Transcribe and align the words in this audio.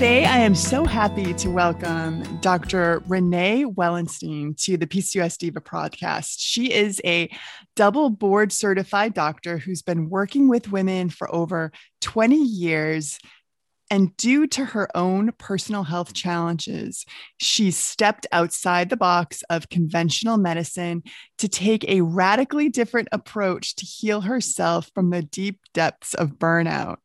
Today, 0.00 0.24
I 0.24 0.38
am 0.38 0.54
so 0.54 0.86
happy 0.86 1.34
to 1.34 1.50
welcome 1.50 2.22
Dr. 2.40 3.02
Renee 3.06 3.66
Wellenstein 3.66 4.56
to 4.64 4.78
the 4.78 4.86
PCOS 4.86 5.36
Diva 5.36 5.60
podcast. 5.60 6.36
She 6.38 6.72
is 6.72 7.02
a 7.04 7.28
double 7.76 8.08
board 8.08 8.50
certified 8.50 9.12
doctor 9.12 9.58
who's 9.58 9.82
been 9.82 10.08
working 10.08 10.48
with 10.48 10.72
women 10.72 11.10
for 11.10 11.30
over 11.34 11.70
20 12.00 12.34
years. 12.34 13.18
And 13.90 14.16
due 14.16 14.46
to 14.46 14.64
her 14.64 14.88
own 14.96 15.32
personal 15.32 15.82
health 15.82 16.14
challenges, 16.14 17.04
she 17.36 17.70
stepped 17.70 18.26
outside 18.32 18.88
the 18.88 18.96
box 18.96 19.42
of 19.50 19.68
conventional 19.68 20.38
medicine 20.38 21.02
to 21.36 21.46
take 21.46 21.84
a 21.86 22.00
radically 22.00 22.70
different 22.70 23.08
approach 23.12 23.76
to 23.76 23.84
heal 23.84 24.22
herself 24.22 24.90
from 24.94 25.10
the 25.10 25.20
deep 25.20 25.60
depths 25.74 26.14
of 26.14 26.38
burnout. 26.38 26.96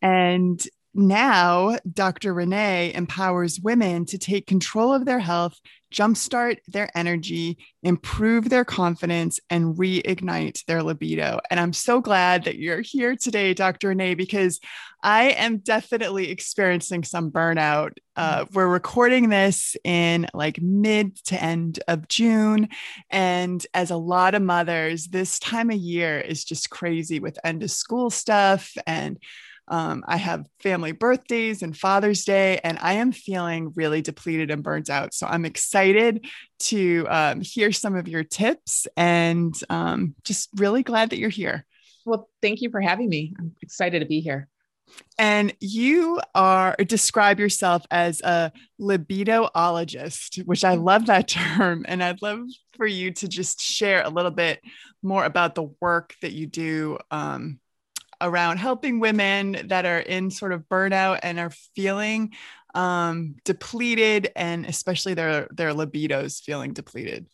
And 0.00 0.64
now, 0.96 1.78
Dr. 1.92 2.32
Renee 2.34 2.92
empowers 2.94 3.60
women 3.60 4.06
to 4.06 4.18
take 4.18 4.46
control 4.46 4.92
of 4.92 5.04
their 5.04 5.18
health, 5.18 5.58
jumpstart 5.92 6.58
their 6.68 6.90
energy, 6.96 7.58
improve 7.82 8.48
their 8.48 8.64
confidence, 8.64 9.38
and 9.50 9.76
reignite 9.76 10.64
their 10.64 10.82
libido. 10.82 11.40
And 11.50 11.60
I'm 11.60 11.72
so 11.72 12.00
glad 12.00 12.44
that 12.44 12.56
you're 12.58 12.80
here 12.80 13.14
today, 13.14 13.54
Dr. 13.54 13.88
Renee, 13.88 14.14
because 14.14 14.58
I 15.02 15.30
am 15.30 15.58
definitely 15.58 16.30
experiencing 16.30 17.04
some 17.04 17.30
burnout. 17.30 17.92
Uh, 18.16 18.46
we're 18.52 18.66
recording 18.66 19.28
this 19.28 19.76
in 19.84 20.26
like 20.34 20.60
mid 20.60 21.16
to 21.26 21.42
end 21.42 21.78
of 21.86 22.08
June. 22.08 22.68
And 23.10 23.64
as 23.74 23.90
a 23.90 23.96
lot 23.96 24.34
of 24.34 24.42
mothers, 24.42 25.08
this 25.08 25.38
time 25.38 25.70
of 25.70 25.76
year 25.76 26.18
is 26.18 26.44
just 26.44 26.70
crazy 26.70 27.20
with 27.20 27.38
end 27.44 27.62
of 27.62 27.70
school 27.70 28.10
stuff 28.10 28.72
and 28.86 29.18
um, 29.68 30.04
I 30.06 30.16
have 30.16 30.46
family 30.60 30.92
birthdays 30.92 31.62
and 31.62 31.76
Father's 31.76 32.24
Day, 32.24 32.60
and 32.62 32.78
I 32.80 32.94
am 32.94 33.12
feeling 33.12 33.72
really 33.74 34.02
depleted 34.02 34.50
and 34.50 34.62
burnt 34.62 34.90
out. 34.90 35.14
So 35.14 35.26
I'm 35.26 35.44
excited 35.44 36.26
to 36.60 37.06
um, 37.08 37.40
hear 37.40 37.72
some 37.72 37.96
of 37.96 38.08
your 38.08 38.24
tips 38.24 38.86
and 38.96 39.54
um, 39.68 40.14
just 40.24 40.48
really 40.56 40.82
glad 40.82 41.10
that 41.10 41.18
you're 41.18 41.28
here. 41.28 41.64
Well, 42.04 42.28
thank 42.40 42.62
you 42.62 42.70
for 42.70 42.80
having 42.80 43.08
me. 43.08 43.34
I'm 43.38 43.54
excited 43.62 44.00
to 44.00 44.06
be 44.06 44.20
here. 44.20 44.48
And 45.18 45.52
you 45.60 46.20
are 46.34 46.76
describe 46.76 47.40
yourself 47.40 47.84
as 47.90 48.20
a 48.20 48.52
libidoologist, 48.80 50.44
which 50.44 50.64
I 50.64 50.74
love 50.74 51.06
that 51.06 51.28
term. 51.28 51.84
And 51.88 52.02
I'd 52.02 52.22
love 52.22 52.40
for 52.76 52.86
you 52.86 53.10
to 53.12 53.28
just 53.28 53.60
share 53.60 54.02
a 54.04 54.10
little 54.10 54.30
bit 54.30 54.60
more 55.02 55.24
about 55.24 55.54
the 55.54 55.70
work 55.80 56.14
that 56.22 56.32
you 56.32 56.46
do 56.46 56.98
um, 57.10 57.58
around 58.20 58.58
helping 58.58 59.00
women 59.00 59.66
that 59.68 59.86
are 59.86 59.98
in 59.98 60.30
sort 60.30 60.52
of 60.52 60.68
burnout 60.68 61.20
and 61.22 61.38
are 61.38 61.50
feeling 61.74 62.32
um, 62.74 63.36
depleted 63.44 64.30
and 64.36 64.66
especially 64.66 65.14
their 65.14 65.48
their 65.50 65.72
libidos 65.72 66.42
feeling 66.42 66.72
depleted 66.72 67.26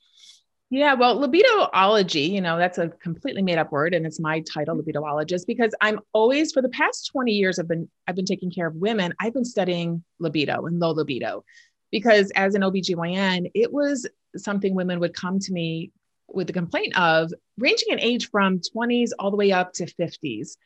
yeah, 0.73 0.95
well, 0.95 1.19
libidoology, 1.21 2.31
you 2.31 2.41
know, 2.41 2.57
that's 2.57 2.79
a 2.79 2.89
completely 2.89 3.43
made 3.43 3.59
up 3.59 3.73
word 3.73 3.93
and 3.93 4.07
it's 4.07 4.19
my 4.19 4.41
title, 4.41 4.75
libidoologist, 4.75 5.47
because 5.47 5.75
I'm 5.83 6.01
always 6.15 6.51
for 6.51 6.63
the 6.63 6.71
past 6.71 7.11
20 7.13 7.31
years 7.31 7.59
I've 7.59 7.69
been 7.69 7.91
I've 8.09 8.17
been 8.17 8.25
taking 8.25 8.51
care 8.51 8.69
of 8.69 8.77
women. 8.77 9.13
I've 9.21 9.35
been 9.35 9.45
studying 9.45 10.03
libido 10.19 10.65
and 10.65 10.81
low 10.81 10.93
libido 10.93 11.45
because 11.91 12.31
as 12.37 12.55
an 12.55 12.63
OBGYN, 12.63 13.51
it 13.55 13.71
was 13.71 14.09
something 14.35 14.75
women 14.75 14.99
would 15.01 15.13
come 15.13 15.39
to 15.41 15.53
me 15.53 15.93
with 16.35 16.47
the 16.47 16.53
complaint 16.53 16.99
of 16.99 17.33
ranging 17.59 17.89
in 17.91 18.01
age 18.01 18.31
from 18.31 18.61
20s 18.61 19.11
all 19.19 19.31
the 19.31 19.37
way 19.37 19.53
up 19.53 19.73
to 19.75 19.87
50s. 19.87 20.57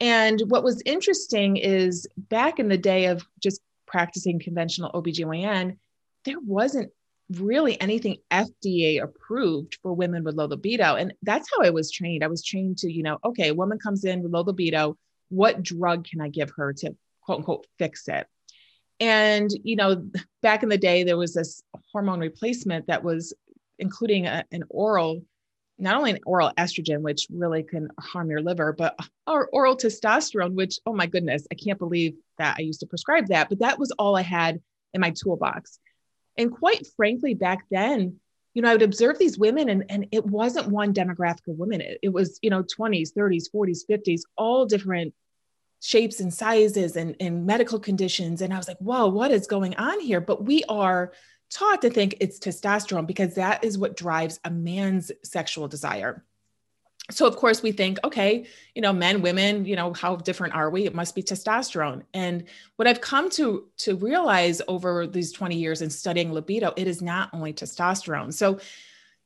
And 0.00 0.40
what 0.48 0.64
was 0.64 0.82
interesting 0.84 1.56
is 1.56 2.06
back 2.16 2.58
in 2.58 2.68
the 2.68 2.78
day 2.78 3.06
of 3.06 3.24
just 3.40 3.60
practicing 3.86 4.40
conventional 4.40 4.90
OBGYN, 4.92 5.76
there 6.24 6.40
wasn't 6.40 6.90
really 7.30 7.80
anything 7.80 8.16
FDA 8.30 9.02
approved 9.02 9.78
for 9.82 9.92
women 9.92 10.24
with 10.24 10.34
low 10.34 10.46
libido. 10.46 10.96
And 10.96 11.14
that's 11.22 11.48
how 11.54 11.64
I 11.64 11.70
was 11.70 11.90
trained. 11.90 12.24
I 12.24 12.28
was 12.28 12.44
trained 12.44 12.78
to, 12.78 12.92
you 12.92 13.02
know, 13.02 13.18
okay, 13.24 13.48
a 13.48 13.54
woman 13.54 13.78
comes 13.78 14.04
in 14.04 14.22
with 14.22 14.32
low 14.32 14.42
libido, 14.42 14.96
what 15.28 15.62
drug 15.62 16.06
can 16.06 16.20
I 16.20 16.28
give 16.28 16.50
her 16.56 16.72
to 16.74 16.94
quote 17.22 17.38
unquote 17.38 17.66
fix 17.78 18.08
it? 18.08 18.26
And, 19.00 19.50
you 19.64 19.76
know, 19.76 20.08
back 20.42 20.62
in 20.62 20.68
the 20.68 20.78
day, 20.78 21.02
there 21.02 21.16
was 21.16 21.34
this 21.34 21.62
hormone 21.92 22.20
replacement 22.20 22.86
that 22.86 23.02
was 23.02 23.34
including 23.78 24.26
a, 24.26 24.44
an 24.52 24.64
oral 24.68 25.22
not 25.78 25.96
only 25.96 26.12
an 26.12 26.20
oral 26.26 26.52
estrogen, 26.56 27.00
which 27.00 27.26
really 27.30 27.64
can 27.64 27.88
harm 27.98 28.30
your 28.30 28.40
liver, 28.40 28.72
but 28.72 28.96
our 29.26 29.46
oral 29.52 29.76
testosterone, 29.76 30.54
which, 30.54 30.78
oh 30.86 30.92
my 30.92 31.06
goodness, 31.06 31.46
I 31.50 31.56
can't 31.56 31.78
believe 31.78 32.14
that 32.38 32.56
I 32.58 32.62
used 32.62 32.80
to 32.80 32.86
prescribe 32.86 33.28
that. 33.28 33.48
But 33.48 33.58
that 33.60 33.80
was 33.80 33.90
all 33.92 34.16
I 34.16 34.22
had 34.22 34.60
in 34.94 35.00
my 35.00 35.10
toolbox. 35.10 35.80
And 36.38 36.52
quite 36.52 36.86
frankly, 36.96 37.34
back 37.34 37.64
then, 37.70 38.20
you 38.54 38.62
know, 38.62 38.68
I 38.68 38.74
would 38.74 38.82
observe 38.82 39.18
these 39.18 39.38
women 39.38 39.68
and, 39.68 39.84
and 39.88 40.06
it 40.12 40.24
wasn't 40.24 40.68
one 40.68 40.94
demographic 40.94 41.48
of 41.48 41.58
women. 41.58 41.80
It, 41.80 41.98
it 42.02 42.08
was, 42.10 42.38
you 42.42 42.50
know, 42.50 42.62
20s, 42.62 43.10
30s, 43.16 43.46
40s, 43.54 43.80
50s, 43.90 44.20
all 44.36 44.66
different 44.66 45.14
shapes 45.80 46.20
and 46.20 46.32
sizes 46.32 46.96
and, 46.96 47.16
and 47.18 47.44
medical 47.44 47.80
conditions. 47.80 48.40
And 48.40 48.52
I 48.52 48.56
was 48.56 48.68
like, 48.68 48.78
whoa, 48.78 49.08
what 49.08 49.32
is 49.32 49.46
going 49.46 49.74
on 49.76 50.00
here? 50.00 50.20
But 50.20 50.44
we 50.44 50.62
are 50.68 51.12
taught 51.52 51.82
to 51.82 51.90
think 51.90 52.16
it's 52.20 52.38
testosterone 52.38 53.06
because 53.06 53.34
that 53.34 53.62
is 53.62 53.78
what 53.78 53.96
drives 53.96 54.40
a 54.44 54.50
man's 54.50 55.12
sexual 55.22 55.68
desire. 55.68 56.24
So 57.10 57.26
of 57.26 57.36
course 57.36 57.62
we 57.62 57.72
think, 57.72 57.98
okay, 58.04 58.46
you 58.74 58.80
know, 58.80 58.92
men, 58.92 59.22
women, 59.22 59.64
you 59.64 59.76
know, 59.76 59.92
how 59.92 60.16
different 60.16 60.54
are 60.54 60.70
we? 60.70 60.86
It 60.86 60.94
must 60.94 61.14
be 61.14 61.22
testosterone. 61.22 62.02
And 62.14 62.44
what 62.76 62.88
I've 62.88 63.00
come 63.00 63.28
to 63.30 63.68
to 63.78 63.96
realize 63.96 64.62
over 64.68 65.06
these 65.06 65.32
20 65.32 65.56
years 65.56 65.82
in 65.82 65.90
studying 65.90 66.32
libido, 66.32 66.72
it 66.76 66.86
is 66.86 67.02
not 67.02 67.28
only 67.32 67.52
testosterone. 67.52 68.32
So, 68.32 68.60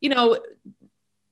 you 0.01 0.09
know, 0.09 0.39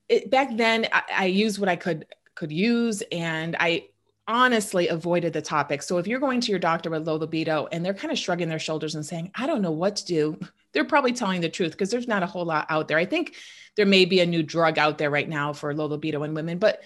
it, 0.07 0.29
back 0.29 0.55
then 0.55 0.87
I, 0.91 1.01
I 1.11 1.25
used 1.25 1.59
what 1.59 1.69
I 1.69 1.75
could 1.75 2.05
could 2.35 2.51
use 2.51 3.01
and 3.11 3.55
I 3.59 3.87
honestly 4.27 4.87
avoided 4.87 5.33
the 5.33 5.41
topic. 5.41 5.81
So 5.81 5.97
if 5.97 6.07
you're 6.07 6.19
going 6.19 6.41
to 6.41 6.51
your 6.51 6.59
doctor 6.59 6.89
with 6.89 7.07
low 7.07 7.15
libido 7.15 7.67
and 7.71 7.83
they're 7.83 7.93
kind 7.93 8.11
of 8.11 8.19
shrugging 8.19 8.49
their 8.49 8.59
shoulders 8.59 8.95
and 8.95 9.05
saying, 9.05 9.31
I 9.35 9.45
don't 9.45 9.61
know 9.61 9.71
what 9.71 9.95
to 9.97 10.05
do, 10.05 10.39
they're 10.75 10.85
probably 10.85 11.13
telling 11.13 11.41
the 11.41 11.49
truth 11.49 11.71
because 11.71 11.89
there's 11.89 12.07
not 12.07 12.21
a 12.21 12.27
whole 12.27 12.45
lot 12.45 12.67
out 12.69 12.89
there. 12.89 12.97
I 12.97 13.05
think 13.05 13.35
there 13.77 13.85
may 13.85 14.03
be 14.05 14.19
a 14.19 14.25
new 14.25 14.43
drug 14.43 14.77
out 14.77 14.97
there 14.97 15.09
right 15.09 15.27
now 15.27 15.53
for 15.53 15.73
low 15.73 15.85
libido 15.85 16.21
in 16.23 16.33
women, 16.35 16.59
but 16.59 16.83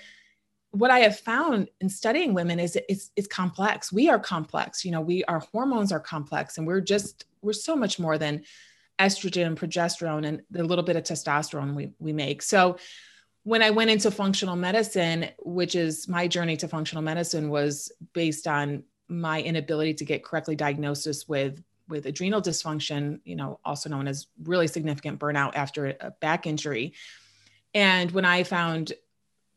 what 0.72 0.92
I 0.92 1.00
have 1.00 1.20
found 1.20 1.68
in 1.82 1.90
studying 1.90 2.36
women 2.36 2.60
is 2.60 2.78
it's 2.88 3.10
it's 3.16 3.28
complex. 3.28 3.92
We 3.92 4.08
are 4.08 4.20
complex. 4.20 4.86
You 4.86 4.92
know, 4.92 5.02
we 5.02 5.24
our 5.24 5.40
hormones 5.52 5.92
are 5.92 6.00
complex 6.00 6.60
and 6.60 6.68
we're 6.68 6.82
just 6.82 7.26
we're 7.42 7.54
so 7.54 7.76
much 7.76 7.98
more 7.98 8.20
than 8.20 8.44
estrogen 9.00 9.48
and 9.48 9.60
progesterone 9.60 10.28
and 10.28 10.42
the 10.52 10.64
little 10.64 10.84
bit 10.84 10.96
of 10.96 11.04
testosterone 11.04 11.74
we, 11.74 11.90
we 11.98 12.14
make. 12.14 12.44
So 12.44 12.78
when 13.44 13.64
I 13.64 13.72
went 13.72 13.90
into 13.90 14.12
functional 14.12 14.56
medicine, 14.56 15.30
which 15.40 15.74
is 15.74 16.08
my 16.08 16.28
journey 16.28 16.58
to 16.58 16.68
functional 16.68 17.02
medicine 17.02 17.50
was 17.50 17.92
based 18.14 18.46
on 18.46 18.84
my 19.08 19.42
inability 19.42 19.96
to 19.96 20.06
get 20.06 20.24
correctly 20.24 20.56
diagnosis 20.56 21.28
with 21.28 21.64
with 21.90 22.06
adrenal 22.06 22.42
dysfunction, 22.42 23.20
you 23.26 23.36
know, 23.36 23.60
also 23.66 23.90
known 23.90 24.08
as 24.08 24.28
really 24.44 24.68
significant 24.68 25.20
burnout 25.20 25.56
after 25.56 25.98
a 26.00 26.12
back 26.22 26.48
injury. 26.48 26.94
And 27.74 28.12
when 28.12 28.26
I 28.26 28.44
found 28.44 28.94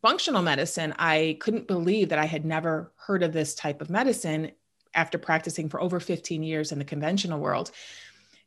functional 0.02 0.42
medicine, 0.42 0.94
I 0.98 1.36
couldn't 1.40 1.68
believe 1.68 2.08
that 2.08 2.18
I 2.18 2.24
had 2.24 2.44
never 2.44 2.92
heard 2.96 3.22
of 3.22 3.32
this 3.32 3.54
type 3.54 3.80
of 3.80 3.88
medicine 3.88 4.52
after 4.94 5.16
practicing 5.18 5.68
for 5.68 5.80
over 5.80 6.00
15 6.00 6.42
years 6.42 6.72
in 6.72 6.78
the 6.78 6.84
conventional 6.84 7.40
world. 7.40 7.70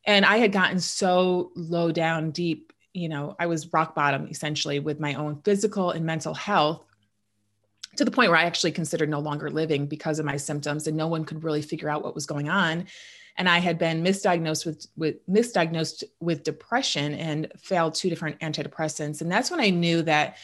And 0.05 0.25
I 0.25 0.37
had 0.37 0.51
gotten 0.51 0.79
so 0.79 1.51
low 1.55 1.91
down 1.91 2.31
deep, 2.31 2.73
you 2.93 3.09
know, 3.09 3.35
I 3.39 3.47
was 3.47 3.73
rock 3.73 3.95
bottom 3.95 4.27
essentially 4.27 4.79
with 4.79 4.99
my 4.99 5.15
own 5.15 5.41
physical 5.43 5.91
and 5.91 6.05
mental 6.05 6.33
health 6.33 6.83
to 7.95 8.05
the 8.05 8.11
point 8.11 8.29
where 8.29 8.39
I 8.39 8.43
actually 8.43 8.73
considered 8.73 9.09
no 9.09 9.19
longer 9.19 9.49
living 9.49 9.87
because 9.87 10.19
of 10.19 10.25
my 10.25 10.37
symptoms 10.37 10.87
and 10.87 10.97
no 10.97 11.07
one 11.07 11.25
could 11.25 11.43
really 11.43 11.61
figure 11.61 11.89
out 11.89 12.03
what 12.03 12.13
was 12.13 12.25
going 12.25 12.49
on. 12.49 12.85
And 13.37 13.49
I 13.49 13.59
had 13.59 13.77
been 13.77 14.03
misdiagnosed 14.03 14.65
with, 14.65 14.87
with 14.95 15.27
misdiagnosed 15.27 16.03
with 16.19 16.43
depression 16.43 17.13
and 17.13 17.51
failed 17.57 17.95
two 17.95 18.09
different 18.09 18.39
antidepressants. 18.39 19.21
And 19.21 19.31
that's 19.31 19.51
when 19.51 19.59
I 19.59 19.69
knew 19.71 20.01
that, 20.03 20.37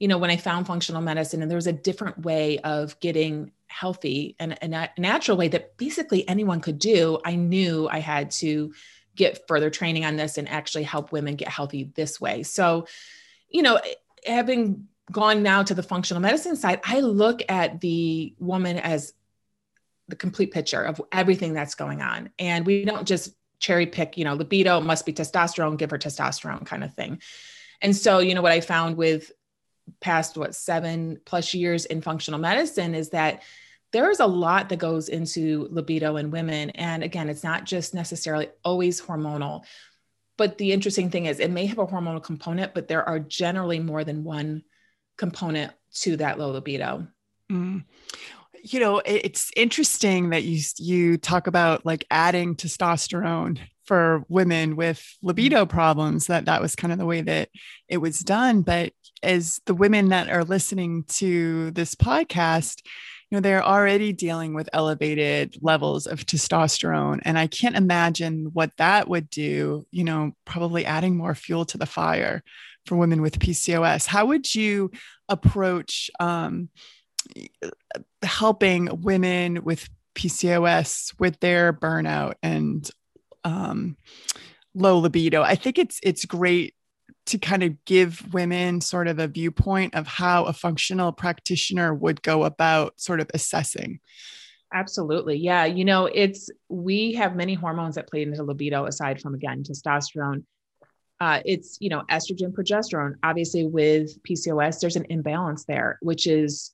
you 0.00 0.08
know, 0.08 0.18
when 0.18 0.30
I 0.30 0.36
found 0.36 0.66
functional 0.66 1.02
medicine 1.02 1.40
and 1.40 1.50
there 1.50 1.56
was 1.56 1.68
a 1.68 1.72
different 1.72 2.22
way 2.22 2.58
of 2.58 2.98
getting 3.00 3.52
healthy 3.68 4.36
and, 4.38 4.60
and 4.62 4.74
a 4.74 4.90
natural 4.98 5.36
way 5.36 5.48
that 5.48 5.76
basically 5.76 6.28
anyone 6.28 6.60
could 6.60 6.78
do, 6.78 7.18
I 7.24 7.36
knew 7.36 7.88
I 7.88 8.00
had 8.00 8.32
to 8.32 8.72
get 9.14 9.46
further 9.46 9.70
training 9.70 10.04
on 10.04 10.16
this 10.16 10.38
and 10.38 10.48
actually 10.48 10.82
help 10.84 11.12
women 11.12 11.36
get 11.36 11.48
healthy 11.48 11.90
this 11.94 12.20
way. 12.20 12.42
So, 12.42 12.86
you 13.48 13.62
know, 13.62 13.80
having 14.26 14.88
gone 15.10 15.42
now 15.42 15.62
to 15.62 15.74
the 15.74 15.82
functional 15.82 16.20
medicine 16.20 16.56
side, 16.56 16.80
I 16.84 17.00
look 17.00 17.42
at 17.48 17.80
the 17.80 18.34
woman 18.38 18.78
as 18.78 19.12
the 20.08 20.16
complete 20.16 20.52
picture 20.52 20.82
of 20.82 21.00
everything 21.12 21.52
that's 21.54 21.74
going 21.74 22.02
on. 22.02 22.30
And 22.38 22.66
we 22.66 22.84
don't 22.84 23.06
just 23.06 23.34
cherry 23.58 23.86
pick, 23.86 24.18
you 24.18 24.24
know, 24.24 24.34
libido 24.34 24.80
must 24.80 25.06
be 25.06 25.12
testosterone, 25.12 25.78
give 25.78 25.90
her 25.90 25.98
testosterone 25.98 26.66
kind 26.66 26.84
of 26.84 26.94
thing. 26.94 27.20
And 27.80 27.96
so, 27.96 28.18
you 28.18 28.34
know, 28.34 28.42
what 28.42 28.52
I 28.52 28.60
found 28.60 28.96
with 28.96 29.32
past 30.00 30.36
what 30.36 30.54
seven 30.54 31.20
plus 31.24 31.54
years 31.54 31.84
in 31.84 32.02
functional 32.02 32.40
medicine 32.40 32.94
is 32.94 33.10
that 33.10 33.42
there 33.92 34.10
is 34.10 34.20
a 34.20 34.26
lot 34.26 34.68
that 34.68 34.78
goes 34.78 35.08
into 35.08 35.68
libido 35.70 36.16
in 36.16 36.30
women. 36.30 36.70
And 36.70 37.02
again, 37.02 37.28
it's 37.28 37.44
not 37.44 37.64
just 37.64 37.94
necessarily 37.94 38.48
always 38.64 39.00
hormonal. 39.00 39.64
But 40.38 40.58
the 40.58 40.72
interesting 40.72 41.10
thing 41.10 41.26
is, 41.26 41.40
it 41.40 41.50
may 41.50 41.66
have 41.66 41.78
a 41.78 41.86
hormonal 41.86 42.22
component, 42.22 42.74
but 42.74 42.88
there 42.88 43.06
are 43.06 43.18
generally 43.18 43.78
more 43.78 44.02
than 44.02 44.24
one 44.24 44.64
component 45.18 45.72
to 45.92 46.16
that 46.16 46.38
low 46.38 46.50
libido. 46.50 47.06
Mm. 47.50 47.84
You 48.62 48.80
know, 48.80 49.02
it's 49.04 49.50
interesting 49.56 50.30
that 50.30 50.44
you 50.44 50.62
you 50.78 51.18
talk 51.18 51.46
about 51.46 51.84
like 51.84 52.06
adding 52.10 52.54
testosterone 52.54 53.58
for 53.84 54.24
women 54.28 54.76
with 54.76 55.04
libido 55.22 55.66
problems 55.66 56.26
that 56.26 56.44
that 56.44 56.62
was 56.62 56.76
kind 56.76 56.92
of 56.92 56.98
the 56.98 57.06
way 57.06 57.20
that 57.20 57.48
it 57.88 57.98
was 57.98 58.20
done 58.20 58.62
but 58.62 58.92
as 59.24 59.60
the 59.66 59.74
women 59.74 60.10
that 60.10 60.30
are 60.30 60.44
listening 60.44 61.04
to 61.08 61.72
this 61.72 61.96
podcast 61.96 62.80
you 63.28 63.36
know 63.36 63.40
they're 63.40 63.64
already 63.64 64.12
dealing 64.12 64.54
with 64.54 64.68
elevated 64.72 65.56
levels 65.62 66.06
of 66.06 66.24
testosterone 66.24 67.18
and 67.24 67.36
i 67.36 67.48
can't 67.48 67.76
imagine 67.76 68.50
what 68.52 68.70
that 68.76 69.08
would 69.08 69.28
do 69.30 69.84
you 69.90 70.04
know 70.04 70.30
probably 70.44 70.86
adding 70.86 71.16
more 71.16 71.34
fuel 71.34 71.64
to 71.64 71.76
the 71.76 71.84
fire 71.84 72.40
for 72.86 72.96
women 72.96 73.22
with 73.22 73.38
PCOS. 73.38 74.06
How 74.06 74.26
would 74.26 74.54
you 74.54 74.90
approach 75.28 76.10
um, 76.20 76.68
helping 78.22 79.02
women 79.02 79.64
with 79.64 79.88
PCOS 80.14 81.18
with 81.18 81.40
their 81.40 81.72
burnout 81.72 82.34
and 82.42 82.88
um, 83.44 83.96
low 84.74 84.98
libido? 84.98 85.42
I 85.42 85.54
think 85.54 85.78
it's 85.78 86.00
it's 86.02 86.24
great 86.24 86.74
to 87.26 87.38
kind 87.38 87.62
of 87.62 87.84
give 87.84 88.34
women 88.34 88.80
sort 88.80 89.06
of 89.06 89.18
a 89.18 89.28
viewpoint 89.28 89.94
of 89.94 90.06
how 90.06 90.44
a 90.44 90.52
functional 90.52 91.12
practitioner 91.12 91.94
would 91.94 92.20
go 92.22 92.44
about 92.44 93.00
sort 93.00 93.20
of 93.20 93.30
assessing. 93.32 94.00
Absolutely. 94.74 95.36
Yeah. 95.36 95.66
You 95.66 95.84
know, 95.84 96.06
it's, 96.06 96.50
we 96.68 97.12
have 97.12 97.36
many 97.36 97.54
hormones 97.54 97.94
that 97.94 98.08
play 98.08 98.22
into 98.22 98.42
libido 98.42 98.86
aside 98.86 99.20
from, 99.20 99.34
again, 99.34 99.62
testosterone 99.62 100.42
uh, 101.22 101.40
it's 101.44 101.76
you 101.80 101.88
know 101.88 102.02
estrogen 102.10 102.52
progesterone 102.52 103.14
obviously 103.22 103.64
with 103.64 104.20
pcos 104.24 104.80
there's 104.80 104.96
an 104.96 105.06
imbalance 105.08 105.64
there 105.66 105.96
which 106.02 106.26
is 106.26 106.72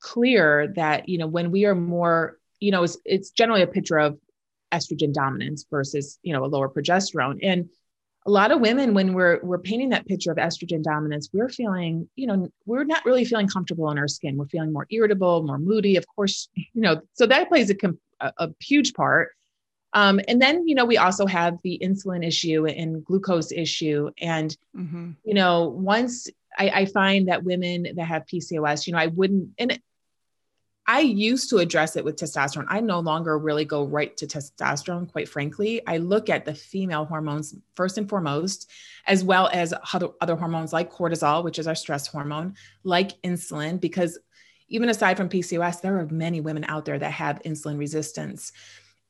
clear 0.00 0.72
that 0.76 1.08
you 1.08 1.18
know 1.18 1.26
when 1.26 1.50
we 1.50 1.64
are 1.64 1.74
more 1.74 2.38
you 2.58 2.70
know 2.70 2.82
it's, 2.82 2.98
it's 3.04 3.30
generally 3.30 3.62
a 3.62 3.66
picture 3.66 3.98
of 3.98 4.18
estrogen 4.72 5.12
dominance 5.12 5.66
versus 5.70 6.18
you 6.22 6.32
know 6.32 6.44
a 6.44 6.46
lower 6.46 6.68
progesterone 6.68 7.38
and 7.42 7.68
a 8.26 8.30
lot 8.30 8.52
of 8.52 8.60
women 8.60 8.94
when 8.94 9.14
we're 9.14 9.40
we're 9.42 9.58
painting 9.58 9.90
that 9.90 10.06
picture 10.06 10.30
of 10.30 10.38
estrogen 10.38 10.82
dominance 10.82 11.30
we're 11.32 11.48
feeling 11.48 12.08
you 12.16 12.26
know 12.26 12.48
we're 12.66 12.84
not 12.84 13.04
really 13.04 13.24
feeling 13.24 13.48
comfortable 13.48 13.90
in 13.90 13.98
our 13.98 14.08
skin 14.08 14.36
we're 14.36 14.46
feeling 14.46 14.72
more 14.72 14.86
irritable 14.90 15.42
more 15.42 15.58
moody 15.58 15.96
of 15.96 16.06
course 16.14 16.48
you 16.54 16.68
know 16.74 17.00
so 17.14 17.26
that 17.26 17.48
plays 17.48 17.70
a, 17.70 17.74
a, 18.20 18.32
a 18.38 18.48
huge 18.60 18.94
part 18.94 19.30
um, 19.92 20.20
and 20.28 20.40
then, 20.40 20.68
you 20.68 20.74
know, 20.74 20.84
we 20.84 20.98
also 20.98 21.26
have 21.26 21.58
the 21.62 21.80
insulin 21.82 22.24
issue 22.24 22.66
and 22.66 23.04
glucose 23.04 23.50
issue. 23.50 24.10
And, 24.20 24.56
mm-hmm. 24.76 25.10
you 25.24 25.34
know, 25.34 25.68
once 25.68 26.28
I, 26.56 26.70
I, 26.70 26.84
find 26.84 27.28
that 27.28 27.42
women 27.42 27.86
that 27.96 28.04
have 28.04 28.26
PCOS, 28.26 28.86
you 28.86 28.92
know, 28.92 29.00
I 29.00 29.08
wouldn't, 29.08 29.50
and 29.58 29.80
I 30.90 30.98
used 31.02 31.50
to 31.50 31.58
address 31.58 31.94
it 31.94 32.04
with 32.04 32.16
testosterone. 32.16 32.66
I 32.66 32.80
no 32.80 32.98
longer 32.98 33.38
really 33.38 33.64
go 33.64 33.84
right 33.84 34.16
to 34.16 34.26
testosterone, 34.26 35.08
quite 35.12 35.28
frankly. 35.28 35.80
I 35.86 35.98
look 35.98 36.28
at 36.28 36.44
the 36.44 36.52
female 36.52 37.04
hormones 37.04 37.54
first 37.76 37.96
and 37.96 38.08
foremost, 38.08 38.68
as 39.06 39.22
well 39.22 39.48
as 39.52 39.72
other, 39.92 40.34
hormones 40.34 40.72
like 40.72 40.92
cortisol, 40.92 41.44
which 41.44 41.60
is 41.60 41.68
our 41.68 41.76
stress 41.76 42.08
hormone, 42.08 42.56
like 42.82 43.22
insulin, 43.22 43.80
because 43.80 44.18
even 44.66 44.88
aside 44.88 45.16
from 45.16 45.28
PCOS, 45.28 45.80
there 45.80 45.96
are 45.96 46.06
many 46.06 46.40
women 46.40 46.64
out 46.64 46.86
there 46.86 46.98
that 46.98 47.12
have 47.12 47.40
insulin 47.44 47.78
resistance 47.78 48.50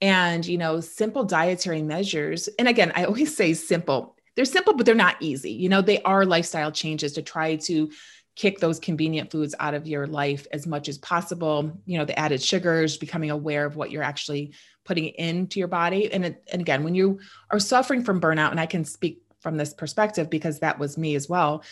and 0.02 0.46
you 0.46 0.58
know 0.58 0.80
simple 0.80 1.24
dietary 1.24 1.82
measures 1.82 2.48
and 2.58 2.66
again 2.66 2.90
i 2.94 3.04
always 3.04 3.36
say 3.36 3.52
simple 3.52 4.16
they're 4.34 4.46
simple 4.46 4.72
but 4.72 4.86
they're 4.86 4.94
not 4.94 5.16
easy 5.20 5.52
you 5.52 5.68
know 5.68 5.82
they 5.82 6.00
are 6.04 6.24
lifestyle 6.24 6.72
changes 6.72 7.12
to 7.12 7.20
try 7.20 7.54
to 7.56 7.90
kick 8.36 8.58
those 8.58 8.78
convenient 8.78 9.30
foods 9.30 9.54
out 9.60 9.74
of 9.74 9.86
your 9.86 10.06
life 10.06 10.46
as 10.52 10.66
much 10.66 10.88
as 10.88 10.98
possible 10.98 11.78
you 11.84 11.98
know 11.98 12.04
the 12.04 12.18
added 12.18 12.42
sugars 12.42 12.96
becoming 12.96 13.30
aware 13.30 13.66
of 13.66 13.76
what 13.76 13.90
you're 13.90 14.02
actually 14.02 14.52
putting 14.84 15.06
into 15.06 15.58
your 15.58 15.68
body 15.68 16.12
and, 16.12 16.24
it, 16.24 16.42
and 16.52 16.62
again 16.62 16.84
when 16.84 16.94
you 16.94 17.20
are 17.50 17.58
suffering 17.58 18.02
from 18.02 18.20
burnout 18.20 18.50
and 18.50 18.60
i 18.60 18.66
can 18.66 18.84
speak 18.84 19.22
from 19.40 19.56
this 19.56 19.74
perspective 19.74 20.30
because 20.30 20.58
that 20.60 20.78
was 20.78 20.96
me 20.96 21.14
as 21.14 21.28
well 21.28 21.62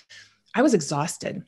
i 0.54 0.62
was 0.62 0.75
exhausted 0.75 1.44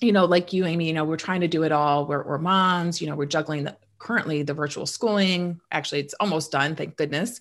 you 0.00 0.12
know 0.12 0.24
like 0.24 0.52
you 0.52 0.64
amy 0.64 0.86
you 0.86 0.92
know 0.92 1.04
we're 1.04 1.16
trying 1.16 1.40
to 1.40 1.48
do 1.48 1.62
it 1.62 1.72
all 1.72 2.06
we're, 2.06 2.22
we're 2.24 2.38
moms 2.38 3.00
you 3.00 3.08
know 3.08 3.16
we're 3.16 3.26
juggling 3.26 3.64
the 3.64 3.76
currently 4.00 4.42
the 4.42 4.54
virtual 4.54 4.86
schooling. 4.86 5.60
Actually, 5.70 6.00
it's 6.00 6.14
almost 6.14 6.50
done, 6.50 6.74
thank 6.74 6.96
goodness. 6.96 7.38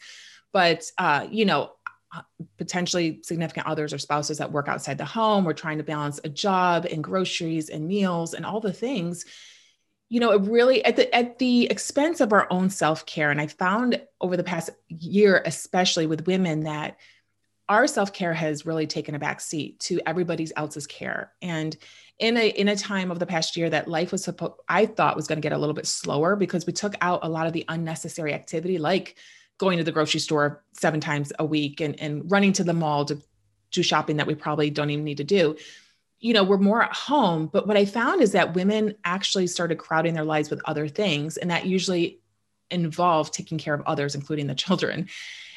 But, 0.51 0.83
uh, 0.97 1.25
you 1.31 1.45
know, 1.45 1.71
Uh, 2.11 2.21
potentially 2.57 3.19
significant 3.23 3.67
others 3.67 3.93
or 3.93 3.99
spouses 3.99 4.39
that 4.39 4.51
work 4.51 4.67
outside 4.67 4.97
the 4.97 5.05
home. 5.05 5.45
We're 5.45 5.53
trying 5.53 5.77
to 5.77 5.83
balance 5.83 6.19
a 6.23 6.29
job 6.29 6.85
and 6.85 7.03
groceries 7.03 7.69
and 7.69 7.87
meals 7.87 8.33
and 8.33 8.47
all 8.47 8.59
the 8.59 8.73
things. 8.73 9.25
You 10.09 10.19
know, 10.19 10.31
it 10.31 10.41
really 10.41 10.83
at 10.83 10.95
the 10.95 11.13
at 11.15 11.37
the 11.37 11.65
expense 11.65 12.19
of 12.19 12.33
our 12.33 12.47
own 12.49 12.71
self 12.71 13.05
care. 13.05 13.29
And 13.29 13.39
I 13.39 13.45
found 13.45 14.01
over 14.19 14.35
the 14.35 14.43
past 14.43 14.71
year, 14.87 15.43
especially 15.45 16.07
with 16.07 16.25
women, 16.25 16.61
that 16.61 16.97
our 17.69 17.85
self 17.85 18.11
care 18.11 18.33
has 18.33 18.65
really 18.65 18.87
taken 18.87 19.13
a 19.13 19.19
back 19.19 19.39
seat 19.39 19.79
to 19.81 20.01
everybody 20.07 20.47
else's 20.55 20.87
care. 20.87 21.31
And 21.43 21.77
in 22.17 22.37
a 22.37 22.49
in 22.49 22.69
a 22.69 22.75
time 22.75 23.11
of 23.11 23.19
the 23.19 23.27
past 23.27 23.55
year 23.55 23.69
that 23.69 23.87
life 23.87 24.11
was 24.11 24.23
supposed 24.23 24.53
I 24.67 24.87
thought 24.87 25.15
was 25.15 25.27
going 25.27 25.37
to 25.37 25.45
get 25.45 25.53
a 25.53 25.57
little 25.59 25.75
bit 25.75 25.85
slower 25.85 26.35
because 26.35 26.65
we 26.65 26.73
took 26.73 26.95
out 27.01 27.19
a 27.21 27.29
lot 27.29 27.45
of 27.45 27.53
the 27.53 27.65
unnecessary 27.67 28.33
activity 28.33 28.79
like 28.79 29.15
going 29.59 29.77
to 29.77 29.83
the 29.83 29.91
grocery 29.91 30.21
store 30.21 30.63
seven 30.73 30.99
times 30.99 31.31
a 31.37 31.45
week 31.45 31.81
and, 31.81 31.99
and 31.99 32.31
running 32.31 32.53
to 32.53 32.63
the 32.63 32.73
mall 32.73 33.05
to 33.05 33.21
do 33.71 33.83
shopping 33.83 34.17
that 34.17 34.25
we 34.25 34.33
probably 34.33 34.71
don't 34.71 34.89
even 34.89 35.05
need 35.05 35.17
to 35.17 35.23
do. 35.23 35.55
You 36.19 36.33
know 36.33 36.43
we're 36.43 36.57
more 36.57 36.83
at 36.83 36.93
home 36.93 37.47
but 37.47 37.65
what 37.65 37.77
i 37.77 37.85
found 37.85 38.21
is 38.21 38.33
that 38.33 38.53
women 38.53 38.95
actually 39.05 39.47
started 39.47 39.77
crowding 39.77 40.15
their 40.15 40.25
lives 40.25 40.49
with 40.49 40.59
other 40.65 40.89
things 40.89 41.37
and 41.37 41.49
that 41.49 41.65
usually 41.65 42.19
involved 42.69 43.33
taking 43.33 43.57
care 43.57 43.73
of 43.73 43.81
others 43.85 44.15
including 44.15 44.47
the 44.47 44.55
children. 44.55 45.07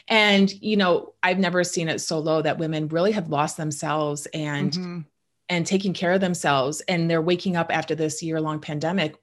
And 0.07 0.53
you 0.63 0.77
know 0.77 1.15
i've 1.23 1.41
never 1.41 1.65
seen 1.65 1.89
it 1.89 2.01
so 2.01 2.21
low 2.21 2.43
that 2.43 2.59
women 2.59 2.87
really 2.89 3.11
have 3.11 3.29
lost 3.29 3.57
themselves 3.57 4.27
and 4.33 4.73
mm-hmm. 4.73 5.01
and 5.49 5.67
taking 5.67 5.95
care 5.95 6.13
of 6.13 6.21
themselves 6.21 6.81
and 6.83 7.11
they're 7.11 7.23
waking 7.23 7.57
up 7.57 7.75
after 7.75 7.97
this 7.97 8.23
year 8.23 8.41
long 8.41 8.61
pandemic 8.61 9.17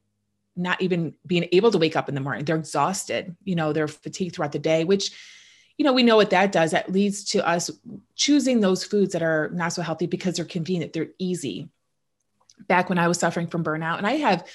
not 0.56 0.82
even 0.82 1.14
being 1.26 1.48
able 1.52 1.72
to 1.72 1.78
wake 1.78 1.96
up 1.96 2.10
in 2.10 2.16
the 2.16 2.22
morning 2.22 2.46
they're 2.46 2.56
exhausted 2.56 3.36
you 3.44 3.56
know 3.56 3.74
they're 3.74 3.88
fatigued 3.88 4.36
throughout 4.36 4.52
the 4.52 4.60
day 4.60 4.84
which 4.84 5.12
you 5.80 5.86
know, 5.86 5.94
we 5.94 6.04
know 6.04 6.18
what 6.18 6.32
that 6.32 6.52
does. 6.52 6.72
That 6.72 6.92
leads 6.92 7.24
to 7.32 7.48
us 7.48 7.72
choosing 8.14 8.60
those 8.60 8.84
foods 8.84 9.14
that 9.14 9.24
are 9.24 9.50
not 9.54 9.72
so 9.72 9.82
healthy 9.82 10.08
because 10.08 10.36
they're 10.36 10.44
convenient, 10.44 10.92
they're 10.92 11.12
easy. 11.18 11.70
Back 12.68 12.90
when 12.90 13.00
I 13.00 13.08
was 13.08 13.18
suffering 13.18 13.48
from 13.48 13.64
burnout, 13.64 13.98
and 13.98 14.06
I 14.06 14.18
have 14.18 14.46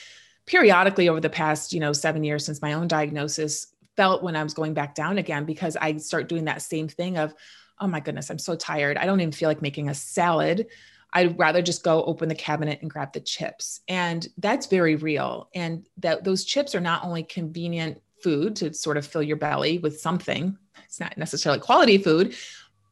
periodically 0.44 1.08
over 1.08 1.20
the 1.20 1.30
past, 1.30 1.72
you 1.72 1.80
know, 1.80 1.94
seven 1.94 2.24
years 2.24 2.44
since 2.44 2.60
my 2.60 2.74
own 2.74 2.88
diagnosis, 2.88 3.68
felt 3.96 4.22
when 4.22 4.36
I 4.36 4.42
was 4.42 4.52
going 4.52 4.74
back 4.74 4.94
down 4.94 5.16
again 5.16 5.46
because 5.46 5.76
I 5.76 5.96
start 5.96 6.28
doing 6.28 6.44
that 6.44 6.60
same 6.60 6.88
thing 6.88 7.16
of, 7.16 7.32
oh 7.80 7.86
my 7.86 8.00
goodness, 8.00 8.28
I'm 8.28 8.38
so 8.38 8.54
tired. 8.54 8.98
I 8.98 9.06
don't 9.06 9.20
even 9.20 9.32
feel 9.32 9.48
like 9.48 9.62
making 9.62 9.88
a 9.88 9.94
salad. 9.94 10.66
I'd 11.14 11.38
rather 11.38 11.62
just 11.62 11.84
go 11.84 12.04
open 12.04 12.28
the 12.28 12.34
cabinet 12.34 12.80
and 12.82 12.90
grab 12.90 13.12
the 13.12 13.20
chips. 13.20 13.80
And 13.88 14.26
that's 14.38 14.66
very 14.66 14.96
real. 14.96 15.48
And 15.54 15.86
that 15.98 16.24
those 16.24 16.44
chips 16.44 16.74
are 16.74 16.80
not 16.80 17.04
only 17.04 17.22
convenient 17.22 18.02
food 18.22 18.56
to 18.56 18.74
sort 18.74 18.96
of 18.96 19.06
fill 19.06 19.22
your 19.22 19.36
belly 19.36 19.78
with 19.78 20.00
something, 20.00 20.58
it's 20.84 20.98
not 20.98 21.16
necessarily 21.16 21.60
quality 21.60 21.98
food, 21.98 22.34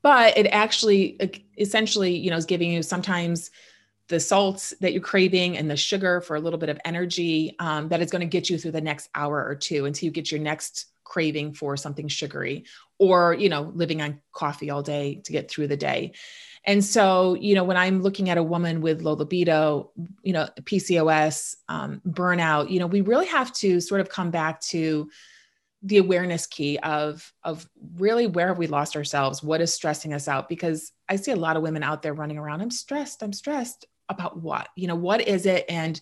but 0.02 0.36
it 0.38 0.46
actually 0.46 1.42
essentially, 1.58 2.16
you 2.16 2.30
know, 2.30 2.36
is 2.36 2.46
giving 2.46 2.70
you 2.70 2.82
sometimes 2.82 3.50
the 4.08 4.20
salts 4.20 4.74
that 4.80 4.92
you're 4.92 5.00
craving 5.00 5.56
and 5.56 5.70
the 5.70 5.76
sugar 5.76 6.20
for 6.20 6.36
a 6.36 6.40
little 6.40 6.58
bit 6.58 6.68
of 6.68 6.78
energy 6.84 7.56
um, 7.58 7.88
that 7.88 8.02
is 8.02 8.10
going 8.10 8.20
to 8.20 8.26
get 8.26 8.50
you 8.50 8.58
through 8.58 8.72
the 8.72 8.80
next 8.80 9.08
hour 9.14 9.44
or 9.44 9.54
two 9.54 9.86
until 9.86 10.06
you 10.06 10.10
get 10.10 10.30
your 10.30 10.40
next 10.40 10.91
craving 11.12 11.52
for 11.52 11.76
something 11.76 12.08
sugary 12.08 12.64
or 12.98 13.34
you 13.34 13.50
know 13.50 13.70
living 13.74 14.00
on 14.00 14.18
coffee 14.32 14.70
all 14.70 14.82
day 14.82 15.20
to 15.24 15.32
get 15.32 15.50
through 15.50 15.68
the 15.68 15.76
day. 15.76 16.12
And 16.64 16.82
so 16.84 17.34
you 17.34 17.54
know 17.54 17.64
when 17.64 17.76
i'm 17.76 18.02
looking 18.02 18.30
at 18.30 18.38
a 18.38 18.42
woman 18.42 18.80
with 18.80 19.02
low 19.02 19.14
libido 19.14 19.90
you 20.22 20.32
know 20.32 20.48
pcos 20.62 21.56
um, 21.68 22.00
burnout 22.06 22.70
you 22.70 22.78
know 22.78 22.86
we 22.86 23.00
really 23.00 23.26
have 23.26 23.52
to 23.54 23.80
sort 23.80 24.00
of 24.00 24.08
come 24.08 24.30
back 24.30 24.60
to 24.60 25.10
the 25.82 25.98
awareness 25.98 26.46
key 26.46 26.78
of 26.78 27.32
of 27.42 27.68
really 27.96 28.28
where 28.28 28.46
have 28.46 28.58
we 28.58 28.68
lost 28.68 28.94
ourselves? 28.94 29.42
What 29.42 29.60
is 29.60 29.74
stressing 29.74 30.14
us 30.14 30.28
out? 30.28 30.48
Because 30.48 30.92
i 31.08 31.16
see 31.16 31.32
a 31.32 31.36
lot 31.36 31.56
of 31.56 31.62
women 31.62 31.82
out 31.82 32.02
there 32.02 32.14
running 32.14 32.38
around 32.38 32.60
i'm 32.62 32.70
stressed 32.70 33.22
i'm 33.22 33.32
stressed 33.32 33.84
about 34.08 34.40
what? 34.40 34.68
You 34.76 34.86
know 34.86 34.94
what 34.94 35.26
is 35.26 35.46
it? 35.46 35.64
And 35.68 36.00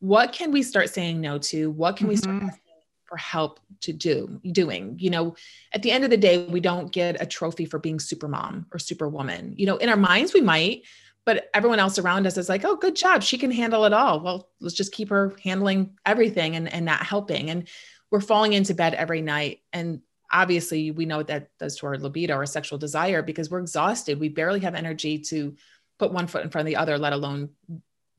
what 0.00 0.32
can 0.32 0.52
we 0.52 0.62
start 0.62 0.90
saying 0.90 1.20
no 1.20 1.38
to? 1.38 1.70
What 1.70 1.96
can 1.96 2.04
mm-hmm. 2.04 2.10
we 2.10 2.16
start 2.16 2.36
mm-hmm 2.36 2.67
for 3.08 3.16
help 3.16 3.60
to 3.80 3.92
do 3.92 4.40
doing. 4.52 4.96
You 4.98 5.10
know 5.10 5.36
at 5.72 5.82
the 5.82 5.90
end 5.90 6.04
of 6.04 6.10
the 6.10 6.16
day 6.16 6.46
we 6.46 6.60
don't 6.60 6.92
get 6.92 7.20
a 7.20 7.26
trophy 7.26 7.64
for 7.64 7.78
being 7.78 7.98
super 7.98 8.28
mom 8.28 8.66
or 8.72 8.78
superwoman. 8.78 9.54
You 9.56 9.66
know 9.66 9.76
in 9.76 9.88
our 9.88 9.96
minds 9.96 10.34
we 10.34 10.40
might 10.40 10.82
but 11.24 11.50
everyone 11.52 11.78
else 11.78 11.98
around 11.98 12.26
us 12.26 12.38
is 12.38 12.48
like 12.48 12.64
oh 12.64 12.76
good 12.76 12.96
job. 12.96 13.22
She 13.22 13.38
can 13.38 13.50
handle 13.50 13.84
it 13.84 13.92
all. 13.92 14.20
Well 14.20 14.50
let's 14.60 14.74
just 14.74 14.92
keep 14.92 15.08
her 15.08 15.34
handling 15.42 15.98
everything 16.04 16.56
and, 16.56 16.72
and 16.72 16.84
not 16.84 17.02
helping. 17.02 17.50
And 17.50 17.68
we're 18.10 18.20
falling 18.20 18.52
into 18.52 18.74
bed 18.74 18.94
every 18.94 19.22
night. 19.22 19.60
And 19.72 20.00
obviously 20.30 20.90
we 20.90 21.06
know 21.06 21.18
what 21.18 21.28
that 21.28 21.50
does 21.58 21.76
to 21.78 21.86
our 21.86 21.98
libido 21.98 22.36
or 22.36 22.46
sexual 22.46 22.78
desire 22.78 23.22
because 23.22 23.50
we're 23.50 23.60
exhausted. 23.60 24.20
We 24.20 24.28
barely 24.28 24.60
have 24.60 24.74
energy 24.74 25.18
to 25.20 25.56
put 25.98 26.12
one 26.12 26.26
foot 26.26 26.44
in 26.44 26.50
front 26.50 26.66
of 26.66 26.70
the 26.70 26.76
other 26.76 26.98
let 26.98 27.12
alone 27.12 27.50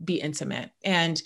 be 0.03 0.21
intimate. 0.21 0.71
And 0.83 1.21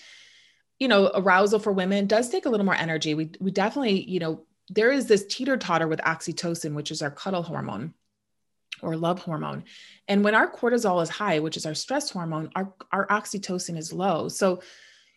you 0.78 0.88
know, 0.88 1.10
arousal 1.14 1.58
for 1.58 1.72
women 1.72 2.06
does 2.06 2.28
take 2.28 2.46
a 2.46 2.48
little 2.48 2.66
more 2.66 2.74
energy. 2.74 3.14
We 3.14 3.30
we 3.40 3.50
definitely, 3.50 4.08
you 4.08 4.20
know, 4.20 4.44
there 4.68 4.90
is 4.90 5.06
this 5.06 5.26
teeter 5.26 5.56
totter 5.56 5.88
with 5.88 6.00
oxytocin, 6.00 6.74
which 6.74 6.90
is 6.90 7.02
our 7.02 7.10
cuddle 7.10 7.42
hormone 7.42 7.94
or 8.82 8.96
love 8.96 9.20
hormone. 9.20 9.64
And 10.08 10.24
when 10.24 10.34
our 10.34 10.50
cortisol 10.50 11.02
is 11.02 11.08
high, 11.08 11.38
which 11.38 11.56
is 11.56 11.66
our 11.66 11.74
stress 11.74 12.10
hormone, 12.10 12.50
our, 12.54 12.74
our 12.92 13.06
oxytocin 13.06 13.78
is 13.78 13.92
low. 13.92 14.28
So 14.28 14.62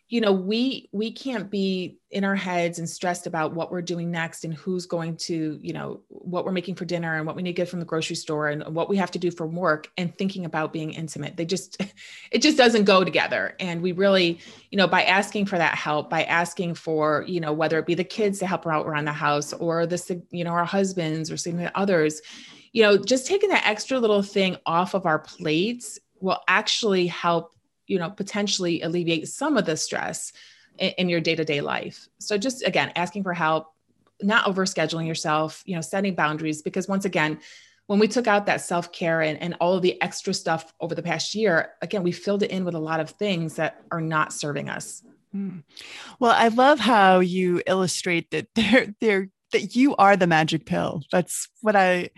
you 0.09 0.21
know 0.21 0.31
we 0.31 0.87
we 0.93 1.11
can't 1.11 1.51
be 1.51 1.97
in 2.11 2.23
our 2.23 2.35
heads 2.35 2.79
and 2.79 2.89
stressed 2.89 3.27
about 3.27 3.53
what 3.53 3.71
we're 3.71 3.81
doing 3.81 4.09
next 4.09 4.45
and 4.45 4.53
who's 4.53 4.85
going 4.85 5.17
to 5.17 5.59
you 5.61 5.73
know 5.73 5.99
what 6.07 6.45
we're 6.45 6.51
making 6.53 6.75
for 6.75 6.85
dinner 6.85 7.17
and 7.17 7.25
what 7.25 7.35
we 7.35 7.41
need 7.41 7.51
to 7.51 7.55
get 7.55 7.67
from 7.67 7.79
the 7.79 7.85
grocery 7.85 8.15
store 8.15 8.47
and 8.47 8.63
what 8.73 8.87
we 8.87 8.95
have 8.95 9.11
to 9.11 9.19
do 9.19 9.29
for 9.29 9.45
work 9.45 9.89
and 9.97 10.17
thinking 10.17 10.45
about 10.45 10.71
being 10.71 10.91
intimate. 10.91 11.35
They 11.35 11.45
just 11.45 11.81
it 12.31 12.41
just 12.41 12.57
doesn't 12.57 12.85
go 12.85 13.03
together. 13.03 13.55
And 13.59 13.81
we 13.81 13.91
really 13.91 14.39
you 14.71 14.77
know 14.77 14.87
by 14.87 15.03
asking 15.03 15.45
for 15.45 15.57
that 15.57 15.75
help 15.75 16.09
by 16.09 16.23
asking 16.23 16.75
for 16.75 17.25
you 17.27 17.41
know 17.41 17.51
whether 17.51 17.77
it 17.77 17.85
be 17.85 17.95
the 17.95 18.03
kids 18.03 18.39
to 18.39 18.47
help 18.47 18.63
her 18.63 18.71
out 18.71 18.87
around 18.87 19.05
the 19.05 19.11
house 19.11 19.51
or 19.53 19.85
the 19.85 20.21
you 20.31 20.43
know 20.43 20.51
our 20.51 20.65
husbands 20.65 21.29
or 21.29 21.37
significant 21.37 21.75
others 21.75 22.21
you 22.71 22.81
know 22.81 22.97
just 22.97 23.27
taking 23.27 23.49
that 23.49 23.67
extra 23.67 23.99
little 23.99 24.21
thing 24.21 24.55
off 24.65 24.93
of 24.93 25.05
our 25.05 25.19
plates 25.19 25.99
will 26.19 26.39
actually 26.47 27.07
help 27.07 27.56
you 27.87 27.99
know 27.99 28.09
potentially 28.09 28.81
alleviate 28.81 29.27
some 29.27 29.57
of 29.57 29.65
the 29.65 29.77
stress 29.77 30.33
in, 30.77 30.89
in 30.97 31.09
your 31.09 31.21
day-to-day 31.21 31.61
life. 31.61 32.07
So 32.19 32.37
just 32.37 32.65
again 32.65 32.91
asking 32.95 33.23
for 33.23 33.33
help 33.33 33.73
not 34.21 34.45
overscheduling 34.45 35.07
yourself 35.07 35.61
you 35.65 35.75
know 35.75 35.81
setting 35.81 36.15
boundaries 36.15 36.61
because 36.61 36.87
once 36.87 37.05
again 37.05 37.39
when 37.85 37.99
we 37.99 38.07
took 38.07 38.27
out 38.27 38.47
that 38.47 38.59
self-care 38.59 39.21
and, 39.21 39.41
and 39.41 39.55
all 39.61 39.73
of 39.73 39.81
the 39.81 40.01
extra 40.01 40.33
stuff 40.33 40.73
over 40.81 40.95
the 40.95 41.03
past 41.03 41.35
year 41.35 41.73
again 41.81 42.03
we 42.03 42.11
filled 42.11 42.41
it 42.43 42.51
in 42.51 42.65
with 42.65 42.73
a 42.73 42.79
lot 42.79 42.99
of 42.99 43.11
things 43.11 43.55
that 43.55 43.81
are 43.91 44.01
not 44.01 44.33
serving 44.33 44.69
us. 44.69 45.03
Hmm. 45.31 45.59
well 46.19 46.31
i 46.31 46.47
love 46.47 46.79
how 46.79 47.19
you 47.19 47.61
illustrate 47.67 48.31
that 48.31 48.47
there 48.55 48.95
there 49.01 49.29
that 49.51 49.75
you 49.75 49.95
are 49.95 50.17
the 50.17 50.27
magic 50.27 50.65
pill. 50.65 51.03
That's 51.11 51.47
what 51.61 51.75
i 51.75 52.09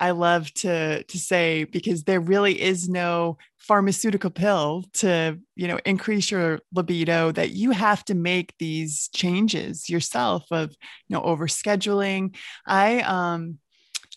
I 0.00 0.12
love 0.12 0.52
to 0.54 1.02
to 1.02 1.18
say 1.18 1.64
because 1.64 2.04
there 2.04 2.20
really 2.20 2.60
is 2.60 2.88
no 2.88 3.38
pharmaceutical 3.68 4.30
pill 4.30 4.84
to 4.94 5.38
you 5.54 5.68
know 5.68 5.78
increase 5.84 6.30
your 6.30 6.58
libido 6.72 7.30
that 7.32 7.50
you 7.50 7.70
have 7.70 8.02
to 8.06 8.14
make 8.14 8.54
these 8.58 9.08
changes 9.14 9.88
yourself 9.90 10.44
of 10.50 10.70
you 11.08 11.14
know 11.14 11.22
overscheduling. 11.22 12.34
I 12.66 13.00
um 13.00 13.58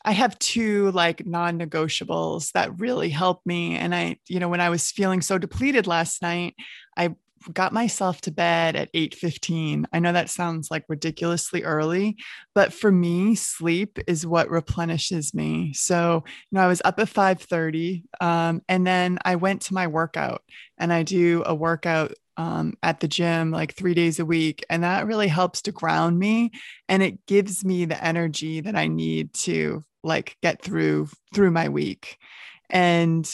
i 0.04 0.14
have 0.14 0.40
two 0.40 0.90
like 0.92 1.28
non-negotiables 1.28 2.52
that 2.54 2.80
really 2.80 3.10
help 3.10 3.42
me. 3.46 3.76
And 3.76 3.94
i 3.94 4.18
you 4.28 4.40
know 4.40 4.50
when 4.50 4.62
i 4.62 4.70
was 4.70 4.90
feeling 4.92 5.22
so 5.22 5.38
depleted 5.38 5.86
last 5.86 6.22
night 6.22 6.56
i 6.98 7.14
got 7.54 7.74
myself 7.74 8.22
to 8.22 8.32
bed 8.32 8.76
at 8.76 8.90
8:15. 8.94 9.88
I 9.94 10.00
know 10.00 10.14
that 10.14 10.30
sounds 10.30 10.70
like 10.72 10.86
ridiculously 10.88 11.64
early, 11.64 12.18
but 12.54 12.74
for 12.74 12.92
me, 12.92 13.36
sleep 13.36 14.00
is 14.08 14.26
what 14.26 14.50
replenishes 14.50 15.34
me. 15.34 15.74
So, 15.74 16.24
you 16.26 16.56
know, 16.56 16.62
I 16.62 16.68
was 16.68 16.82
up 16.86 17.00
at 17.00 17.10
5:30 17.10 18.04
um, 18.20 18.62
and 18.68 18.86
then 18.86 19.20
I 19.26 19.36
went 19.36 19.62
to 19.64 19.74
my 19.74 19.88
workout 19.88 20.44
and 20.78 20.92
I 20.94 21.04
do 21.04 21.44
a 21.46 21.56
workout 21.56 22.14
um, 22.38 22.74
at 22.82 23.00
the 23.00 23.08
gym 23.08 23.52
like 23.52 23.76
three 23.76 23.94
days 23.94 24.20
a 24.20 24.26
week. 24.26 24.66
And 24.70 24.84
that 24.84 25.06
really 25.06 25.28
helps 25.28 25.62
to 25.64 25.72
ground 25.72 26.18
me 26.18 26.52
and 26.90 27.04
it 27.04 27.26
gives 27.26 27.64
me 27.64 27.86
the 27.86 28.04
energy 28.04 28.62
that 28.62 28.76
I 28.76 28.88
need 28.88 29.34
to 29.46 29.84
like 30.04 30.38
get 30.42 30.62
through 30.62 31.10
through 31.34 31.52
my 31.52 31.70
week. 31.70 32.18
And 32.70 33.32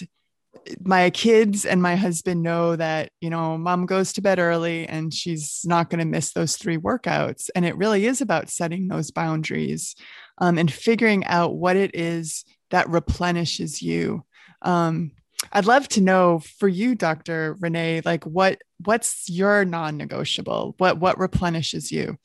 my 0.83 1.09
kids 1.09 1.65
and 1.65 1.81
my 1.81 1.95
husband 1.95 2.43
know 2.43 2.75
that 2.75 3.11
you 3.21 3.29
know 3.29 3.57
mom 3.57 3.85
goes 3.85 4.13
to 4.13 4.21
bed 4.21 4.39
early 4.39 4.87
and 4.87 5.13
she's 5.13 5.61
not 5.65 5.89
going 5.89 5.99
to 5.99 6.05
miss 6.05 6.33
those 6.33 6.57
three 6.57 6.77
workouts. 6.77 7.49
And 7.55 7.65
it 7.65 7.77
really 7.77 8.05
is 8.05 8.21
about 8.21 8.49
setting 8.49 8.87
those 8.87 9.11
boundaries 9.11 9.95
um, 10.37 10.57
and 10.57 10.71
figuring 10.71 11.25
out 11.25 11.55
what 11.55 11.75
it 11.75 11.95
is 11.95 12.45
that 12.69 12.89
replenishes 12.89 13.81
you. 13.81 14.23
Um, 14.61 15.11
i'd 15.51 15.65
love 15.65 15.87
to 15.87 16.01
know 16.01 16.39
for 16.39 16.67
you 16.67 16.95
dr 16.95 17.55
renee 17.59 18.01
like 18.03 18.23
what 18.23 18.59
what's 18.83 19.29
your 19.29 19.65
non-negotiable? 19.65 20.75
What 20.77 20.99
what 20.99 21.17
replenishes 21.17 21.91
you? 21.91 22.17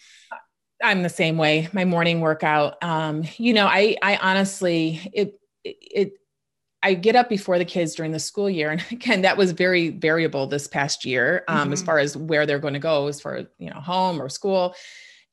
I'm 0.83 1.03
the 1.03 1.09
same 1.09 1.37
way. 1.37 1.69
My 1.73 1.85
morning 1.85 2.21
workout 2.21 2.83
um, 2.83 3.25
you 3.37 3.53
know 3.53 3.67
i 3.67 3.97
i 4.03 4.17
honestly 4.17 5.11
it 5.12 5.39
it 5.65 6.12
I 6.83 6.95
get 6.95 7.17
up 7.17 7.29
before 7.29 7.59
the 7.59 7.65
kids 7.65 7.95
during 7.95 8.12
the 8.12 8.19
school 8.19 8.51
year. 8.51 8.71
And 8.71 8.85
again, 8.91 9.23
that 9.23 9.37
was 9.37 9.53
very 9.53 9.91
variable 9.91 10.47
this 10.47 10.67
past 10.67 11.05
year 11.05 11.45
um, 11.49 11.59
mm-hmm. 11.59 11.73
as 11.73 11.83
far 11.83 11.99
as 11.99 12.17
where 12.17 12.47
they're 12.47 12.59
going 12.59 12.75
to 12.75 12.81
go, 12.81 13.07
as 13.07 13.21
far 13.21 13.43
you 13.59 13.71
know, 13.71 13.81
home 13.81 14.21
or 14.21 14.29
school. 14.29 14.75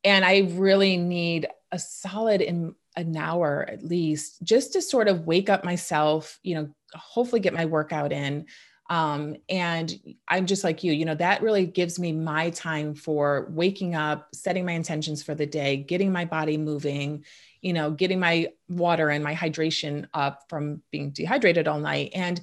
And 0.03 0.23
I 0.23 0.49
really 0.51 0.97
need 0.97 1.47
a 1.71 1.79
solid 1.79 2.41
in 2.41 2.73
an 2.95 3.15
hour 3.15 3.65
at 3.69 3.83
least 3.83 4.41
just 4.43 4.73
to 4.73 4.81
sort 4.81 5.07
of 5.07 5.25
wake 5.25 5.49
up 5.49 5.63
myself, 5.63 6.39
you 6.43 6.55
know, 6.55 6.69
hopefully 6.93 7.39
get 7.39 7.53
my 7.53 7.65
workout 7.65 8.11
in. 8.11 8.45
Um, 8.89 9.35
and 9.47 9.93
I'm 10.27 10.47
just 10.47 10.63
like 10.63 10.83
you, 10.83 10.91
you 10.91 11.05
know, 11.05 11.15
that 11.15 11.43
really 11.43 11.67
gives 11.67 11.99
me 11.99 12.11
my 12.11 12.49
time 12.49 12.95
for 12.95 13.47
waking 13.51 13.93
up, 13.93 14.29
setting 14.33 14.65
my 14.65 14.71
intentions 14.71 15.21
for 15.21 15.35
the 15.35 15.45
day, 15.45 15.77
getting 15.77 16.11
my 16.11 16.25
body 16.25 16.57
moving, 16.57 17.23
you 17.61 17.73
know, 17.73 17.91
getting 17.91 18.19
my 18.19 18.49
water 18.67 19.09
and 19.09 19.23
my 19.23 19.35
hydration 19.35 20.07
up 20.13 20.43
from 20.49 20.81
being 20.91 21.11
dehydrated 21.11 21.67
all 21.67 21.79
night. 21.79 22.11
And 22.13 22.41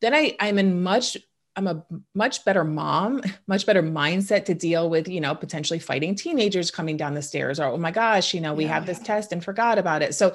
then 0.00 0.14
I, 0.14 0.36
I'm 0.40 0.58
in 0.58 0.82
much, 0.82 1.16
I'm 1.54 1.66
a 1.66 1.84
much 2.14 2.44
better 2.44 2.64
mom, 2.64 3.22
much 3.46 3.66
better 3.66 3.82
mindset 3.82 4.46
to 4.46 4.54
deal 4.54 4.90
with, 4.90 5.08
you 5.08 5.20
know, 5.20 5.34
potentially 5.34 5.78
fighting 5.78 6.14
teenagers 6.14 6.70
coming 6.70 6.96
down 6.96 7.14
the 7.14 7.22
stairs 7.22 7.60
or, 7.60 7.66
oh 7.66 7.78
my 7.78 7.90
gosh, 7.90 8.34
you 8.34 8.40
know, 8.40 8.54
we 8.54 8.64
yeah. 8.64 8.74
have 8.74 8.86
this 8.86 8.98
test 8.98 9.32
and 9.32 9.44
forgot 9.44 9.78
about 9.78 10.02
it. 10.02 10.14
So 10.14 10.34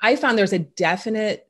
I 0.00 0.16
found 0.16 0.38
there's 0.38 0.52
a 0.52 0.58
definite 0.58 1.46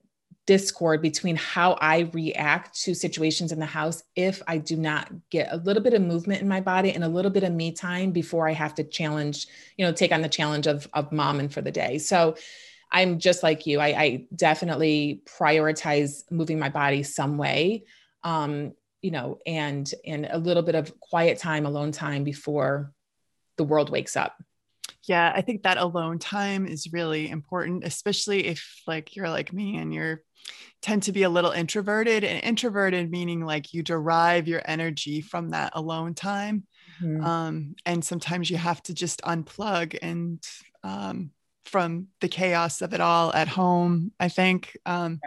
discord 0.50 1.00
between 1.00 1.36
how 1.36 1.74
I 1.74 2.10
react 2.12 2.74
to 2.82 2.92
situations 2.92 3.52
in 3.52 3.60
the 3.60 3.66
house 3.66 4.02
if 4.16 4.42
I 4.48 4.58
do 4.58 4.76
not 4.76 5.08
get 5.30 5.46
a 5.52 5.58
little 5.58 5.80
bit 5.80 5.94
of 5.94 6.02
movement 6.02 6.42
in 6.42 6.48
my 6.48 6.60
body 6.60 6.90
and 6.90 7.04
a 7.04 7.08
little 7.08 7.30
bit 7.30 7.44
of 7.44 7.52
me 7.52 7.70
time 7.70 8.10
before 8.10 8.48
I 8.48 8.52
have 8.54 8.74
to 8.74 8.82
challenge, 8.82 9.46
you 9.76 9.86
know, 9.86 9.92
take 9.92 10.10
on 10.10 10.22
the 10.22 10.28
challenge 10.28 10.66
of, 10.66 10.88
of 10.92 11.12
mom 11.12 11.38
and 11.38 11.54
for 11.54 11.60
the 11.60 11.70
day. 11.70 11.98
So 11.98 12.34
I'm 12.90 13.20
just 13.20 13.44
like 13.44 13.64
you. 13.64 13.78
I, 13.78 13.86
I 13.86 14.26
definitely 14.34 15.22
prioritize 15.24 16.24
moving 16.32 16.58
my 16.58 16.68
body 16.68 17.04
some 17.04 17.38
way. 17.38 17.84
Um, 18.24 18.72
you 19.02 19.12
know, 19.12 19.38
and 19.46 19.88
and 20.04 20.26
a 20.28 20.36
little 20.36 20.64
bit 20.64 20.74
of 20.74 20.98
quiet 20.98 21.38
time, 21.38 21.64
alone 21.64 21.92
time 21.92 22.24
before 22.24 22.92
the 23.56 23.62
world 23.62 23.88
wakes 23.88 24.16
up. 24.16 24.36
Yeah, 25.10 25.32
I 25.34 25.40
think 25.40 25.64
that 25.64 25.76
alone 25.76 26.20
time 26.20 26.68
is 26.68 26.92
really 26.92 27.28
important, 27.28 27.82
especially 27.82 28.46
if 28.46 28.80
like 28.86 29.16
you're 29.16 29.28
like 29.28 29.52
me 29.52 29.76
and 29.76 29.92
you're 29.92 30.22
tend 30.82 31.02
to 31.02 31.10
be 31.10 31.24
a 31.24 31.28
little 31.28 31.50
introverted 31.50 32.22
and 32.22 32.44
introverted 32.44 33.10
meaning 33.10 33.44
like 33.44 33.74
you 33.74 33.82
derive 33.82 34.46
your 34.46 34.62
energy 34.64 35.20
from 35.20 35.48
that 35.48 35.72
alone 35.74 36.14
time. 36.14 36.62
Mm-hmm. 37.02 37.24
Um, 37.24 37.74
and 37.84 38.04
sometimes 38.04 38.52
you 38.52 38.56
have 38.56 38.84
to 38.84 38.94
just 38.94 39.20
unplug 39.22 39.98
and 40.00 40.40
um, 40.84 41.32
from 41.64 42.06
the 42.20 42.28
chaos 42.28 42.80
of 42.80 42.94
it 42.94 43.00
all 43.00 43.32
at 43.32 43.48
home, 43.48 44.12
I 44.20 44.28
think. 44.28 44.76
Um, 44.86 45.18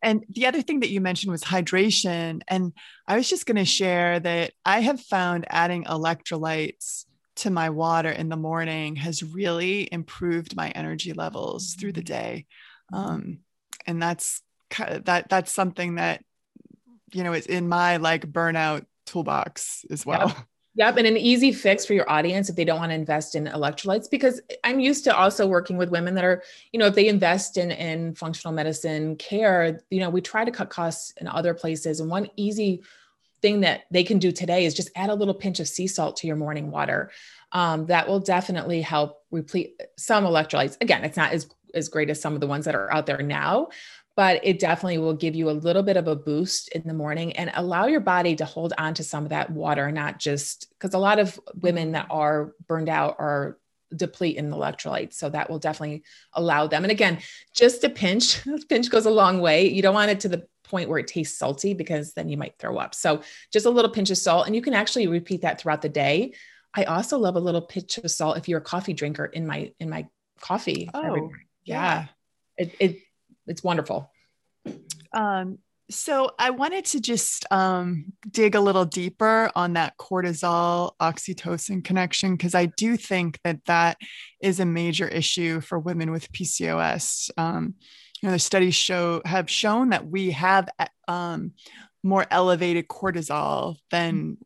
and 0.00 0.24
the 0.28 0.46
other 0.46 0.62
thing 0.62 0.78
that 0.78 0.90
you 0.90 1.00
mentioned 1.00 1.32
was 1.32 1.42
hydration. 1.42 2.42
And 2.46 2.72
I 3.08 3.16
was 3.16 3.28
just 3.28 3.46
going 3.46 3.56
to 3.56 3.64
share 3.64 4.20
that 4.20 4.52
I 4.64 4.78
have 4.78 5.00
found 5.00 5.44
adding 5.50 5.82
electrolytes 5.86 7.05
to 7.36 7.50
my 7.50 7.70
water 7.70 8.10
in 8.10 8.28
the 8.28 8.36
morning 8.36 8.96
has 8.96 9.22
really 9.22 9.88
improved 9.92 10.56
my 10.56 10.70
energy 10.70 11.12
levels 11.12 11.74
through 11.74 11.92
the 11.92 12.02
day. 12.02 12.46
Um, 12.92 13.38
and 13.86 14.02
that's 14.02 14.42
that 14.78 15.28
that's 15.28 15.52
something 15.52 15.96
that 15.96 16.24
you 17.12 17.22
know 17.22 17.32
is 17.32 17.46
in 17.46 17.68
my 17.68 17.98
like 17.98 18.30
burnout 18.30 18.84
toolbox 19.06 19.84
as 19.90 20.04
well. 20.04 20.28
Yep. 20.28 20.36
Yep. 20.78 20.98
And 20.98 21.06
an 21.06 21.16
easy 21.16 21.52
fix 21.52 21.86
for 21.86 21.94
your 21.94 22.08
audience 22.10 22.50
if 22.50 22.56
they 22.56 22.64
don't 22.66 22.78
want 22.78 22.90
to 22.90 22.94
invest 22.94 23.34
in 23.34 23.46
electrolytes, 23.46 24.10
because 24.10 24.42
I'm 24.62 24.78
used 24.78 25.04
to 25.04 25.16
also 25.16 25.46
working 25.46 25.78
with 25.78 25.88
women 25.88 26.14
that 26.16 26.24
are, 26.24 26.42
you 26.70 26.78
know, 26.78 26.84
if 26.84 26.94
they 26.94 27.08
invest 27.08 27.56
in, 27.56 27.70
in 27.70 28.14
functional 28.14 28.52
medicine 28.52 29.16
care, 29.16 29.80
you 29.88 30.00
know, 30.00 30.10
we 30.10 30.20
try 30.20 30.44
to 30.44 30.50
cut 30.50 30.68
costs 30.68 31.14
in 31.18 31.28
other 31.28 31.54
places. 31.54 32.00
And 32.00 32.10
one 32.10 32.28
easy 32.36 32.82
thing 33.46 33.60
that 33.60 33.82
they 33.92 34.02
can 34.02 34.18
do 34.18 34.32
today 34.32 34.64
is 34.64 34.74
just 34.74 34.90
add 34.96 35.08
a 35.08 35.14
little 35.14 35.32
pinch 35.32 35.60
of 35.60 35.68
sea 35.68 35.86
salt 35.86 36.16
to 36.16 36.26
your 36.26 36.34
morning 36.34 36.72
water. 36.72 37.12
Um, 37.52 37.86
that 37.86 38.08
will 38.08 38.18
definitely 38.18 38.82
help 38.82 39.22
replete 39.30 39.80
some 39.96 40.24
electrolytes. 40.24 40.76
Again, 40.80 41.04
it's 41.04 41.16
not 41.16 41.32
as, 41.32 41.48
as 41.72 41.88
great 41.88 42.10
as 42.10 42.20
some 42.20 42.34
of 42.34 42.40
the 42.40 42.48
ones 42.48 42.64
that 42.64 42.74
are 42.74 42.92
out 42.92 43.06
there 43.06 43.22
now, 43.22 43.68
but 44.16 44.40
it 44.42 44.58
definitely 44.58 44.98
will 44.98 45.14
give 45.14 45.36
you 45.36 45.48
a 45.48 45.52
little 45.52 45.84
bit 45.84 45.96
of 45.96 46.08
a 46.08 46.16
boost 46.16 46.70
in 46.70 46.82
the 46.86 46.92
morning 46.92 47.34
and 47.34 47.52
allow 47.54 47.86
your 47.86 48.00
body 48.00 48.34
to 48.34 48.44
hold 48.44 48.72
on 48.78 48.94
to 48.94 49.04
some 49.04 49.22
of 49.22 49.30
that 49.30 49.50
water, 49.50 49.92
not 49.92 50.18
just 50.18 50.68
because 50.70 50.94
a 50.94 50.98
lot 50.98 51.20
of 51.20 51.38
women 51.60 51.92
that 51.92 52.08
are 52.10 52.52
burned 52.66 52.88
out 52.88 53.14
are 53.20 53.58
deplete 53.94 54.36
in 54.36 54.50
electrolytes. 54.50 55.14
So 55.14 55.30
that 55.30 55.48
will 55.48 55.60
definitely 55.60 56.02
allow 56.32 56.66
them. 56.66 56.82
And 56.82 56.90
again, 56.90 57.20
just 57.54 57.84
a 57.84 57.88
pinch, 57.88 58.40
pinch 58.68 58.90
goes 58.90 59.06
a 59.06 59.10
long 59.10 59.40
way. 59.40 59.68
You 59.68 59.82
don't 59.82 59.94
want 59.94 60.10
it 60.10 60.18
to 60.20 60.28
the 60.28 60.48
point 60.66 60.88
where 60.88 60.98
it 60.98 61.06
tastes 61.06 61.38
salty 61.38 61.74
because 61.74 62.12
then 62.14 62.28
you 62.28 62.36
might 62.36 62.58
throw 62.58 62.78
up. 62.78 62.94
So 62.94 63.22
just 63.52 63.66
a 63.66 63.70
little 63.70 63.90
pinch 63.90 64.10
of 64.10 64.18
salt. 64.18 64.46
And 64.46 64.54
you 64.54 64.62
can 64.62 64.74
actually 64.74 65.06
repeat 65.06 65.42
that 65.42 65.60
throughout 65.60 65.82
the 65.82 65.88
day. 65.88 66.34
I 66.74 66.84
also 66.84 67.18
love 67.18 67.36
a 67.36 67.40
little 67.40 67.62
pinch 67.62 67.98
of 67.98 68.10
salt 68.10 68.36
if 68.36 68.48
you're 68.48 68.58
a 68.58 68.62
coffee 68.62 68.92
drinker 68.92 69.24
in 69.24 69.46
my 69.46 69.72
in 69.80 69.88
my 69.88 70.06
coffee. 70.40 70.90
Oh, 70.92 71.30
yeah. 71.64 72.06
It, 72.56 72.74
it 72.78 72.98
it's 73.46 73.62
wonderful. 73.62 74.10
Um, 75.12 75.58
so 75.88 76.32
I 76.38 76.50
wanted 76.50 76.84
to 76.86 77.00
just 77.00 77.46
um, 77.52 78.12
dig 78.28 78.56
a 78.56 78.60
little 78.60 78.84
deeper 78.84 79.50
on 79.54 79.74
that 79.74 79.96
cortisol 79.96 80.92
oxytocin 81.00 81.84
connection 81.84 82.34
because 82.34 82.54
I 82.54 82.66
do 82.66 82.96
think 82.96 83.38
that 83.44 83.64
that 83.66 83.98
is 84.40 84.58
a 84.58 84.66
major 84.66 85.06
issue 85.06 85.60
for 85.60 85.78
women 85.78 86.10
with 86.10 86.32
PCOS. 86.32 87.30
Um, 87.36 87.74
you 88.22 88.28
know, 88.28 88.32
the 88.32 88.38
studies 88.38 88.74
show 88.74 89.22
have 89.24 89.50
shown 89.50 89.90
that 89.90 90.06
we 90.06 90.30
have 90.30 90.68
um, 91.08 91.52
more 92.02 92.26
elevated 92.30 92.88
cortisol 92.88 93.76
than 93.90 94.36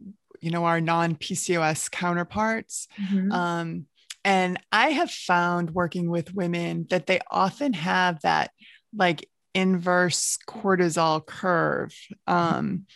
you 0.40 0.50
know 0.50 0.64
our 0.64 0.80
non-PCOS 0.80 1.90
counterparts. 1.90 2.88
Mm-hmm. 3.00 3.32
Um, 3.32 3.86
and 4.25 4.58
I 4.71 4.90
have 4.90 5.10
found 5.10 5.71
working 5.71 6.10
with 6.10 6.34
women 6.34 6.86
that 6.90 7.06
they 7.06 7.21
often 7.30 7.73
have 7.73 8.21
that 8.23 8.50
like 8.95 9.28
inverse 9.54 10.38
cortisol 10.47 11.25
curve 11.25 11.95
um, 12.26 12.86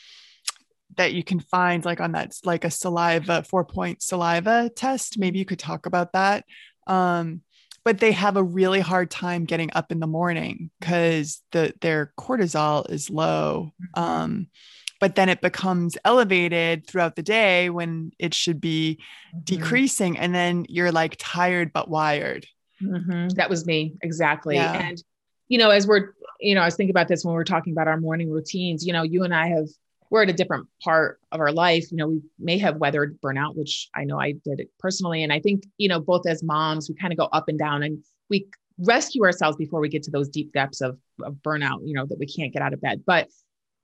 that 0.96 1.12
you 1.12 1.24
can 1.24 1.40
find 1.40 1.84
like 1.84 2.00
on 2.00 2.12
that 2.12 2.34
like 2.44 2.64
a 2.64 2.70
saliva 2.70 3.42
four 3.42 3.64
point 3.64 4.02
saliva 4.02 4.70
test 4.74 5.18
maybe 5.18 5.38
you 5.38 5.44
could 5.44 5.58
talk 5.58 5.86
about 5.86 6.12
that 6.12 6.44
um, 6.86 7.40
but 7.84 7.98
they 7.98 8.12
have 8.12 8.36
a 8.36 8.42
really 8.42 8.80
hard 8.80 9.10
time 9.10 9.44
getting 9.44 9.70
up 9.74 9.92
in 9.92 10.00
the 10.00 10.06
morning 10.06 10.70
because 10.80 11.42
the 11.52 11.74
their 11.80 12.12
cortisol 12.18 12.88
is 12.90 13.10
low 13.10 13.72
mm-hmm. 13.80 14.02
um, 14.02 14.46
but 15.00 15.16
then 15.16 15.28
it 15.28 15.40
becomes 15.40 15.98
elevated 16.04 16.86
throughout 16.86 17.16
the 17.16 17.22
day 17.22 17.68
when 17.70 18.10
it 18.18 18.34
should 18.34 18.60
be 18.60 18.98
mm-hmm. 19.34 19.40
decreasing 19.44 20.18
and 20.18 20.34
then 20.34 20.66
you're 20.68 20.92
like 20.92 21.16
tired 21.18 21.72
but 21.72 21.88
wired 21.88 22.46
mm-hmm. 22.82 23.28
that 23.30 23.50
was 23.50 23.66
me 23.66 23.94
exactly 24.02 24.56
yeah. 24.56 24.72
and 24.72 25.02
you 25.48 25.58
know, 25.58 25.70
as 25.70 25.86
we're, 25.86 26.14
you 26.40 26.54
know, 26.54 26.62
I 26.62 26.64
was 26.64 26.76
thinking 26.76 26.90
about 26.90 27.08
this 27.08 27.24
when 27.24 27.34
we 27.34 27.40
are 27.40 27.44
talking 27.44 27.72
about 27.72 27.88
our 27.88 27.98
morning 27.98 28.30
routines, 28.30 28.86
you 28.86 28.92
know, 28.92 29.02
you 29.02 29.24
and 29.24 29.34
I 29.34 29.48
have, 29.48 29.68
we're 30.10 30.22
at 30.22 30.30
a 30.30 30.34
different 30.34 30.68
part 30.82 31.18
of 31.32 31.40
our 31.40 31.52
life. 31.52 31.90
You 31.90 31.96
know, 31.96 32.08
we 32.08 32.22
may 32.38 32.58
have 32.58 32.76
weathered 32.76 33.20
burnout, 33.20 33.56
which 33.56 33.88
I 33.94 34.04
know 34.04 34.18
I 34.18 34.32
did 34.32 34.60
it 34.60 34.70
personally. 34.78 35.22
And 35.22 35.32
I 35.32 35.40
think, 35.40 35.64
you 35.78 35.88
know, 35.88 36.00
both 36.00 36.26
as 36.26 36.42
moms, 36.42 36.88
we 36.88 36.94
kind 36.94 37.12
of 37.12 37.18
go 37.18 37.26
up 37.26 37.48
and 37.48 37.58
down 37.58 37.82
and 37.82 38.04
we 38.30 38.48
rescue 38.78 39.24
ourselves 39.24 39.56
before 39.56 39.80
we 39.80 39.88
get 39.88 40.02
to 40.04 40.10
those 40.10 40.28
deep 40.28 40.52
depths 40.52 40.80
of, 40.80 40.98
of 41.22 41.34
burnout, 41.44 41.80
you 41.84 41.94
know, 41.94 42.06
that 42.06 42.18
we 42.18 42.26
can't 42.26 42.52
get 42.52 42.62
out 42.62 42.72
of 42.72 42.80
bed. 42.80 43.02
But, 43.06 43.28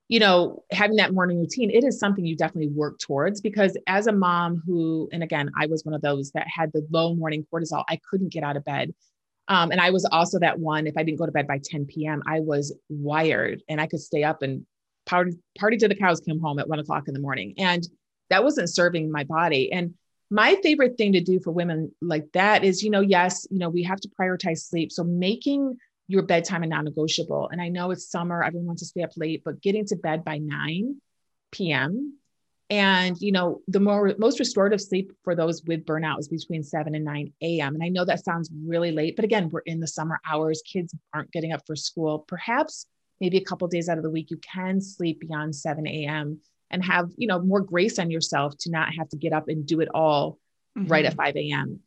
you 0.09 0.19
know, 0.19 0.63
having 0.71 0.97
that 0.97 1.13
morning 1.13 1.39
routine, 1.39 1.71
it 1.71 1.83
is 1.83 1.99
something 1.99 2.25
you 2.25 2.35
definitely 2.35 2.73
work 2.73 2.99
towards 2.99 3.41
because 3.41 3.77
as 3.87 4.07
a 4.07 4.11
mom 4.11 4.61
who, 4.65 5.09
and 5.11 5.23
again, 5.23 5.49
I 5.57 5.67
was 5.67 5.85
one 5.85 5.93
of 5.93 6.01
those 6.01 6.31
that 6.31 6.47
had 6.47 6.71
the 6.73 6.85
low 6.91 7.15
morning 7.15 7.45
cortisol, 7.51 7.83
I 7.89 7.99
couldn't 8.09 8.33
get 8.33 8.43
out 8.43 8.57
of 8.57 8.65
bed. 8.65 8.93
Um, 9.47 9.71
and 9.71 9.81
I 9.81 9.89
was 9.89 10.05
also 10.05 10.39
that 10.39 10.59
one, 10.59 10.87
if 10.87 10.97
I 10.97 11.03
didn't 11.03 11.19
go 11.19 11.25
to 11.25 11.31
bed 11.31 11.47
by 11.47 11.59
10 11.63 11.85
p.m., 11.85 12.21
I 12.27 12.39
was 12.39 12.73
wired 12.89 13.63
and 13.67 13.81
I 13.81 13.87
could 13.87 13.99
stay 13.99 14.23
up 14.23 14.43
and 14.43 14.65
party, 15.11 15.33
party 15.59 15.77
to 15.77 15.87
the 15.87 15.95
cows 15.95 16.21
came 16.21 16.39
home 16.39 16.57
at 16.57 16.67
one 16.67 16.79
o'clock 16.79 17.07
in 17.07 17.13
the 17.13 17.19
morning. 17.19 17.53
And 17.57 17.87
that 18.29 18.43
wasn't 18.43 18.69
serving 18.69 19.11
my 19.11 19.25
body. 19.25 19.71
And 19.71 19.93
my 20.29 20.55
favorite 20.63 20.97
thing 20.97 21.11
to 21.13 21.21
do 21.21 21.41
for 21.41 21.51
women 21.51 21.91
like 22.01 22.31
that 22.33 22.63
is, 22.63 22.81
you 22.81 22.89
know, 22.89 23.01
yes, 23.01 23.45
you 23.51 23.59
know, 23.59 23.69
we 23.69 23.83
have 23.83 23.99
to 23.99 24.09
prioritize 24.17 24.59
sleep. 24.59 24.91
So 24.91 25.03
making 25.03 25.77
your 26.07 26.23
bedtime 26.23 26.63
a 26.63 26.67
non-negotiable. 26.67 27.49
And 27.51 27.61
I 27.61 27.67
know 27.67 27.91
it's 27.91 28.09
summer, 28.09 28.41
everyone 28.41 28.67
wants 28.67 28.81
to 28.81 28.87
stay 28.87 29.03
up 29.03 29.11
late, 29.17 29.43
but 29.43 29.61
getting 29.61 29.85
to 29.87 29.97
bed 29.97 30.23
by 30.23 30.37
9 30.37 30.95
p.m. 31.51 32.17
And, 32.69 33.17
you 33.19 33.33
know, 33.33 33.59
the 33.67 33.81
more 33.81 34.15
most 34.17 34.39
restorative 34.39 34.79
sleep 34.79 35.11
for 35.25 35.35
those 35.35 35.61
with 35.65 35.85
burnout 35.85 36.19
is 36.19 36.29
between 36.29 36.63
7 36.63 36.95
and 36.95 37.03
9 37.03 37.33
a.m. 37.41 37.75
And 37.75 37.83
I 37.83 37.89
know 37.89 38.05
that 38.05 38.23
sounds 38.23 38.49
really 38.65 38.93
late, 38.93 39.17
but 39.17 39.25
again, 39.25 39.49
we're 39.49 39.59
in 39.59 39.81
the 39.81 39.87
summer 39.87 40.21
hours. 40.25 40.61
Kids 40.65 40.95
aren't 41.13 41.33
getting 41.33 41.51
up 41.51 41.63
for 41.67 41.75
school. 41.75 42.19
Perhaps 42.29 42.85
maybe 43.21 43.37
a 43.37 43.43
couple 43.43 43.67
days 43.67 43.87
out 43.87 43.97
of 43.97 44.03
the 44.03 44.09
week, 44.09 44.31
you 44.31 44.37
can 44.37 44.81
sleep 44.81 45.21
beyond 45.21 45.55
7 45.55 45.87
a.m. 45.87 46.39
and 46.69 46.83
have, 46.83 47.09
you 47.15 47.27
know, 47.27 47.39
more 47.39 47.61
grace 47.61 47.99
on 47.99 48.11
yourself 48.11 48.57
to 48.61 48.71
not 48.71 48.93
have 48.97 49.07
to 49.09 49.17
get 49.17 49.31
up 49.31 49.47
and 49.47 49.65
do 49.65 49.79
it 49.79 49.87
all 49.93 50.39
mm-hmm. 50.77 50.91
right 50.91 51.05
at 51.05 51.13
5 51.13 51.37
a.m. 51.37 51.79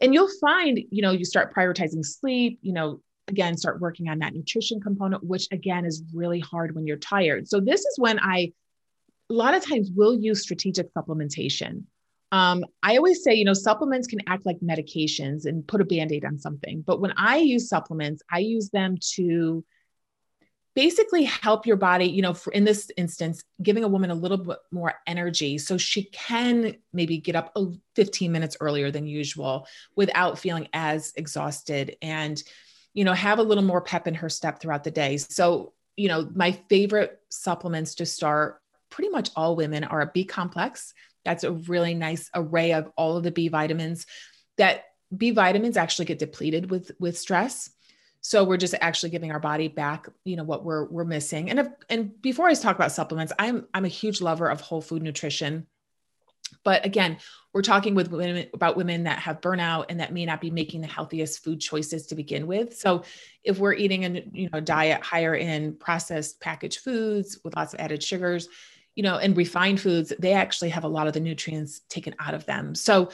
And 0.00 0.14
you'll 0.14 0.30
find, 0.40 0.78
you 0.90 1.02
know, 1.02 1.10
you 1.10 1.24
start 1.24 1.54
prioritizing 1.54 2.04
sleep, 2.04 2.58
you 2.62 2.72
know, 2.72 3.00
again, 3.28 3.56
start 3.56 3.80
working 3.80 4.08
on 4.08 4.20
that 4.20 4.34
nutrition 4.34 4.80
component, 4.80 5.24
which 5.24 5.48
again 5.50 5.84
is 5.84 6.02
really 6.14 6.40
hard 6.40 6.74
when 6.74 6.86
you're 6.86 6.96
tired. 6.96 7.48
So 7.48 7.60
this 7.60 7.80
is 7.80 7.98
when 7.98 8.18
I 8.20 8.52
a 9.28 9.34
lot 9.34 9.54
of 9.54 9.66
times 9.66 9.90
we'll 9.94 10.14
use 10.14 10.42
strategic 10.42 10.94
supplementation. 10.94 11.82
Um, 12.30 12.64
I 12.82 12.96
always 12.96 13.24
say, 13.24 13.34
you 13.34 13.44
know, 13.44 13.54
supplements 13.54 14.06
can 14.06 14.20
act 14.28 14.46
like 14.46 14.58
medications 14.60 15.46
and 15.46 15.66
put 15.66 15.80
a 15.80 15.84
band 15.84 16.12
aid 16.12 16.24
on 16.24 16.38
something. 16.38 16.82
But 16.86 17.00
when 17.00 17.12
I 17.16 17.38
use 17.38 17.68
supplements, 17.68 18.22
I 18.30 18.38
use 18.38 18.70
them 18.70 18.96
to 19.14 19.64
basically 20.76 21.24
help 21.24 21.66
your 21.66 21.76
body, 21.76 22.04
you 22.04 22.20
know, 22.20 22.34
for 22.34 22.52
in 22.52 22.64
this 22.64 22.90
instance, 22.98 23.42
giving 23.62 23.82
a 23.82 23.88
woman 23.88 24.10
a 24.10 24.14
little 24.14 24.36
bit 24.36 24.58
more 24.70 24.94
energy 25.06 25.56
so 25.56 25.78
she 25.78 26.04
can 26.04 26.76
maybe 26.92 27.16
get 27.16 27.34
up 27.34 27.56
15 27.96 28.30
minutes 28.30 28.58
earlier 28.60 28.90
than 28.90 29.06
usual 29.06 29.66
without 29.96 30.38
feeling 30.38 30.68
as 30.74 31.14
exhausted 31.16 31.96
and, 32.02 32.42
you 32.92 33.04
know, 33.04 33.14
have 33.14 33.38
a 33.38 33.42
little 33.42 33.64
more 33.64 33.80
pep 33.80 34.06
in 34.06 34.14
her 34.14 34.28
step 34.28 34.60
throughout 34.60 34.84
the 34.84 34.90
day. 34.90 35.16
So, 35.16 35.72
you 35.96 36.08
know, 36.08 36.30
my 36.34 36.52
favorite 36.68 37.20
supplements 37.30 37.94
to 37.96 38.06
start 38.06 38.60
pretty 38.90 39.08
much 39.08 39.30
all 39.34 39.56
women 39.56 39.82
are 39.82 40.02
a 40.02 40.10
B 40.12 40.24
complex. 40.24 40.92
That's 41.24 41.42
a 41.42 41.52
really 41.52 41.94
nice 41.94 42.30
array 42.34 42.74
of 42.74 42.92
all 42.96 43.16
of 43.16 43.24
the 43.24 43.30
B 43.30 43.48
vitamins 43.48 44.06
that 44.58 44.84
B 45.16 45.30
vitamins 45.30 45.78
actually 45.78 46.04
get 46.04 46.18
depleted 46.18 46.70
with 46.70 46.90
with 47.00 47.16
stress. 47.16 47.70
So 48.26 48.42
we're 48.42 48.56
just 48.56 48.74
actually 48.80 49.10
giving 49.10 49.30
our 49.30 49.38
body 49.38 49.68
back, 49.68 50.08
you 50.24 50.34
know, 50.34 50.42
what 50.42 50.64
we're 50.64 50.86
we're 50.86 51.04
missing. 51.04 51.48
And 51.48 51.60
if, 51.60 51.68
and 51.88 52.20
before 52.20 52.48
I 52.48 52.54
talk 52.54 52.74
about 52.74 52.90
supplements, 52.90 53.32
I'm 53.38 53.68
I'm 53.72 53.84
a 53.84 53.88
huge 53.88 54.20
lover 54.20 54.48
of 54.48 54.60
whole 54.60 54.80
food 54.80 55.00
nutrition. 55.00 55.68
But 56.64 56.84
again, 56.84 57.18
we're 57.52 57.62
talking 57.62 57.94
with 57.94 58.10
women 58.10 58.48
about 58.52 58.76
women 58.76 59.04
that 59.04 59.20
have 59.20 59.40
burnout 59.40 59.86
and 59.90 60.00
that 60.00 60.12
may 60.12 60.26
not 60.26 60.40
be 60.40 60.50
making 60.50 60.80
the 60.80 60.88
healthiest 60.88 61.44
food 61.44 61.60
choices 61.60 62.08
to 62.08 62.16
begin 62.16 62.48
with. 62.48 62.76
So 62.76 63.04
if 63.44 63.60
we're 63.60 63.74
eating 63.74 64.04
a 64.04 64.24
you 64.32 64.50
know 64.52 64.58
diet 64.58 65.02
higher 65.02 65.36
in 65.36 65.76
processed 65.76 66.40
packaged 66.40 66.80
foods 66.80 67.38
with 67.44 67.54
lots 67.54 67.74
of 67.74 67.80
added 67.80 68.02
sugars, 68.02 68.48
you 68.96 69.04
know, 69.04 69.18
and 69.18 69.36
refined 69.36 69.80
foods, 69.80 70.12
they 70.18 70.32
actually 70.32 70.70
have 70.70 70.82
a 70.82 70.88
lot 70.88 71.06
of 71.06 71.12
the 71.12 71.20
nutrients 71.20 71.82
taken 71.88 72.16
out 72.18 72.34
of 72.34 72.44
them. 72.44 72.74
So 72.74 73.10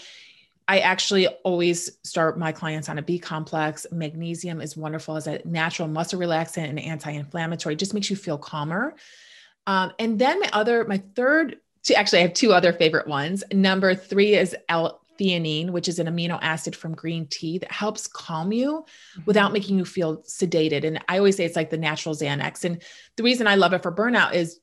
I 0.73 0.79
actually 0.79 1.27
always 1.45 1.99
start 2.03 2.39
my 2.39 2.51
clients 2.51 2.89
on 2.89 2.97
a 2.97 3.03
B 3.03 3.19
complex. 3.19 3.87
Magnesium 3.93 4.59
is 4.63 4.75
wonderful 4.75 5.17
as 5.17 5.27
a 5.27 5.39
natural 5.45 5.87
muscle 5.87 6.19
relaxant 6.19 6.71
and 6.71 6.81
anti-inflammatory. 6.81 7.75
It 7.75 7.79
just 7.79 7.93
makes 7.93 8.09
you 8.09 8.17
feel 8.17 8.39
calmer. 8.39 8.95
Um, 9.67 9.93
and 9.99 10.19
then 10.19 10.41
my 10.41 10.49
other, 10.55 10.87
my 10.87 11.03
third 11.15 11.59
two, 11.83 11.93
actually, 11.93 12.21
I 12.21 12.23
have 12.23 12.33
two 12.33 12.55
other 12.55 12.73
favorite 12.73 13.07
ones. 13.07 13.45
Number 13.53 13.95
three 13.95 14.35
is 14.35 14.57
L-theanine, 14.71 15.69
which 15.73 15.89
is 15.89 15.99
an 15.99 16.07
amino 16.07 16.39
acid 16.41 16.75
from 16.75 16.95
green 16.95 17.27
tea 17.27 17.59
that 17.59 17.71
helps 17.71 18.07
calm 18.07 18.51
you 18.51 18.87
mm-hmm. 18.87 19.25
without 19.27 19.53
making 19.53 19.77
you 19.77 19.85
feel 19.85 20.23
sedated. 20.23 20.85
And 20.85 21.05
I 21.07 21.19
always 21.19 21.37
say 21.37 21.45
it's 21.45 21.55
like 21.55 21.69
the 21.69 21.77
natural 21.77 22.15
Xanax. 22.15 22.65
And 22.65 22.81
the 23.17 23.25
reason 23.25 23.47
I 23.47 23.57
love 23.57 23.75
it 23.75 23.83
for 23.83 23.93
burnout 23.93 24.33
is 24.33 24.59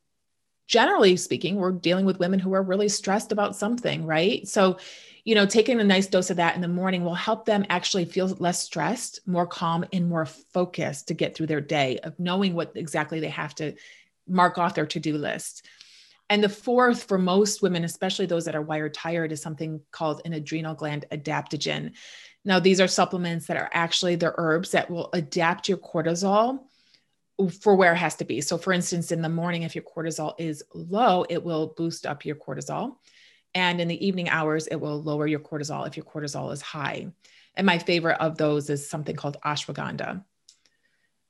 generally 0.65 1.17
speaking, 1.17 1.57
we're 1.57 1.71
dealing 1.71 2.07
with 2.07 2.19
women 2.19 2.39
who 2.39 2.53
are 2.53 2.63
really 2.63 2.89
stressed 2.89 3.31
about 3.31 3.55
something, 3.55 4.07
right? 4.07 4.47
So, 4.47 4.77
you 5.23 5.35
know, 5.35 5.45
taking 5.45 5.79
a 5.79 5.83
nice 5.83 6.07
dose 6.07 6.29
of 6.29 6.37
that 6.37 6.55
in 6.55 6.61
the 6.61 6.67
morning 6.67 7.03
will 7.03 7.15
help 7.15 7.45
them 7.45 7.65
actually 7.69 8.05
feel 8.05 8.27
less 8.39 8.61
stressed, 8.61 9.19
more 9.27 9.47
calm, 9.47 9.85
and 9.91 10.09
more 10.09 10.25
focused 10.25 11.07
to 11.07 11.13
get 11.13 11.35
through 11.35 11.47
their 11.47 11.61
day 11.61 11.99
of 11.99 12.19
knowing 12.19 12.53
what 12.53 12.71
exactly 12.75 13.19
they 13.19 13.29
have 13.29 13.53
to 13.55 13.75
mark 14.27 14.57
off 14.57 14.75
their 14.75 14.85
to 14.85 14.99
do 14.99 15.17
list. 15.17 15.65
And 16.29 16.43
the 16.43 16.49
fourth, 16.49 17.03
for 17.03 17.17
most 17.17 17.61
women, 17.61 17.83
especially 17.83 18.27
those 18.27 18.45
that 18.45 18.55
are 18.55 18.61
wired 18.61 18.93
tired, 18.93 19.31
is 19.31 19.41
something 19.41 19.81
called 19.91 20.21
an 20.25 20.33
adrenal 20.33 20.75
gland 20.75 21.05
adaptogen. 21.11 21.93
Now, 22.45 22.59
these 22.59 22.79
are 22.79 22.87
supplements 22.87 23.47
that 23.47 23.57
are 23.57 23.69
actually 23.73 24.15
the 24.15 24.33
herbs 24.37 24.71
that 24.71 24.89
will 24.89 25.09
adapt 25.13 25.67
your 25.67 25.79
cortisol 25.79 26.59
for 27.61 27.75
where 27.75 27.93
it 27.93 27.97
has 27.97 28.15
to 28.17 28.25
be. 28.25 28.41
So, 28.41 28.57
for 28.57 28.73
instance, 28.73 29.11
in 29.11 29.21
the 29.21 29.29
morning, 29.29 29.63
if 29.63 29.73
your 29.73 29.83
cortisol 29.83 30.35
is 30.37 30.63
low, 30.73 31.25
it 31.29 31.43
will 31.43 31.73
boost 31.75 32.05
up 32.05 32.25
your 32.25 32.35
cortisol. 32.35 32.97
And 33.55 33.81
in 33.81 33.87
the 33.87 34.05
evening 34.05 34.29
hours, 34.29 34.67
it 34.67 34.75
will 34.75 35.01
lower 35.01 35.25
your 35.27 35.39
cortisol 35.39 35.87
if 35.87 35.97
your 35.97 36.05
cortisol 36.05 36.53
is 36.53 36.61
high. 36.61 37.07
And 37.55 37.65
my 37.65 37.77
favorite 37.79 38.21
of 38.21 38.37
those 38.37 38.69
is 38.69 38.89
something 38.89 39.15
called 39.15 39.37
ashwagandha. 39.43 40.23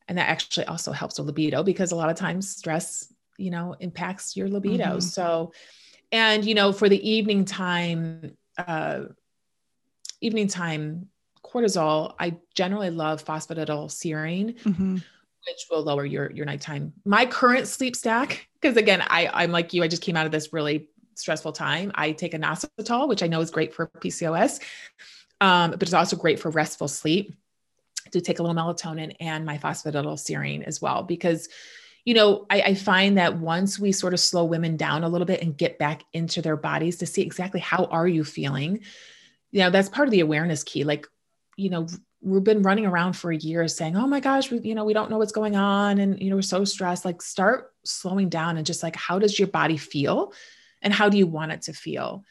And 0.07 0.17
that 0.17 0.29
actually 0.29 0.65
also 0.65 0.91
helps 0.91 1.17
with 1.17 1.27
libido 1.27 1.63
because 1.63 1.91
a 1.91 1.95
lot 1.95 2.09
of 2.09 2.17
times 2.17 2.49
stress 2.49 3.13
you 3.39 3.49
know 3.49 3.75
impacts 3.79 4.35
your 4.35 4.47
libido 4.47 4.85
mm-hmm. 4.85 4.99
so 4.99 5.51
and 6.11 6.45
you 6.45 6.53
know 6.53 6.71
for 6.71 6.89
the 6.89 7.09
evening 7.09 7.45
time 7.45 8.35
uh 8.57 9.03
evening 10.21 10.47
time 10.47 11.07
cortisol 11.43 12.13
i 12.19 12.35
generally 12.53 12.89
love 12.89 13.23
phosphatidylserine 13.23 14.59
mm-hmm. 14.59 14.93
which 14.95 15.65
will 15.71 15.81
lower 15.81 16.05
your 16.05 16.29
your 16.31 16.45
nighttime 16.45 16.93
my 17.05 17.25
current 17.25 17.65
sleep 17.65 17.95
stack 17.95 18.47
because 18.59 18.75
again 18.77 19.01
i 19.07 19.29
i'm 19.33 19.51
like 19.51 19.73
you 19.73 19.81
i 19.81 19.87
just 19.87 20.03
came 20.03 20.17
out 20.17 20.25
of 20.25 20.31
this 20.31 20.51
really 20.51 20.89
stressful 21.19 21.51
time 21.51 21.91
i 21.95 22.11
take 22.11 22.33
a 22.33 22.39
inositol 22.39 23.07
which 23.07 23.23
i 23.23 23.27
know 23.27 23.41
is 23.41 23.51
great 23.51 23.73
for 23.73 23.87
pcos 23.99 24.59
um, 25.41 25.71
but 25.71 25.83
it's 25.83 25.93
also 25.93 26.17
great 26.17 26.39
for 26.39 26.49
restful 26.49 26.87
sleep 26.87 27.33
to 28.11 28.19
take 28.19 28.39
a 28.39 28.43
little 28.43 28.55
melatonin 28.55 29.15
and 29.19 29.45
my 29.45 29.57
phosphatidylserine 29.57 30.63
as 30.63 30.81
well 30.81 31.03
because 31.03 31.47
you 32.05 32.13
know, 32.13 32.45
I, 32.49 32.61
I, 32.61 32.73
find 32.73 33.17
that 33.17 33.37
once 33.37 33.77
we 33.77 33.91
sort 33.91 34.13
of 34.13 34.19
slow 34.19 34.45
women 34.45 34.77
down 34.77 35.03
a 35.03 35.09
little 35.09 35.27
bit 35.27 35.41
and 35.41 35.55
get 35.55 35.77
back 35.77 36.03
into 36.13 36.41
their 36.41 36.55
bodies 36.55 36.97
to 36.97 37.05
see 37.05 37.21
exactly 37.21 37.59
how 37.59 37.85
are 37.85 38.07
you 38.07 38.23
feeling, 38.23 38.79
you 39.51 39.59
know, 39.59 39.69
that's 39.69 39.89
part 39.89 40.07
of 40.07 40.11
the 40.11 40.21
awareness 40.21 40.63
key. 40.63 40.83
Like, 40.83 41.07
you 41.57 41.69
know, 41.69 41.87
we've 42.21 42.43
been 42.43 42.63
running 42.63 42.85
around 42.85 43.13
for 43.13 43.31
a 43.31 43.37
year 43.37 43.67
saying, 43.67 43.95
oh 43.95 44.07
my 44.07 44.19
gosh, 44.19 44.49
we, 44.49 44.59
you 44.59 44.75
know, 44.75 44.85
we 44.85 44.93
don't 44.93 45.09
know 45.09 45.17
what's 45.17 45.31
going 45.31 45.55
on. 45.55 45.99
And, 45.99 46.21
you 46.21 46.29
know, 46.29 46.37
we're 46.37 46.41
so 46.41 46.63
stressed. 46.65 47.05
Like 47.05 47.21
start 47.21 47.73
slowing 47.83 48.29
down 48.29 48.57
and 48.57 48.65
just 48.65 48.81
like, 48.81 48.95
how 48.95 49.19
does 49.19 49.37
your 49.37 49.47
body 49.47 49.77
feel? 49.77 50.33
And 50.81 50.93
how 50.93 51.09
do 51.09 51.17
you 51.17 51.27
want 51.27 51.51
it 51.51 51.63
to 51.63 51.73
feel? 51.73 52.23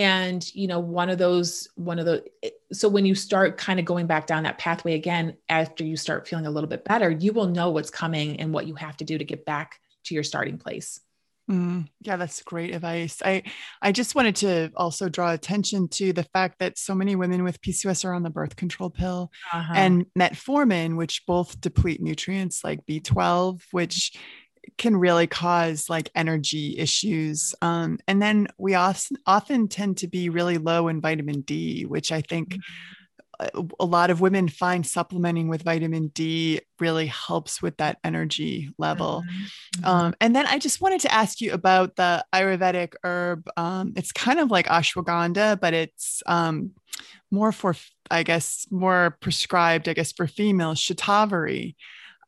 and 0.00 0.54
you 0.54 0.66
know 0.66 0.80
one 0.80 1.10
of 1.10 1.18
those 1.18 1.68
one 1.74 1.98
of 1.98 2.06
the 2.06 2.24
so 2.72 2.88
when 2.88 3.04
you 3.04 3.14
start 3.14 3.58
kind 3.58 3.78
of 3.78 3.84
going 3.84 4.06
back 4.06 4.26
down 4.26 4.44
that 4.44 4.58
pathway 4.58 4.94
again 4.94 5.36
after 5.48 5.84
you 5.84 5.96
start 5.96 6.26
feeling 6.26 6.46
a 6.46 6.50
little 6.50 6.68
bit 6.68 6.84
better 6.84 7.10
you 7.10 7.32
will 7.32 7.46
know 7.46 7.70
what's 7.70 7.90
coming 7.90 8.40
and 8.40 8.52
what 8.52 8.66
you 8.66 8.74
have 8.74 8.96
to 8.96 9.04
do 9.04 9.18
to 9.18 9.24
get 9.24 9.44
back 9.44 9.78
to 10.04 10.14
your 10.14 10.24
starting 10.24 10.56
place 10.56 11.00
mm, 11.50 11.86
yeah 12.00 12.16
that's 12.16 12.42
great 12.42 12.74
advice 12.74 13.20
i 13.24 13.42
i 13.82 13.92
just 13.92 14.14
wanted 14.14 14.34
to 14.36 14.70
also 14.74 15.08
draw 15.08 15.32
attention 15.32 15.86
to 15.86 16.12
the 16.14 16.24
fact 16.32 16.58
that 16.60 16.78
so 16.78 16.94
many 16.94 17.14
women 17.14 17.42
with 17.42 17.60
pcos 17.60 18.04
are 18.04 18.14
on 18.14 18.22
the 18.22 18.30
birth 18.30 18.56
control 18.56 18.88
pill 18.88 19.30
uh-huh. 19.52 19.74
and 19.76 20.06
metformin 20.18 20.96
which 20.96 21.26
both 21.26 21.60
deplete 21.60 22.00
nutrients 22.00 22.64
like 22.64 22.86
b12 22.86 23.60
which 23.72 24.12
can 24.78 24.96
really 24.96 25.26
cause 25.26 25.90
like 25.90 26.10
energy 26.14 26.78
issues. 26.78 27.54
Um, 27.62 27.98
and 28.08 28.20
then 28.20 28.48
we 28.58 28.74
often, 28.74 29.16
often 29.26 29.68
tend 29.68 29.98
to 29.98 30.08
be 30.08 30.28
really 30.28 30.58
low 30.58 30.88
in 30.88 31.00
vitamin 31.00 31.42
D, 31.42 31.84
which 31.84 32.12
I 32.12 32.20
think 32.20 32.54
mm-hmm. 32.54 33.60
a, 33.60 33.84
a 33.84 33.84
lot 33.84 34.10
of 34.10 34.20
women 34.20 34.48
find 34.48 34.86
supplementing 34.86 35.48
with 35.48 35.62
vitamin 35.62 36.08
D 36.08 36.60
really 36.78 37.06
helps 37.06 37.62
with 37.62 37.76
that 37.78 37.98
energy 38.04 38.70
level. 38.78 39.22
Mm-hmm. 39.26 39.84
Um, 39.84 40.14
and 40.20 40.34
then 40.34 40.46
I 40.46 40.58
just 40.58 40.80
wanted 40.80 41.00
to 41.02 41.12
ask 41.12 41.40
you 41.40 41.52
about 41.52 41.96
the 41.96 42.24
Ayurvedic 42.32 42.94
herb. 43.04 43.48
Um, 43.56 43.92
it's 43.96 44.12
kind 44.12 44.40
of 44.40 44.50
like 44.50 44.66
ashwagandha, 44.66 45.60
but 45.60 45.74
it's 45.74 46.22
um, 46.26 46.72
more 47.30 47.52
for, 47.52 47.74
I 48.10 48.22
guess, 48.22 48.66
more 48.70 49.16
prescribed, 49.20 49.88
I 49.88 49.94
guess, 49.94 50.12
for 50.12 50.26
females, 50.26 50.80
shatavari. 50.80 51.74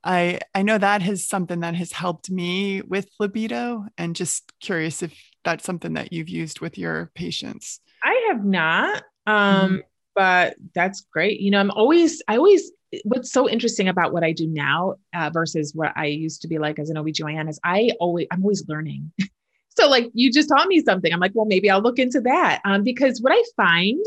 I 0.05 0.41
I 0.55 0.63
know 0.63 0.79
that 0.79 1.03
has 1.03 1.27
something 1.27 1.61
that 1.61 1.75
has 1.75 1.93
helped 1.93 2.31
me 2.31 2.83
with 2.83 3.09
libido 3.19 3.87
and 3.97 4.17
just 4.17 4.53
curious 4.61 5.03
if 5.03 5.17
that's 5.45 5.65
something 5.65 5.95
that 5.95 6.13
you've 6.13 6.29
used 6.29 6.61
with 6.61 6.79
your 6.79 7.11
patients. 7.15 7.81
I 8.03 8.29
have 8.29 8.45
not. 8.45 9.05
Um 9.27 9.35
mm-hmm. 9.37 9.77
but 10.15 10.57
that's 10.75 11.07
great. 11.13 11.41
You 11.41 11.51
know, 11.51 11.61
I'm 11.61 11.71
always 11.71 12.23
I 12.29 12.37
always 12.37 12.73
what's 13.05 13.33
so 13.33 13.49
interesting 13.49 13.89
about 13.89 14.13
what 14.13 14.25
I 14.25 14.33
do 14.33 14.47
now 14.47 14.97
uh, 15.15 15.31
versus 15.33 15.73
what 15.75 15.93
I 15.97 16.07
used 16.07 16.43
to 16.43 16.49
be 16.49 16.59
like 16.59 16.79
as 16.79 16.91
an 16.91 16.97
OBGYN 16.97 17.49
is 17.49 17.59
I 17.65 17.91
always 18.01 18.27
I'm 18.31 18.43
always 18.43 18.65
learning. 18.69 19.13
so 19.69 19.89
like 19.89 20.11
you 20.13 20.31
just 20.31 20.49
taught 20.49 20.69
me 20.69 20.81
something. 20.81 21.13
I'm 21.13 21.21
like, 21.21 21.33
well, 21.35 21.47
maybe 21.47 21.71
I'll 21.71 21.81
look 21.81 21.99
into 21.99 22.21
that. 22.23 22.61
Um, 22.65 22.83
because 22.83 23.23
what 23.23 23.33
I 23.33 23.43
find 23.57 24.05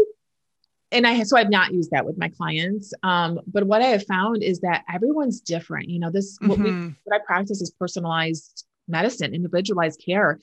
and 0.91 1.06
I 1.06 1.24
so 1.24 1.38
I've 1.38 1.50
not 1.50 1.74
used 1.74 1.91
that 1.91 2.06
with 2.06 2.17
my 2.17 2.30
clients. 2.30 2.93
Um, 3.04 3.39
but 3.48 3.65
what 3.65 3.82
I 3.82 3.88
have 3.88 4.06
found 4.06 4.43
is 4.43 4.60
that 4.62 4.84
everyone's 4.93 5.41
different. 5.41 5.89
You 5.89 6.00
know, 6.00 6.12
this 6.12 6.38
mm-hmm. 6.39 6.50
what 6.50 6.60
we 6.60 6.71
what 7.04 7.21
I 7.21 7.26
practice 7.26 7.62
is 7.62 7.71
personalized 7.71 8.65
medicine, 8.88 9.34
individualized 9.34 10.02
care. 10.04 10.39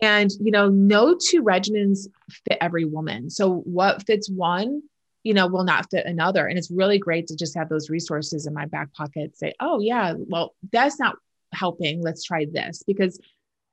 And 0.00 0.30
you 0.40 0.50
know, 0.50 0.68
no 0.68 1.14
two 1.14 1.42
regimens 1.42 2.08
fit 2.46 2.58
every 2.60 2.84
woman. 2.84 3.30
So 3.30 3.60
what 3.60 4.04
fits 4.06 4.28
one, 4.28 4.82
you 5.22 5.34
know, 5.34 5.46
will 5.46 5.64
not 5.64 5.90
fit 5.90 6.04
another. 6.04 6.46
And 6.46 6.58
it's 6.58 6.70
really 6.70 6.98
great 6.98 7.28
to 7.28 7.36
just 7.36 7.56
have 7.56 7.68
those 7.68 7.88
resources 7.88 8.46
in 8.46 8.52
my 8.52 8.66
back 8.66 8.92
pocket. 8.92 9.36
Say, 9.36 9.54
oh 9.60 9.80
yeah, 9.80 10.14
well, 10.16 10.54
that's 10.72 10.98
not 10.98 11.16
helping. 11.52 12.02
Let's 12.02 12.24
try 12.24 12.46
this 12.50 12.82
because 12.86 13.18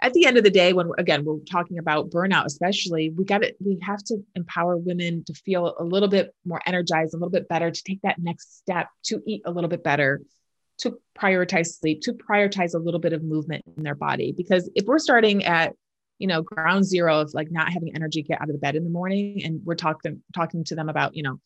at 0.03 0.13
the 0.13 0.25
end 0.25 0.37
of 0.37 0.43
the 0.43 0.51
day 0.51 0.73
when 0.73 0.91
again 0.99 1.25
we're 1.25 1.39
talking 1.49 1.79
about 1.79 2.11
burnout 2.11 2.45
especially 2.45 3.09
we 3.09 3.25
got 3.25 3.43
it 3.43 3.55
we 3.59 3.79
have 3.81 4.03
to 4.03 4.17
empower 4.35 4.77
women 4.77 5.23
to 5.23 5.33
feel 5.33 5.75
a 5.79 5.83
little 5.83 6.09
bit 6.09 6.35
more 6.45 6.61
energized 6.67 7.13
a 7.13 7.17
little 7.17 7.31
bit 7.31 7.47
better 7.47 7.71
to 7.71 7.83
take 7.83 8.01
that 8.03 8.19
next 8.19 8.57
step 8.57 8.87
to 9.01 9.21
eat 9.25 9.41
a 9.45 9.51
little 9.51 9.69
bit 9.69 9.83
better 9.83 10.21
to 10.79 10.99
prioritize 11.17 11.79
sleep 11.79 12.01
to 12.01 12.13
prioritize 12.13 12.75
a 12.75 12.77
little 12.77 12.99
bit 12.99 13.13
of 13.13 13.23
movement 13.23 13.63
in 13.77 13.83
their 13.83 13.95
body. 13.95 14.33
Because 14.35 14.69
if 14.75 14.85
we're 14.85 14.99
starting 14.99 15.45
at 15.45 15.73
you 16.19 16.27
know 16.27 16.41
ground 16.41 16.85
zero 16.85 17.21
of 17.21 17.33
like 17.33 17.51
not 17.51 17.71
having 17.71 17.95
energy 17.95 18.21
get 18.21 18.41
out 18.41 18.49
of 18.49 18.53
the 18.53 18.59
bed 18.59 18.75
in 18.75 18.83
the 18.83 18.89
morning 18.89 19.43
and 19.43 19.61
we're 19.65 19.75
talking 19.75 20.21
talking 20.33 20.63
to 20.63 20.75
them 20.75 20.89
about 20.89 21.15
you 21.15 21.23
know 21.23 21.39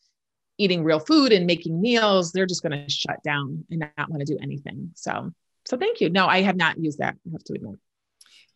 eating 0.58 0.84
real 0.84 0.98
food 0.98 1.32
and 1.32 1.46
making 1.46 1.80
meals 1.80 2.32
they're 2.32 2.46
just 2.46 2.62
going 2.62 2.72
to 2.72 2.90
shut 2.90 3.22
down 3.22 3.64
and 3.70 3.80
not 3.80 4.10
want 4.10 4.20
to 4.20 4.26
do 4.26 4.38
anything. 4.42 4.90
So 4.94 5.30
so 5.66 5.76
thank 5.76 6.00
you. 6.00 6.10
No 6.10 6.26
i 6.26 6.42
have 6.42 6.56
not 6.56 6.78
used 6.78 6.98
that. 6.98 7.16
I 7.26 7.30
have 7.32 7.44
to 7.44 7.54
admit 7.54 7.78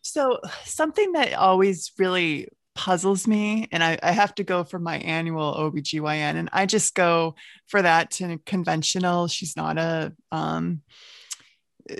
so, 0.03 0.39
something 0.65 1.13
that 1.13 1.33
always 1.33 1.91
really 1.97 2.49
puzzles 2.75 3.27
me, 3.27 3.67
and 3.71 3.83
I, 3.83 3.97
I, 4.01 4.11
have 4.11 4.35
to 4.35 4.43
go 4.43 4.63
for 4.63 4.79
my 4.79 4.97
annual 4.97 5.53
OBGYN, 5.53 6.35
and 6.35 6.49
I 6.51 6.65
just 6.65 6.95
go 6.95 7.35
for 7.67 7.81
that 7.81 8.11
to 8.11 8.39
conventional. 8.45 9.27
She's 9.27 9.55
not 9.55 9.77
a, 9.77 10.13
um, 10.31 10.81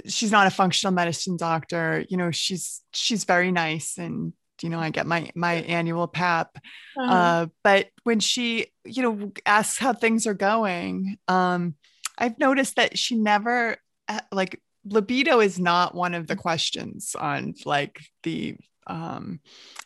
she's 0.08 0.32
not 0.32 0.48
a 0.48 0.52
functional 0.52 0.94
medicine 0.94 1.38
doctor. 1.38 2.06
You 2.10 2.18
know, 2.18 2.32
she's, 2.32 2.82
she's 2.92 3.24
very 3.24 3.52
nice 3.52 3.98
and 3.98 4.34
you 4.62 4.70
know, 4.70 4.80
I 4.80 4.90
get 4.90 5.06
my 5.06 5.30
my 5.36 5.56
annual 5.56 6.08
PAP. 6.08 6.58
Uh-huh. 6.98 7.14
Uh, 7.14 7.46
but 7.64 7.90
when 8.04 8.20
she, 8.20 8.68
you 8.86 9.04
know, 9.04 9.32
asks 9.46 9.78
how 9.78 9.94
things 9.94 10.26
are 10.26 10.34
going, 10.34 11.18
um, 11.28 11.76
I've 12.18 12.40
noticed 12.40 12.78
that 12.78 12.98
she 12.98 13.16
never 13.16 13.78
uh, 14.08 14.20
like 14.32 14.62
libido 14.86 15.40
is 15.40 15.60
not 15.60 15.96
one 15.96 16.14
of 16.14 16.28
the 16.28 16.36
questions 16.36 17.16
on 17.20 17.54
like 17.66 18.02
the 18.24 18.56
um, 18.88 19.40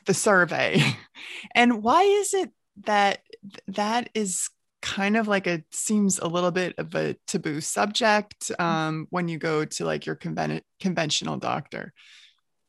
the 0.05 0.13
survey. 0.13 0.81
and 1.55 1.83
why 1.83 2.03
is 2.03 2.33
it 2.33 2.51
that 2.85 3.21
that 3.67 4.09
is 4.13 4.49
kind 4.81 5.17
of 5.17 5.27
like 5.27 5.47
a 5.47 5.63
seems 5.71 6.19
a 6.19 6.27
little 6.27 6.51
bit 6.51 6.75
of 6.77 6.93
a 6.95 7.15
taboo 7.27 7.61
subject 7.61 8.49
mm-hmm. 8.49 8.61
um, 8.63 9.07
when 9.09 9.27
you 9.27 9.37
go 9.37 9.65
to 9.65 9.85
like 9.85 10.05
your 10.05 10.15
conven- 10.15 10.61
conventional 10.79 11.37
doctor? 11.37 11.93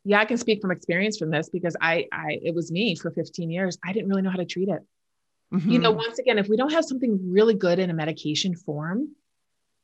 Yeah, 0.05 0.21
I 0.21 0.25
can 0.25 0.39
speak 0.39 0.63
from 0.63 0.71
experience 0.71 1.19
from 1.19 1.31
this 1.31 1.51
because 1.51 1.77
I, 1.81 2.07
I, 2.13 2.39
it 2.43 2.55
was 2.55 2.73
me 2.73 2.95
for 2.95 3.11
15 3.11 3.51
years. 3.51 3.79
I 3.85 3.93
didn't 3.93 4.09
really 4.09 4.23
know 4.23 4.31
how 4.31 4.37
to 4.37 4.47
treat 4.47 4.69
it. 4.69 4.81
Mm-hmm. 5.53 5.71
You 5.71 5.79
know, 5.79 5.91
mm-hmm. 5.91 5.99
once 5.99 6.19
again, 6.19 6.39
if 6.39 6.49
we 6.49 6.57
don't 6.57 6.73
have 6.73 6.85
something 6.85 7.31
really 7.31 7.55
good 7.55 7.79
in 7.79 7.91
a 7.91 7.95
medication 7.95 8.55
form, 8.55 9.11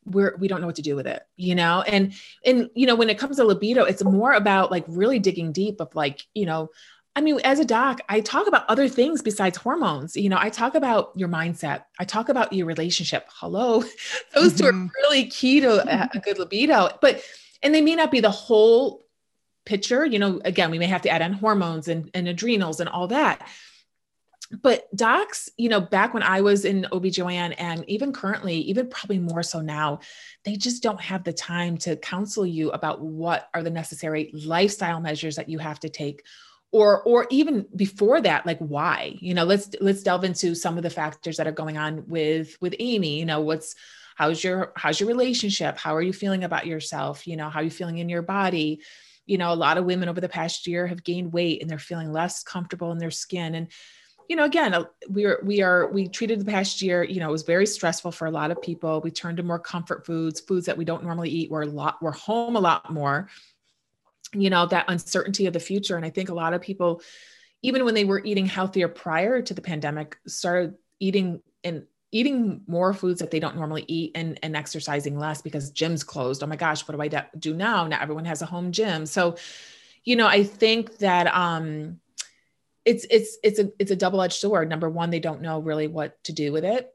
we're 0.07 0.37
we 0.39 0.49
don't 0.49 0.61
know 0.61 0.67
what 0.67 0.77
to 0.77 0.83
do 0.83 0.97
with 0.97 1.07
it 1.07 1.23
you 1.37 1.55
know 1.55 1.83
and 1.83 2.13
and 2.45 2.69
you 2.75 2.87
know 2.87 2.95
when 2.95 3.11
it 3.11 3.19
comes 3.19 3.37
to 3.37 3.45
libido 3.45 3.85
it's 3.85 4.05
more 4.05 4.33
about 4.33 4.71
like 4.71 4.85
really 4.89 5.19
digging 5.19 5.53
deep 5.53 5.81
of 5.81 5.95
like 5.95 6.23
you 6.35 6.47
know 6.47 6.71
I 7.17 7.21
mean, 7.21 7.39
as 7.45 7.61
a 7.61 7.65
doc, 7.65 8.01
I 8.09 8.21
talk 8.21 8.49
about 8.49 8.69
other 8.69 8.89
things 8.89 9.23
besides 9.23 9.57
hormones. 9.57 10.17
You 10.17 10.29
know, 10.29 10.37
I 10.37 10.51
talk 10.51 10.75
about 10.75 11.13
your 11.15 11.29
mindset. 11.29 11.85
I 12.01 12.05
talk 12.05 12.29
about 12.29 12.53
your 12.53 12.67
relationship. 12.67 13.29
Hello, 13.35 13.83
those 14.35 14.55
mm-hmm. 14.55 14.57
two 14.57 14.67
are 14.67 14.73
mm-hmm. 14.73 14.87
really 14.97 15.27
key 15.27 15.61
to 15.61 16.09
a 16.13 16.19
good 16.19 16.41
libido. 16.41 16.89
But 17.01 17.23
and 17.63 17.73
they 17.73 17.83
may 17.83 17.95
not 17.95 18.11
be 18.11 18.19
the 18.19 18.33
whole 18.33 19.05
picture. 19.65 20.05
You 20.05 20.19
know, 20.19 20.41
again, 20.45 20.73
we 20.73 20.79
may 20.81 20.87
have 20.87 21.03
to 21.03 21.09
add 21.09 21.23
on 21.23 21.35
hormones 21.35 21.87
and, 21.87 22.11
and 22.15 22.27
adrenals 22.27 22.81
and 22.81 22.89
all 22.89 23.07
that 23.07 23.49
but 24.51 24.95
docs, 24.95 25.49
you 25.57 25.69
know, 25.69 25.81
back 25.81 26.15
when 26.15 26.23
I 26.23 26.43
was 26.43 26.65
in 26.65 26.87
OBGYN 26.93 27.55
and 27.59 27.85
even 27.89 28.13
currently, 28.13 28.57
even 28.57 28.89
probably 28.89 29.19
more 29.19 29.43
so 29.43 29.61
now, 29.61 30.01
they 30.45 30.57
just 30.57 30.83
don't 30.83 31.01
have 31.01 31.25
the 31.25 31.33
time 31.33 31.77
to 31.79 31.97
counsel 31.97 32.47
you 32.47 32.71
about 32.71 33.01
what 33.01 33.49
are 33.55 33.63
the 33.63 33.71
necessary 33.71 34.31
lifestyle 34.35 35.01
measures 35.01 35.37
that 35.37 35.49
you 35.49 35.59
have 35.59 35.81
to 35.81 35.89
take 35.89 36.25
or 36.73 37.03
or 37.03 37.27
even 37.31 37.67
before 37.77 38.21
that 38.21 38.45
like 38.47 38.59
why 38.59 39.17
you 39.21 39.33
know 39.33 39.45
let's 39.45 39.71
let's 39.81 40.03
delve 40.03 40.25
into 40.25 40.57
some 40.57 40.77
of 40.77 40.83
the 40.83 40.91
factors 40.91 41.37
that 41.37 41.47
are 41.47 41.53
going 41.53 41.77
on 41.77 42.03
with 42.09 42.57
with 42.61 42.75
amy 42.81 43.21
you 43.21 43.25
know 43.25 43.41
what's 43.41 43.77
how's 44.15 44.43
your 44.43 44.73
how's 44.77 44.99
your 45.01 45.09
relationship? 45.09 45.79
How 45.79 45.95
are 45.95 46.03
you 46.03 46.13
feeling 46.13 46.45
about 46.45 46.67
yourself? 46.67 47.27
You 47.27 47.37
know 47.37 47.49
how 47.51 47.61
are 47.61 47.65
you 47.65 47.71
feeling 47.71 47.99
in 47.99 48.09
your 48.09 48.23
body? 48.23 48.81
You 49.27 49.39
know 49.39 49.53
a 49.53 49.55
lot 49.55 49.79
of 49.79 49.85
women 49.85 50.09
over 50.09 50.21
the 50.21 50.29
past 50.29 50.67
year 50.67 50.87
have 50.87 51.05
gained 51.05 51.33
weight 51.33 51.61
and 51.61 51.71
they're 51.71 51.79
feeling 51.79 52.13
less 52.13 52.43
comfortable 52.43 52.93
in 52.93 52.99
their 52.99 53.11
skin. 53.11 53.55
And 53.55 53.69
you 54.29 54.37
know, 54.37 54.45
again, 54.45 54.75
uh, 54.75 54.85
we 55.09 55.25
are 55.25 55.41
we 55.45 55.63
are 55.63 55.89
we 55.89 56.09
treated 56.09 56.41
the 56.41 56.51
past 56.51 56.81
year. 56.81 57.03
You 57.03 57.21
know, 57.21 57.29
it 57.29 57.33
was 57.33 57.43
very 57.43 57.67
stressful 57.67 58.13
for 58.13 58.27
a 58.27 58.31
lot 58.31 58.51
of 58.51 58.61
people. 58.63 59.01
We 59.03 59.11
turned 59.11 59.37
to 59.37 59.43
more 59.43 59.59
comfort 59.59 60.07
foods, 60.07 60.41
foods 60.41 60.67
that 60.67 60.79
we 60.79 60.85
don't 60.85 61.05
normally 61.05 61.31
eat. 61.31 61.51
We're 61.51 61.63
a 61.63 61.67
lot 61.67 61.99
we're 62.01 62.13
home 62.13 62.57
a 62.57 62.61
lot 62.61 62.93
more. 62.93 63.29
You 64.33 64.51
know, 64.51 64.67
that 64.67 64.87
uncertainty 64.89 65.47
of 65.47 65.53
the 65.53 65.61
future, 65.61 65.97
and 65.97 66.05
I 66.05 66.11
think 66.11 66.29
a 66.29 66.35
lot 66.35 66.55
of 66.55 66.63
people, 66.63 67.03
even 67.63 67.85
when 67.85 67.95
they 67.95 68.05
were 68.05 68.23
eating 68.25 68.47
healthier 68.47 68.89
prior 68.89 69.43
to 69.43 69.55
the 69.55 69.63
pandemic, 69.63 70.17
started 70.27 70.75
eating 70.99 71.41
and 71.63 71.85
eating 72.11 72.63
more 72.67 72.95
foods 72.95 73.21
that 73.21 73.31
they 73.31 73.41
don't 73.41 73.57
normally 73.57 73.85
eat 73.89 74.13
and, 74.15 74.39
and 74.43 74.57
exercising 74.57 75.19
less 75.19 75.43
because 75.43 75.73
gyms 75.73 76.07
closed. 76.07 76.43
Oh 76.43 76.47
my 76.47 76.57
gosh, 76.57 76.87
what 76.87 76.95
do 76.95 77.03
I 77.03 77.27
do 77.39 77.55
now? 77.55 77.87
Now 77.89 78.01
everyone 78.01 78.25
has 78.25 78.41
a 78.41 78.47
home 78.47 78.71
gym. 78.71 79.05
So, 79.05 79.37
you 80.05 80.15
know, 80.15 80.29
I 80.29 80.45
think 80.45 80.99
that 80.99 81.27
um 81.35 81.99
it's 82.85 83.07
it's 83.11 83.39
it's 83.43 83.59
a 83.59 83.71
it's 83.79 83.91
a 83.91 83.97
double-edged 83.97 84.39
sword. 84.39 84.69
Number 84.69 84.89
one 84.89 85.11
they 85.11 85.21
don't 85.21 85.41
know 85.41 85.59
really 85.59 85.89
what 85.89 86.23
to 86.25 86.33
do 86.33 86.53
with 86.53 86.65
it. 86.65 86.91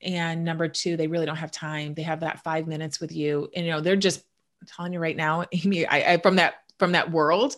And 0.00 0.44
number 0.44 0.68
two 0.68 0.96
they 0.96 1.06
really 1.06 1.26
don't 1.26 1.36
have 1.36 1.50
time. 1.50 1.94
They 1.94 2.02
have 2.02 2.20
that 2.20 2.42
five 2.44 2.66
minutes 2.66 3.00
with 3.00 3.12
you. 3.12 3.48
And 3.54 3.66
you 3.66 3.72
know 3.72 3.80
they're 3.80 3.96
just 3.96 4.22
I'm 4.60 4.68
telling 4.68 4.92
you 4.92 5.00
right 5.00 5.16
now 5.16 5.44
amy 5.52 5.86
I, 5.86 6.14
I 6.14 6.16
from 6.18 6.36
that 6.36 6.54
from 6.78 6.92
that 6.92 7.10
world 7.10 7.56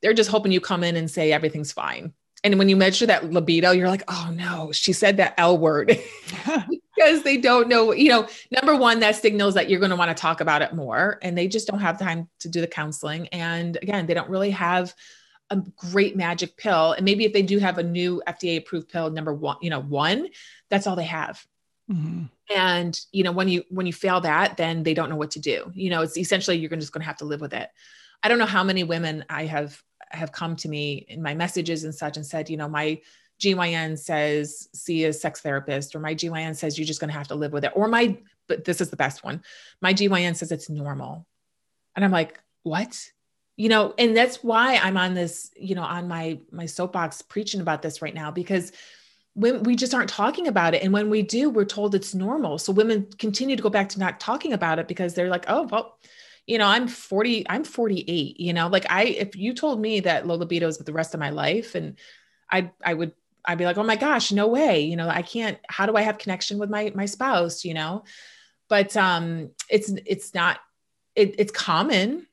they're 0.00 0.14
just 0.14 0.30
hoping 0.30 0.52
you 0.52 0.60
come 0.60 0.84
in 0.84 0.96
and 0.96 1.10
say 1.10 1.32
everything's 1.32 1.72
fine. 1.72 2.12
And 2.44 2.56
when 2.56 2.68
you 2.68 2.76
measure 2.76 3.06
that 3.06 3.30
libido 3.30 3.72
you're 3.72 3.88
like 3.88 4.04
oh 4.08 4.30
no 4.34 4.72
she 4.72 4.92
said 4.92 5.18
that 5.18 5.34
l 5.38 5.58
word. 5.58 5.98
Because 6.96 7.22
they 7.22 7.36
don't 7.36 7.68
know 7.68 7.92
you 7.92 8.08
know 8.08 8.26
number 8.50 8.74
one 8.74 8.98
that 9.00 9.14
signals 9.14 9.54
that 9.54 9.70
you're 9.70 9.78
going 9.78 9.90
to 9.90 9.96
want 9.96 10.10
to 10.10 10.20
talk 10.20 10.40
about 10.40 10.62
it 10.62 10.74
more. 10.74 11.20
And 11.22 11.38
they 11.38 11.46
just 11.46 11.68
don't 11.68 11.78
have 11.78 11.96
time 11.96 12.28
to 12.40 12.48
do 12.48 12.60
the 12.60 12.66
counseling. 12.66 13.28
And 13.28 13.78
again 13.80 14.06
they 14.06 14.14
don't 14.14 14.28
really 14.28 14.50
have 14.50 14.92
a 15.50 15.56
great 15.76 16.16
magic 16.16 16.56
pill. 16.56 16.92
And 16.92 17.04
maybe 17.04 17.24
if 17.24 17.32
they 17.32 17.42
do 17.42 17.58
have 17.58 17.78
a 17.78 17.82
new 17.82 18.22
FDA 18.26 18.58
approved 18.58 18.88
pill, 18.88 19.10
number 19.10 19.32
one, 19.32 19.56
you 19.60 19.70
know, 19.70 19.80
one, 19.80 20.28
that's 20.68 20.86
all 20.86 20.96
they 20.96 21.04
have. 21.04 21.44
Mm-hmm. 21.90 22.24
And 22.54 23.00
you 23.12 23.24
know, 23.24 23.32
when 23.32 23.48
you 23.48 23.64
when 23.70 23.86
you 23.86 23.92
fail 23.92 24.20
that, 24.20 24.56
then 24.56 24.82
they 24.82 24.94
don't 24.94 25.08
know 25.08 25.16
what 25.16 25.32
to 25.32 25.40
do. 25.40 25.70
You 25.74 25.90
know, 25.90 26.02
it's 26.02 26.18
essentially 26.18 26.58
you're 26.58 26.70
just 26.70 26.92
going 26.92 27.02
to 27.02 27.06
have 27.06 27.18
to 27.18 27.24
live 27.24 27.40
with 27.40 27.54
it. 27.54 27.68
I 28.22 28.28
don't 28.28 28.38
know 28.38 28.46
how 28.46 28.64
many 28.64 28.84
women 28.84 29.24
I 29.28 29.44
have 29.46 29.82
have 30.10 30.32
come 30.32 30.56
to 30.56 30.68
me 30.68 31.06
in 31.08 31.22
my 31.22 31.34
messages 31.34 31.84
and 31.84 31.94
such 31.94 32.16
and 32.16 32.26
said, 32.26 32.48
you 32.48 32.56
know, 32.56 32.68
my 32.68 33.00
GYN 33.40 33.98
says 33.98 34.68
see 34.74 35.04
a 35.04 35.12
sex 35.12 35.40
therapist, 35.40 35.94
or 35.94 36.00
my 36.00 36.14
GYN 36.14 36.56
says 36.56 36.78
you're 36.78 36.86
just 36.86 37.00
going 37.00 37.10
to 37.10 37.16
have 37.16 37.28
to 37.28 37.34
live 37.34 37.52
with 37.52 37.64
it, 37.64 37.72
or 37.74 37.88
my 37.88 38.18
but 38.48 38.64
this 38.64 38.80
is 38.80 38.90
the 38.90 38.96
best 38.96 39.24
one. 39.24 39.42
My 39.80 39.94
GYN 39.94 40.36
says 40.36 40.52
it's 40.52 40.68
normal, 40.68 41.26
and 41.94 42.04
I'm 42.04 42.10
like, 42.10 42.40
what? 42.62 42.98
You 43.58 43.68
know 43.68 43.92
and 43.98 44.16
that's 44.16 44.42
why 44.42 44.76
i'm 44.76 44.96
on 44.96 45.12
this 45.12 45.50
you 45.54 45.74
know 45.74 45.82
on 45.82 46.08
my 46.08 46.38
my 46.50 46.64
soapbox 46.64 47.20
preaching 47.20 47.60
about 47.60 47.82
this 47.82 48.00
right 48.00 48.14
now 48.14 48.30
because 48.30 48.72
when 49.38 49.62
we 49.62 49.76
just 49.76 49.94
aren't 49.94 50.10
talking 50.10 50.48
about 50.48 50.74
it. 50.74 50.82
And 50.82 50.92
when 50.92 51.10
we 51.10 51.22
do 51.22 51.48
we're 51.48 51.64
told 51.64 51.94
it's 51.94 52.12
normal. 52.14 52.58
So 52.58 52.72
women 52.72 53.06
continue 53.18 53.54
to 53.54 53.62
go 53.62 53.70
back 53.70 53.88
to 53.90 54.00
not 54.00 54.18
talking 54.18 54.52
about 54.52 54.80
it 54.80 54.88
because 54.88 55.14
they're 55.14 55.28
like 55.28 55.44
oh 55.48 55.62
well 55.70 55.98
you 56.46 56.58
know 56.58 56.66
i'm 56.66 56.88
40 56.88 57.48
i'm 57.48 57.62
48 57.62 58.40
you 58.40 58.52
know? 58.52 58.68
Like 58.68 58.90
i 58.90 59.04
if 59.04 59.36
you 59.36 59.54
told 59.54 59.80
me 59.80 60.00
that 60.00 60.26
low 60.26 60.36
libido 60.36 60.66
is 60.66 60.78
the 60.78 60.92
rest 60.92 61.14
of 61.14 61.20
my 61.20 61.30
life 61.30 61.74
and 61.74 61.98
i 62.50 62.70
i 62.84 62.94
would 62.94 63.12
i'd 63.44 63.58
be 63.58 63.64
like 63.64 63.78
oh 63.78 63.84
my 63.84 63.96
gosh 63.96 64.32
no 64.32 64.48
way 64.48 64.80
you 64.80 64.96
know 64.96 65.08
i 65.08 65.22
can't 65.22 65.58
how 65.68 65.86
do 65.86 65.96
i 65.96 66.02
have 66.02 66.18
connection 66.18 66.58
with 66.58 66.70
my 66.70 66.92
my 66.94 67.06
spouse? 67.06 67.64
You 67.64 67.74
know? 67.74 68.04
But 68.68 68.96
um 68.96 69.50
it's 69.68 69.92
it's 70.04 70.34
not 70.34 70.58
it, 71.14 71.36
it's 71.38 71.52
common 71.52 72.27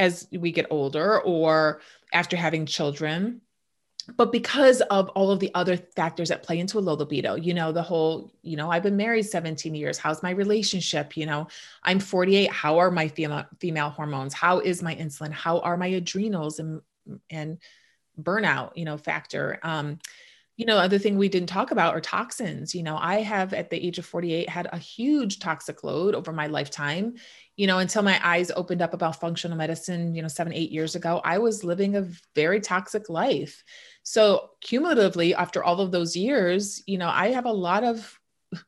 as 0.00 0.26
we 0.32 0.50
get 0.50 0.66
older 0.70 1.20
or 1.20 1.80
after 2.12 2.36
having 2.36 2.66
children. 2.66 3.42
But 4.16 4.32
because 4.32 4.80
of 4.80 5.10
all 5.10 5.30
of 5.30 5.38
the 5.38 5.52
other 5.54 5.76
factors 5.76 6.30
that 6.30 6.42
play 6.42 6.58
into 6.58 6.78
a 6.78 6.80
low 6.80 6.94
libido 6.94 7.36
you 7.36 7.54
know 7.54 7.70
the 7.70 7.82
whole 7.82 8.32
you 8.42 8.56
know 8.56 8.68
i've 8.68 8.82
been 8.82 8.96
married 8.96 9.24
17 9.24 9.74
years. 9.74 9.98
How's 9.98 10.22
my 10.22 10.30
relationship? 10.30 11.16
You 11.16 11.26
know 11.26 11.46
i'm 11.84 12.00
48 12.00 12.50
how 12.50 12.78
are 12.78 12.90
my 12.90 13.06
female 13.06 13.44
female 13.60 13.90
hormones? 13.90 14.34
How 14.34 14.58
is 14.58 14.82
my 14.82 14.96
insulin? 14.96 15.30
How 15.30 15.60
are 15.60 15.76
my 15.76 15.88
adrenals 15.88 16.58
and 16.58 16.80
and 17.28 17.58
burnout 18.20 18.72
you 18.74 18.86
know 18.86 18.96
factor? 18.96 19.60
Um 19.62 19.98
you 20.60 20.66
know 20.66 20.76
other 20.76 20.98
thing 20.98 21.16
we 21.16 21.28
didn't 21.28 21.48
talk 21.48 21.70
about 21.70 21.94
are 21.94 22.00
toxins 22.00 22.74
you 22.74 22.82
know 22.82 22.96
i 23.00 23.22
have 23.22 23.54
at 23.54 23.70
the 23.70 23.86
age 23.86 23.98
of 23.98 24.06
48 24.06 24.48
had 24.48 24.68
a 24.72 24.78
huge 24.78 25.38
toxic 25.38 25.82
load 25.82 26.14
over 26.14 26.32
my 26.32 26.46
lifetime 26.46 27.14
you 27.60 27.66
know, 27.66 27.78
until 27.78 28.02
my 28.02 28.18
eyes 28.26 28.50
opened 28.56 28.80
up 28.80 28.94
about 28.94 29.20
functional 29.20 29.58
medicine, 29.58 30.14
you 30.14 30.22
know, 30.22 30.28
seven, 30.28 30.54
eight 30.54 30.70
years 30.70 30.94
ago, 30.94 31.20
I 31.22 31.36
was 31.36 31.62
living 31.62 31.94
a 31.94 32.08
very 32.34 32.58
toxic 32.58 33.10
life. 33.10 33.62
So, 34.02 34.52
cumulatively, 34.62 35.34
after 35.34 35.62
all 35.62 35.82
of 35.82 35.92
those 35.92 36.16
years, 36.16 36.82
you 36.86 36.96
know, 36.96 37.10
I 37.10 37.32
have 37.32 37.44
a 37.44 37.52
lot 37.52 37.84
of 37.84 38.18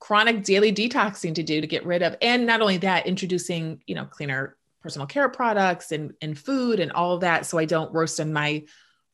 chronic 0.00 0.44
daily 0.44 0.70
detoxing 0.70 1.34
to 1.36 1.42
do 1.42 1.62
to 1.62 1.66
get 1.66 1.86
rid 1.86 2.02
of. 2.02 2.14
And 2.20 2.44
not 2.46 2.60
only 2.60 2.76
that, 2.76 3.06
introducing, 3.06 3.82
you 3.86 3.94
know, 3.94 4.04
cleaner 4.04 4.58
personal 4.82 5.06
care 5.06 5.30
products 5.30 5.90
and, 5.90 6.12
and 6.20 6.38
food 6.38 6.78
and 6.78 6.92
all 6.92 7.14
of 7.14 7.22
that. 7.22 7.46
So 7.46 7.56
I 7.56 7.64
don't 7.64 7.94
worsen 7.94 8.34
my 8.34 8.64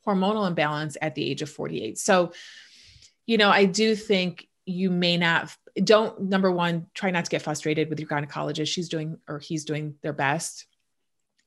hormonal 0.07 0.47
imbalance 0.47 0.97
at 1.01 1.15
the 1.15 1.29
age 1.29 1.41
of 1.41 1.49
48. 1.49 1.97
So, 1.97 2.33
you 3.25 3.37
know, 3.37 3.49
I 3.49 3.65
do 3.65 3.95
think 3.95 4.47
you 4.65 4.89
may 4.89 5.17
not 5.17 5.55
don't 5.83 6.21
number 6.21 6.51
one 6.51 6.87
try 6.93 7.11
not 7.11 7.25
to 7.25 7.31
get 7.31 7.41
frustrated 7.41 7.89
with 7.89 7.99
your 7.99 8.09
gynecologist. 8.09 8.67
She's 8.67 8.89
doing 8.89 9.17
or 9.27 9.39
he's 9.39 9.65
doing 9.65 9.95
their 10.01 10.13
best 10.13 10.65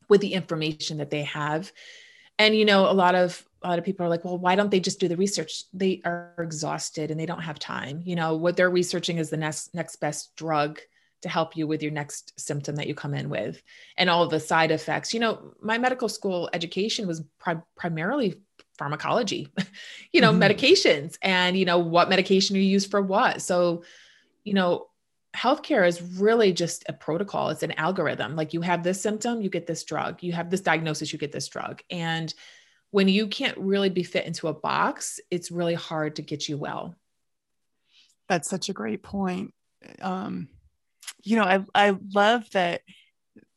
with 0.08 0.20
the 0.20 0.34
information 0.34 0.98
that 0.98 1.10
they 1.10 1.22
have. 1.22 1.72
And 2.38 2.56
you 2.56 2.64
know 2.64 2.90
a 2.90 2.92
lot 2.92 3.14
of 3.14 3.44
a 3.62 3.68
lot 3.68 3.78
of 3.78 3.84
people 3.84 4.04
are 4.04 4.08
like 4.08 4.24
well 4.24 4.38
why 4.38 4.56
don't 4.56 4.70
they 4.70 4.80
just 4.80 5.00
do 5.00 5.08
the 5.08 5.16
research? 5.16 5.64
They 5.72 6.00
are 6.04 6.34
exhausted 6.38 7.10
and 7.10 7.20
they 7.20 7.26
don't 7.26 7.42
have 7.42 7.58
time. 7.58 8.02
You 8.04 8.16
know 8.16 8.36
what 8.36 8.56
they're 8.56 8.70
researching 8.70 9.18
is 9.18 9.30
the 9.30 9.36
next 9.36 9.74
next 9.74 9.96
best 9.96 10.34
drug 10.36 10.80
to 11.22 11.28
help 11.28 11.56
you 11.56 11.66
with 11.66 11.82
your 11.82 11.92
next 11.92 12.38
symptom 12.38 12.76
that 12.76 12.86
you 12.86 12.94
come 12.94 13.14
in 13.14 13.28
with 13.28 13.62
and 13.96 14.10
all 14.10 14.28
the 14.28 14.40
side 14.40 14.70
effects 14.70 15.14
you 15.14 15.20
know 15.20 15.52
my 15.60 15.78
medical 15.78 16.08
school 16.08 16.50
education 16.52 17.06
was 17.06 17.22
pri- 17.38 17.62
primarily 17.76 18.40
pharmacology, 18.78 19.48
you 20.12 20.20
know, 20.20 20.32
mm-hmm. 20.32 20.42
medications 20.42 21.16
and, 21.22 21.56
you 21.56 21.64
know, 21.64 21.78
what 21.78 22.08
medication 22.08 22.56
you 22.56 22.62
use 22.62 22.86
for 22.86 23.00
what. 23.00 23.42
So, 23.42 23.84
you 24.44 24.54
know, 24.54 24.86
healthcare 25.36 25.86
is 25.86 26.02
really 26.02 26.52
just 26.52 26.84
a 26.88 26.92
protocol, 26.92 27.50
it's 27.50 27.62
an 27.62 27.72
algorithm. 27.72 28.36
Like 28.36 28.52
you 28.52 28.60
have 28.60 28.82
this 28.82 29.00
symptom, 29.00 29.40
you 29.40 29.50
get 29.50 29.66
this 29.66 29.84
drug, 29.84 30.22
you 30.22 30.32
have 30.32 30.50
this 30.50 30.60
diagnosis, 30.60 31.12
you 31.12 31.18
get 31.18 31.32
this 31.32 31.48
drug. 31.48 31.82
And 31.90 32.32
when 32.90 33.08
you 33.08 33.28
can't 33.28 33.56
really 33.56 33.88
be 33.88 34.02
fit 34.02 34.26
into 34.26 34.48
a 34.48 34.54
box, 34.54 35.20
it's 35.30 35.50
really 35.50 35.74
hard 35.74 36.16
to 36.16 36.22
get 36.22 36.48
you 36.48 36.58
well. 36.58 36.94
That's 38.28 38.48
such 38.48 38.68
a 38.68 38.74
great 38.74 39.02
point. 39.02 39.54
Um, 40.00 40.48
you 41.22 41.36
know, 41.36 41.44
I, 41.44 41.64
I 41.74 41.96
love 42.14 42.48
that 42.52 42.82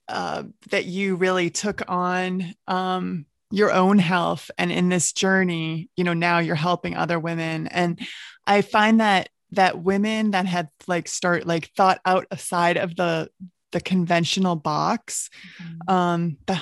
uh, 0.08 0.44
that 0.70 0.86
you 0.86 1.16
really 1.16 1.50
took 1.50 1.82
on 1.88 2.54
um, 2.68 3.26
your 3.52 3.72
own 3.72 4.00
health 4.00 4.50
and 4.58 4.72
in 4.72 4.90
this 4.90 5.14
journey 5.14 5.90
you 5.96 6.04
know 6.04 6.14
now 6.14 6.40
you're 6.40 6.56
helping 6.56 6.96
other 6.96 7.20
women 7.20 7.68
and 7.68 8.00
i 8.48 8.62
find 8.62 9.00
that 9.00 9.30
that 9.52 9.82
women 9.82 10.32
that 10.32 10.46
had 10.46 10.68
like 10.88 11.08
start 11.08 11.46
like 11.46 11.72
thought 11.78 12.02
outside 12.06 12.78
of 12.78 12.96
the 12.96 13.30
the 13.72 13.80
conventional 13.80 14.56
box 14.56 15.30
mm-hmm. 15.62 15.94
um 15.94 16.38
the, 16.48 16.60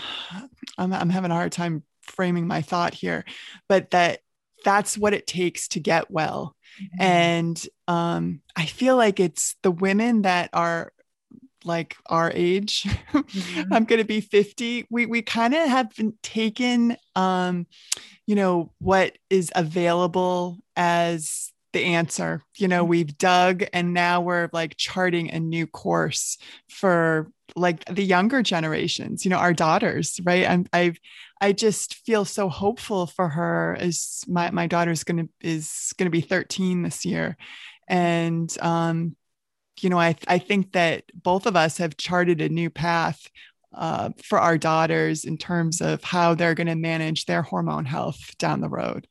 I'm, 0.78 0.94
I'm 0.94 1.10
having 1.10 1.32
a 1.32 1.36
hard 1.36 1.52
time 1.52 1.84
framing 2.02 2.48
my 2.48 2.62
thought 2.62 2.94
here 2.94 3.24
but 3.70 3.92
that 3.92 4.20
that's 4.66 4.98
what 4.98 5.14
it 5.14 5.26
takes 5.26 5.70
to 5.70 5.80
get 5.80 6.12
well 6.12 6.53
mm-hmm. 6.82 7.02
and 7.02 7.68
um 7.88 8.42
i 8.56 8.66
feel 8.66 8.96
like 8.96 9.20
it's 9.20 9.56
the 9.64 9.72
women 9.72 10.24
that 10.24 10.50
are 10.54 10.92
like 11.66 11.96
our 12.08 12.32
age 12.34 12.84
mm-hmm. 13.14 13.74
i'm 13.74 13.86
going 13.86 14.00
to 14.00 14.06
be 14.06 14.22
50 14.22 14.88
we 14.90 15.06
we 15.06 15.22
kind 15.22 15.54
of 15.54 15.68
have 15.68 15.96
been 15.96 16.14
taken 16.22 16.98
um 17.16 17.66
you 18.26 18.36
know 18.36 18.72
what 18.80 19.18
is 19.30 19.52
available 19.56 20.58
as 20.76 21.52
the 21.74 21.84
answer 21.84 22.42
you 22.58 22.68
know 22.68 22.84
mm-hmm. 22.84 22.90
we've 22.90 23.18
dug 23.18 23.64
and 23.74 23.94
now 23.94 24.22
we're 24.22 24.50
like 24.54 24.78
charting 24.78 25.32
a 25.32 25.40
new 25.40 25.66
course 25.66 26.38
for 26.70 27.32
like 27.56 27.86
the 27.86 28.04
younger 28.04 28.42
generations 28.42 29.26
you 29.26 29.30
know 29.30 29.38
our 29.38 29.54
daughters 29.54 30.20
right 30.24 30.50
i'm 30.50 30.66
i've 30.74 30.98
i 31.42 31.52
just 31.52 31.96
feel 32.06 32.26
so 32.26 32.50
hopeful 32.50 33.06
for 33.06 33.30
her 33.30 33.78
as 33.80 34.24
my 34.28 34.50
my 34.52 34.68
daughter's 34.68 35.04
gonna 35.04 35.28
is 35.42 35.94
gonna 35.98 36.10
be 36.10 36.22
13 36.22 36.84
this 36.84 37.06
year 37.06 37.38
and 37.88 38.58
um 38.62 39.16
you 39.82 39.89
know, 39.89 40.00
I, 40.00 40.16
I 40.28 40.38
think 40.38 40.74
that 40.74 41.04
both 41.13 41.46
of 41.46 41.56
us 41.56 41.78
have 41.78 41.98
charted 41.98 42.42
a 42.42 42.50
new 42.50 42.70
path 42.70 43.28
uh, 43.74 44.12
for 44.24 44.39
our 44.39 44.58
daughters 44.58 45.26
in 45.26 45.38
terms 45.38 45.82
of 45.82 46.04
how 46.04 46.36
they're 46.36 46.54
going 46.54 46.68
to 46.68 46.76
manage 46.76 47.26
their 47.26 47.42
hormone 47.42 47.86
health 47.86 48.38
down 48.38 48.62
the 48.62 48.70
road. 48.70 49.08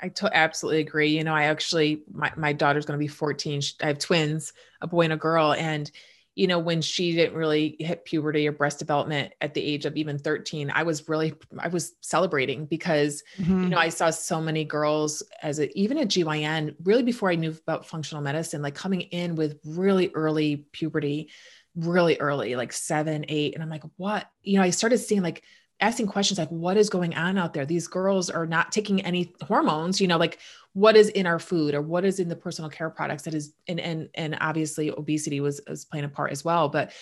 I 0.00 0.10
absolutely 0.32 0.80
agree. 0.80 1.16
You 1.16 1.24
know, 1.24 1.34
I 1.34 1.44
actually, 1.44 2.02
my, 2.12 2.32
my 2.36 2.52
daughter's 2.52 2.84
going 2.84 2.98
to 2.98 3.02
be 3.02 3.08
14. 3.08 3.62
I 3.80 3.86
have 3.86 3.98
twins, 3.98 4.52
a 4.80 4.88
boy 4.88 5.02
and 5.02 5.12
a 5.12 5.16
girl. 5.16 5.52
And 5.52 5.90
you 6.34 6.48
know, 6.48 6.58
when 6.58 6.82
she 6.82 7.14
didn't 7.14 7.36
really 7.36 7.76
hit 7.78 8.04
puberty 8.04 8.48
or 8.48 8.52
breast 8.52 8.80
development 8.80 9.32
at 9.40 9.54
the 9.54 9.62
age 9.62 9.86
of 9.86 9.96
even 9.96 10.18
13, 10.18 10.70
I 10.74 10.82
was 10.82 11.08
really, 11.08 11.34
I 11.58 11.68
was 11.68 11.92
celebrating 12.00 12.66
because, 12.66 13.22
mm-hmm. 13.38 13.64
you 13.64 13.68
know, 13.68 13.78
I 13.78 13.88
saw 13.88 14.10
so 14.10 14.40
many 14.40 14.64
girls 14.64 15.22
as 15.42 15.60
a, 15.60 15.76
even 15.78 15.96
at 15.98 16.08
GYN, 16.08 16.74
really 16.82 17.04
before 17.04 17.30
I 17.30 17.36
knew 17.36 17.50
about 17.50 17.86
functional 17.86 18.22
medicine, 18.22 18.62
like 18.62 18.74
coming 18.74 19.02
in 19.02 19.36
with 19.36 19.60
really 19.64 20.10
early 20.12 20.66
puberty, 20.72 21.30
really 21.76 22.18
early, 22.18 22.56
like 22.56 22.72
seven, 22.72 23.24
eight. 23.28 23.54
And 23.54 23.62
I'm 23.62 23.70
like, 23.70 23.84
what? 23.96 24.28
You 24.42 24.58
know, 24.58 24.64
I 24.64 24.70
started 24.70 24.98
seeing 24.98 25.22
like, 25.22 25.44
asking 25.80 26.06
questions 26.06 26.38
like 26.38 26.48
what 26.50 26.76
is 26.76 26.88
going 26.88 27.16
on 27.16 27.36
out 27.36 27.52
there 27.52 27.66
these 27.66 27.88
girls 27.88 28.30
are 28.30 28.46
not 28.46 28.70
taking 28.70 29.00
any 29.00 29.34
hormones 29.42 30.00
you 30.00 30.06
know 30.06 30.16
like 30.16 30.38
what 30.74 30.96
is 30.96 31.08
in 31.08 31.26
our 31.26 31.38
food 31.38 31.74
or 31.74 31.80
what 31.80 32.04
is 32.04 32.20
in 32.20 32.28
the 32.28 32.36
personal 32.36 32.68
care 32.68 32.90
products 32.90 33.22
that 33.22 33.34
is 33.34 33.54
and 33.66 33.80
and 33.80 34.10
and 34.14 34.36
obviously 34.40 34.90
obesity 34.90 35.40
was, 35.40 35.60
was 35.68 35.84
playing 35.84 36.04
a 36.04 36.08
part 36.08 36.30
as 36.30 36.44
well 36.44 36.68
but 36.68 36.92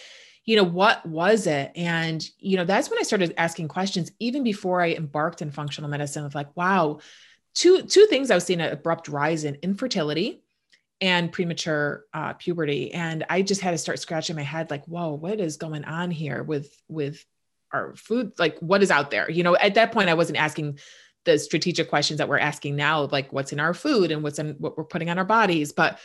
you 0.45 0.57
know 0.57 0.65
what 0.65 1.05
was 1.07 1.47
it? 1.47 1.71
And 1.77 2.25
you 2.39 2.57
know 2.57 2.65
that's 2.65 2.91
when 2.91 2.99
i 2.99 3.03
started 3.03 3.35
asking 3.37 3.69
questions 3.69 4.11
even 4.19 4.43
before 4.43 4.83
i 4.83 4.93
embarked 4.93 5.43
in 5.43 5.51
functional 5.51 5.91
medicine 5.91 6.25
of 6.25 6.35
like 6.35 6.55
wow 6.57 6.99
two 7.55 7.83
two 7.83 8.07
things 8.07 8.31
i 8.31 8.35
was 8.35 8.45
seeing 8.45 8.61
an 8.61 8.73
abrupt 8.73 9.09
rise 9.09 9.45
in 9.45 9.57
infertility 9.63 10.43
and 11.01 11.33
premature 11.33 12.05
uh, 12.15 12.33
puberty. 12.35 12.93
And 12.93 13.25
i 13.31 13.43
just 13.43 13.61
had 13.61 13.73
to 13.73 13.79
start 13.79 13.99
scratching 13.99 14.37
my 14.37 14.43
head 14.43 14.71
like 14.71 14.85
whoa 14.87 15.15
what 15.15 15.41
is 15.41 15.57
going 15.57 15.85
on 15.85 16.11
here 16.11 16.43
with 16.43 16.75
with 16.89 17.25
our 17.73 17.97
food? 17.97 18.33
Like 18.39 18.59
what 18.59 18.83
is 18.83 18.91
out 18.91 19.11
there? 19.11 19.31
You 19.31 19.45
know 19.45 19.57
at 19.57 19.75
that 19.75 19.93
point 19.93 20.11
i 20.11 20.15
wasn't 20.15 20.39
asking 20.39 20.79
the 21.25 21.39
strategic 21.39 21.89
questions 21.89 22.19
that 22.19 22.29
we're 22.29 22.39
asking 22.39 22.77
now 22.77 23.05
like 23.07 23.33
what's 23.33 23.53
in 23.53 23.61
our 23.61 23.75
food 23.75 24.11
and 24.11 24.23
what's 24.23 24.39
in 24.39 24.57
what 24.59 24.77
we're 24.77 24.85
putting 24.85 25.11
on 25.11 25.19
our 25.19 25.25
bodies 25.25 25.73
but 25.73 25.99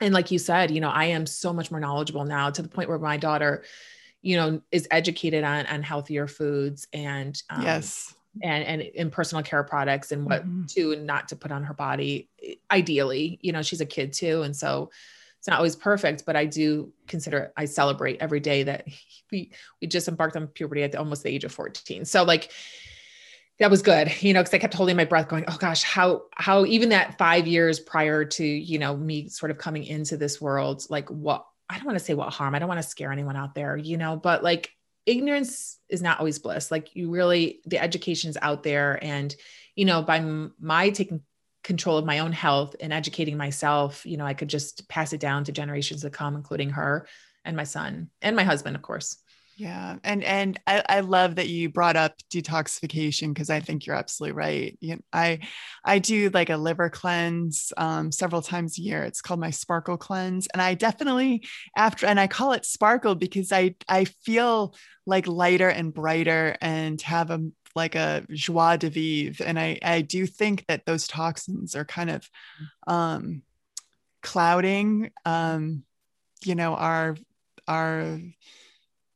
and 0.00 0.14
like 0.14 0.30
you 0.30 0.38
said 0.38 0.70
you 0.70 0.80
know 0.80 0.90
i 0.90 1.06
am 1.06 1.26
so 1.26 1.52
much 1.52 1.70
more 1.70 1.80
knowledgeable 1.80 2.24
now 2.24 2.50
to 2.50 2.62
the 2.62 2.68
point 2.68 2.88
where 2.88 2.98
my 2.98 3.16
daughter 3.16 3.64
you 4.20 4.36
know 4.36 4.60
is 4.70 4.86
educated 4.90 5.44
on 5.44 5.66
on 5.66 5.82
healthier 5.82 6.26
foods 6.26 6.86
and 6.92 7.42
um, 7.50 7.62
yes 7.62 8.14
and 8.42 8.64
and 8.64 8.80
in 8.80 9.10
personal 9.10 9.42
care 9.42 9.62
products 9.62 10.12
and 10.12 10.24
what 10.24 10.42
mm-hmm. 10.42 10.64
to 10.66 10.92
and 10.92 11.06
not 11.06 11.28
to 11.28 11.36
put 11.36 11.52
on 11.52 11.64
her 11.64 11.74
body 11.74 12.28
ideally 12.70 13.38
you 13.42 13.52
know 13.52 13.62
she's 13.62 13.80
a 13.80 13.86
kid 13.86 14.12
too 14.12 14.42
and 14.42 14.56
so 14.56 14.90
it's 15.42 15.48
not 15.48 15.56
always 15.56 15.74
perfect, 15.74 16.24
but 16.24 16.36
I 16.36 16.46
do 16.46 16.92
consider 17.08 17.52
I 17.56 17.64
celebrate 17.64 18.18
every 18.20 18.38
day 18.38 18.62
that 18.62 18.86
we 19.32 19.50
we 19.80 19.88
just 19.88 20.06
embarked 20.06 20.36
on 20.36 20.46
puberty 20.46 20.84
at 20.84 20.92
the, 20.92 21.00
almost 21.00 21.24
the 21.24 21.30
age 21.30 21.42
of 21.42 21.50
14. 21.50 22.04
So 22.04 22.22
like 22.22 22.52
that 23.62 23.70
was 23.70 23.82
good, 23.82 24.12
you 24.22 24.34
know, 24.34 24.40
because 24.40 24.54
I 24.54 24.58
kept 24.58 24.74
holding 24.74 24.96
my 24.96 25.04
breath, 25.04 25.28
going, 25.28 25.44
"Oh 25.46 25.56
gosh, 25.56 25.82
how 25.82 26.22
how 26.34 26.64
even 26.66 26.88
that 26.88 27.16
five 27.16 27.46
years 27.46 27.78
prior 27.78 28.24
to 28.24 28.44
you 28.44 28.78
know 28.78 28.96
me 28.96 29.28
sort 29.28 29.50
of 29.50 29.58
coming 29.58 29.84
into 29.84 30.16
this 30.16 30.40
world, 30.40 30.84
like 30.90 31.08
what 31.08 31.46
I 31.68 31.76
don't 31.76 31.86
want 31.86 31.98
to 31.98 32.04
say 32.04 32.14
what 32.14 32.32
harm, 32.32 32.54
I 32.54 32.58
don't 32.58 32.68
want 32.68 32.82
to 32.82 32.88
scare 32.88 33.12
anyone 33.12 33.36
out 33.36 33.54
there, 33.54 33.76
you 33.76 33.96
know, 33.96 34.16
but 34.16 34.42
like 34.42 34.70
ignorance 35.06 35.78
is 35.88 36.02
not 36.02 36.18
always 36.18 36.38
bliss. 36.38 36.70
Like 36.70 36.94
you 36.96 37.10
really, 37.10 37.60
the 37.64 37.78
education 37.78 38.30
is 38.30 38.38
out 38.42 38.64
there, 38.64 38.98
and 39.02 39.34
you 39.76 39.84
know, 39.84 40.02
by 40.02 40.20
my 40.60 40.90
taking 40.90 41.22
control 41.62 41.96
of 41.98 42.04
my 42.04 42.18
own 42.18 42.32
health 42.32 42.74
and 42.80 42.92
educating 42.92 43.36
myself, 43.36 44.04
you 44.04 44.16
know, 44.16 44.26
I 44.26 44.34
could 44.34 44.48
just 44.48 44.88
pass 44.88 45.12
it 45.12 45.20
down 45.20 45.44
to 45.44 45.52
generations 45.52 46.00
to 46.02 46.10
come, 46.10 46.34
including 46.34 46.70
her 46.70 47.06
and 47.44 47.56
my 47.56 47.64
son 47.64 48.10
and 48.20 48.34
my 48.34 48.42
husband, 48.42 48.74
of 48.74 48.82
course. 48.82 49.21
Yeah. 49.56 49.96
And 50.02 50.24
and 50.24 50.58
I, 50.66 50.82
I 50.88 51.00
love 51.00 51.36
that 51.36 51.48
you 51.48 51.68
brought 51.68 51.94
up 51.94 52.14
detoxification 52.32 53.34
because 53.34 53.50
I 53.50 53.60
think 53.60 53.86
you're 53.86 53.96
absolutely 53.96 54.36
right. 54.36 54.78
You 54.80 54.96
know, 54.96 55.02
I 55.12 55.40
I 55.84 55.98
do 55.98 56.30
like 56.30 56.50
a 56.50 56.56
liver 56.56 56.88
cleanse 56.88 57.72
um, 57.76 58.10
several 58.10 58.40
times 58.42 58.78
a 58.78 58.82
year. 58.82 59.04
It's 59.04 59.20
called 59.20 59.40
my 59.40 59.50
sparkle 59.50 59.98
cleanse. 59.98 60.48
And 60.48 60.62
I 60.62 60.74
definitely 60.74 61.46
after 61.76 62.06
and 62.06 62.18
I 62.18 62.28
call 62.28 62.52
it 62.52 62.64
sparkle 62.64 63.14
because 63.14 63.52
I 63.52 63.74
I 63.88 64.04
feel 64.04 64.74
like 65.06 65.26
lighter 65.26 65.68
and 65.68 65.92
brighter 65.92 66.56
and 66.60 67.00
have 67.02 67.30
a 67.30 67.40
like 67.74 67.94
a 67.94 68.24
joie 68.30 68.76
de 68.76 68.90
vivre. 68.90 69.44
And 69.44 69.58
I, 69.58 69.78
I 69.82 70.00
do 70.02 70.26
think 70.26 70.66
that 70.66 70.84
those 70.86 71.06
toxins 71.06 71.74
are 71.74 71.84
kind 71.84 72.10
of 72.10 72.28
um, 72.86 73.42
clouding, 74.22 75.10
um, 75.24 75.84
you 76.44 76.54
know, 76.54 76.74
our, 76.74 77.16
our 77.66 78.18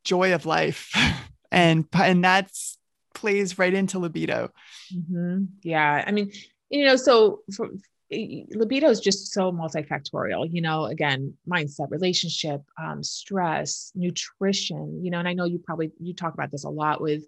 joy 0.07 0.33
of 0.35 0.47
life. 0.47 0.93
and, 1.53 1.87
and 1.93 2.25
that's 2.25 2.79
plays 3.15 3.59
right 3.59 3.75
into 3.75 3.99
libido. 3.99 4.51
Mm-hmm. 4.95 5.45
Yeah. 5.63 6.05
I 6.07 6.13
mean, 6.13 6.33
you 6.71 6.85
know, 6.85 6.97
so 6.97 7.41
for, 7.55 7.69
libido 8.11 8.89
is 8.89 9.01
just 9.01 9.33
so 9.33 9.51
multifactorial 9.51 10.47
you 10.49 10.63
know 10.63 10.85
again 10.85 11.35
mindset 11.51 11.91
relationship 11.91 12.63
um, 12.81 13.03
stress 13.03 13.91
nutrition 13.97 15.05
you 15.05 15.11
know 15.11 15.19
and 15.19 15.27
i 15.27 15.33
know 15.33 15.45
you 15.45 15.59
probably 15.59 15.91
you 15.99 16.15
talk 16.15 16.33
about 16.33 16.53
this 16.53 16.63
a 16.63 16.69
lot 16.69 17.01
with 17.01 17.25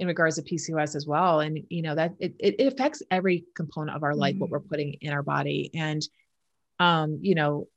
in 0.00 0.06
regards 0.06 0.36
to 0.36 0.42
PCOS 0.42 0.96
as 0.96 1.06
well. 1.06 1.40
And, 1.40 1.60
you 1.68 1.82
know, 1.82 1.94
that 1.94 2.14
it, 2.18 2.34
it 2.38 2.72
affects 2.72 3.02
every 3.10 3.44
component 3.54 3.94
of 3.94 4.02
our 4.02 4.14
life, 4.14 4.32
mm-hmm. 4.32 4.40
what 4.40 4.50
we're 4.50 4.60
putting 4.60 4.94
in 5.02 5.12
our 5.12 5.22
body. 5.22 5.70
And, 5.74 6.02
um, 6.78 7.18
you 7.20 7.34
know, 7.34 7.68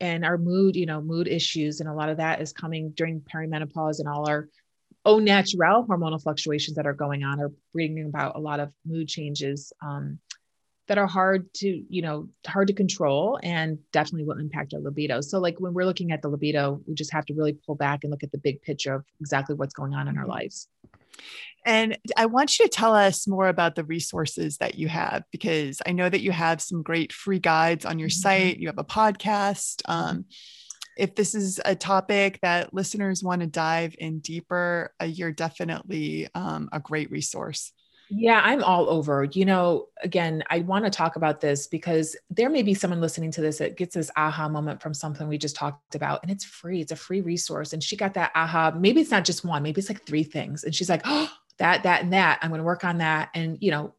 and 0.00 0.24
our 0.24 0.38
mood, 0.38 0.76
you 0.76 0.86
know, 0.86 1.00
mood 1.00 1.28
issues. 1.28 1.80
And 1.80 1.88
a 1.88 1.94
lot 1.94 2.08
of 2.08 2.16
that 2.16 2.40
is 2.40 2.52
coming 2.52 2.90
during 2.96 3.20
perimenopause 3.20 3.98
and 3.98 4.08
all 4.08 4.28
our 4.28 4.48
own 5.04 5.24
natural 5.24 5.86
hormonal 5.86 6.22
fluctuations 6.22 6.76
that 6.76 6.86
are 6.86 6.92
going 6.94 7.22
on 7.22 7.40
are 7.40 7.52
bringing 7.72 8.06
about 8.06 8.36
a 8.36 8.40
lot 8.40 8.60
of 8.60 8.72
mood 8.84 9.08
changes 9.08 9.72
um, 9.82 10.18
that 10.88 10.98
are 10.98 11.06
hard 11.06 11.52
to, 11.54 11.84
you 11.88 12.02
know, 12.02 12.28
hard 12.46 12.66
to 12.68 12.74
control 12.74 13.38
and 13.42 13.78
definitely 13.92 14.24
will 14.24 14.38
impact 14.38 14.74
our 14.74 14.80
libido. 14.80 15.20
So 15.20 15.38
like 15.38 15.60
when 15.60 15.72
we're 15.72 15.84
looking 15.84 16.12
at 16.12 16.20
the 16.20 16.28
libido, 16.28 16.80
we 16.86 16.94
just 16.94 17.12
have 17.12 17.24
to 17.26 17.34
really 17.34 17.52
pull 17.52 17.76
back 17.76 18.00
and 18.02 18.10
look 18.10 18.22
at 18.22 18.32
the 18.32 18.38
big 18.38 18.60
picture 18.62 18.94
of 18.94 19.04
exactly 19.20 19.54
what's 19.54 19.74
going 19.74 19.94
on 19.94 20.08
in 20.08 20.18
our 20.18 20.24
mm-hmm. 20.24 20.32
lives. 20.32 20.68
And 21.66 21.98
I 22.16 22.26
want 22.26 22.58
you 22.58 22.64
to 22.64 22.70
tell 22.70 22.94
us 22.94 23.28
more 23.28 23.48
about 23.48 23.74
the 23.74 23.84
resources 23.84 24.56
that 24.58 24.76
you 24.76 24.88
have 24.88 25.24
because 25.30 25.82
I 25.86 25.92
know 25.92 26.08
that 26.08 26.22
you 26.22 26.32
have 26.32 26.62
some 26.62 26.82
great 26.82 27.12
free 27.12 27.38
guides 27.38 27.84
on 27.84 27.98
your 27.98 28.08
mm-hmm. 28.08 28.20
site. 28.20 28.58
You 28.58 28.68
have 28.68 28.78
a 28.78 28.84
podcast. 28.84 29.82
Um, 29.86 30.24
if 30.96 31.14
this 31.14 31.34
is 31.34 31.60
a 31.64 31.74
topic 31.74 32.38
that 32.42 32.74
listeners 32.74 33.22
want 33.22 33.40
to 33.42 33.46
dive 33.46 33.94
in 33.98 34.20
deeper, 34.20 34.92
uh, 35.00 35.06
you're 35.06 35.32
definitely 35.32 36.28
um, 36.34 36.68
a 36.72 36.80
great 36.80 37.10
resource. 37.10 37.72
Yeah, 38.12 38.40
I'm 38.42 38.64
all 38.64 38.90
over. 38.90 39.24
You 39.32 39.44
know, 39.44 39.86
again, 40.02 40.42
I 40.50 40.60
want 40.60 40.84
to 40.84 40.90
talk 40.90 41.14
about 41.14 41.40
this 41.40 41.68
because 41.68 42.16
there 42.28 42.50
may 42.50 42.62
be 42.62 42.74
someone 42.74 43.00
listening 43.00 43.30
to 43.30 43.40
this 43.40 43.58
that 43.58 43.76
gets 43.76 43.94
this 43.94 44.10
aha 44.16 44.48
moment 44.48 44.82
from 44.82 44.92
something 44.94 45.28
we 45.28 45.38
just 45.38 45.54
talked 45.54 45.94
about, 45.94 46.20
and 46.22 46.30
it's 46.30 46.44
free. 46.44 46.80
It's 46.80 46.90
a 46.90 46.96
free 46.96 47.20
resource. 47.20 47.72
And 47.72 47.82
she 47.82 47.96
got 47.96 48.14
that 48.14 48.32
aha. 48.34 48.72
Maybe 48.76 49.00
it's 49.00 49.12
not 49.12 49.24
just 49.24 49.44
one, 49.44 49.62
maybe 49.62 49.78
it's 49.78 49.88
like 49.88 50.04
three 50.04 50.24
things. 50.24 50.64
And 50.64 50.74
she's 50.74 50.90
like, 50.90 51.02
oh, 51.04 51.30
that, 51.58 51.84
that, 51.84 52.02
and 52.02 52.12
that. 52.12 52.40
I'm 52.42 52.50
going 52.50 52.58
to 52.58 52.64
work 52.64 52.84
on 52.84 52.98
that. 52.98 53.30
And, 53.32 53.58
you 53.60 53.70
know, 53.70 53.94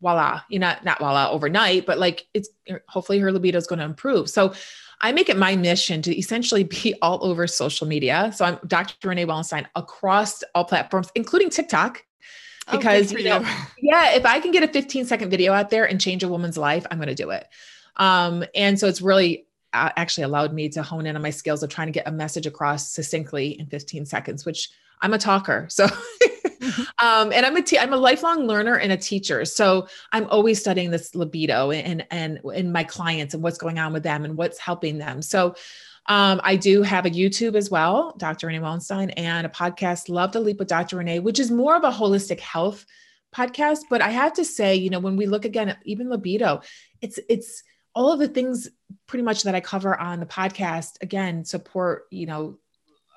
voila, 0.00 0.40
you 0.50 0.58
know, 0.58 0.74
not 0.82 0.98
voila 0.98 1.30
overnight, 1.30 1.86
but 1.86 1.98
like 1.98 2.26
it's 2.34 2.48
er, 2.68 2.82
hopefully 2.88 3.20
her 3.20 3.30
libido 3.30 3.58
is 3.58 3.68
going 3.68 3.78
to 3.78 3.84
improve. 3.84 4.28
So 4.28 4.54
I 5.00 5.12
make 5.12 5.28
it 5.28 5.36
my 5.36 5.54
mission 5.54 6.02
to 6.02 6.18
essentially 6.18 6.64
be 6.82 6.96
all 7.00 7.24
over 7.24 7.46
social 7.46 7.86
media. 7.86 8.32
So 8.34 8.44
I'm 8.44 8.58
Dr. 8.66 9.08
Renee 9.08 9.26
Wellenstein 9.26 9.66
across 9.76 10.42
all 10.54 10.64
platforms, 10.64 11.10
including 11.14 11.50
TikTok 11.50 12.02
because 12.70 13.12
oh, 13.12 13.18
you 13.18 13.24
know, 13.24 13.40
yeah, 13.80 14.14
if 14.14 14.26
I 14.26 14.40
can 14.40 14.50
get 14.50 14.62
a 14.62 14.68
15 14.68 15.04
second 15.04 15.30
video 15.30 15.52
out 15.52 15.70
there 15.70 15.84
and 15.84 16.00
change 16.00 16.22
a 16.22 16.28
woman's 16.28 16.58
life, 16.58 16.86
I'm 16.90 16.98
going 16.98 17.08
to 17.08 17.14
do 17.14 17.30
it. 17.30 17.46
Um, 17.96 18.44
and 18.54 18.78
so 18.78 18.86
it's 18.88 19.00
really 19.00 19.46
uh, 19.72 19.90
actually 19.96 20.24
allowed 20.24 20.52
me 20.52 20.68
to 20.70 20.82
hone 20.82 21.06
in 21.06 21.16
on 21.16 21.22
my 21.22 21.30
skills 21.30 21.62
of 21.62 21.70
trying 21.70 21.88
to 21.88 21.92
get 21.92 22.08
a 22.08 22.12
message 22.12 22.46
across 22.46 22.90
succinctly 22.90 23.58
in 23.58 23.66
15 23.66 24.06
seconds, 24.06 24.44
which 24.44 24.70
I'm 25.02 25.12
a 25.12 25.18
talker. 25.18 25.66
So, 25.70 25.84
um, 26.98 27.32
and 27.32 27.44
I'm 27.44 27.56
a 27.56 27.62
te- 27.62 27.78
I'm 27.78 27.92
a 27.92 27.98
lifelong 27.98 28.46
learner 28.46 28.76
and 28.76 28.92
a 28.92 28.96
teacher. 28.96 29.44
So 29.44 29.88
I'm 30.12 30.26
always 30.28 30.60
studying 30.60 30.90
this 30.90 31.14
libido 31.14 31.70
and, 31.70 32.06
and, 32.10 32.40
in 32.54 32.72
my 32.72 32.84
clients 32.84 33.34
and 33.34 33.42
what's 33.42 33.58
going 33.58 33.78
on 33.78 33.92
with 33.92 34.02
them 34.02 34.24
and 34.24 34.36
what's 34.36 34.58
helping 34.58 34.98
them. 34.98 35.22
So, 35.22 35.54
um, 36.08 36.40
I 36.44 36.56
do 36.56 36.82
have 36.82 37.06
a 37.06 37.10
YouTube 37.10 37.56
as 37.56 37.70
well, 37.70 38.14
Dr. 38.18 38.46
Renee 38.46 38.60
Wellenstein, 38.60 39.12
and 39.16 39.46
a 39.46 39.50
podcast, 39.50 40.08
Love 40.08 40.32
to 40.32 40.40
Leap 40.40 40.58
with 40.58 40.68
Dr. 40.68 40.96
Renee, 40.96 41.18
which 41.18 41.40
is 41.40 41.50
more 41.50 41.76
of 41.76 41.84
a 41.84 41.90
holistic 41.90 42.40
health 42.40 42.86
podcast. 43.34 43.80
But 43.90 44.02
I 44.02 44.10
have 44.10 44.34
to 44.34 44.44
say, 44.44 44.76
you 44.76 44.90
know, 44.90 45.00
when 45.00 45.16
we 45.16 45.26
look 45.26 45.44
again 45.44 45.68
at 45.68 45.78
even 45.84 46.08
libido, 46.08 46.62
it's 47.00 47.18
it's 47.28 47.62
all 47.94 48.12
of 48.12 48.18
the 48.18 48.28
things 48.28 48.68
pretty 49.06 49.22
much 49.22 49.44
that 49.44 49.54
I 49.54 49.60
cover 49.60 49.98
on 49.98 50.20
the 50.20 50.26
podcast 50.26 51.02
again 51.02 51.44
support, 51.44 52.04
you 52.10 52.26
know, 52.26 52.58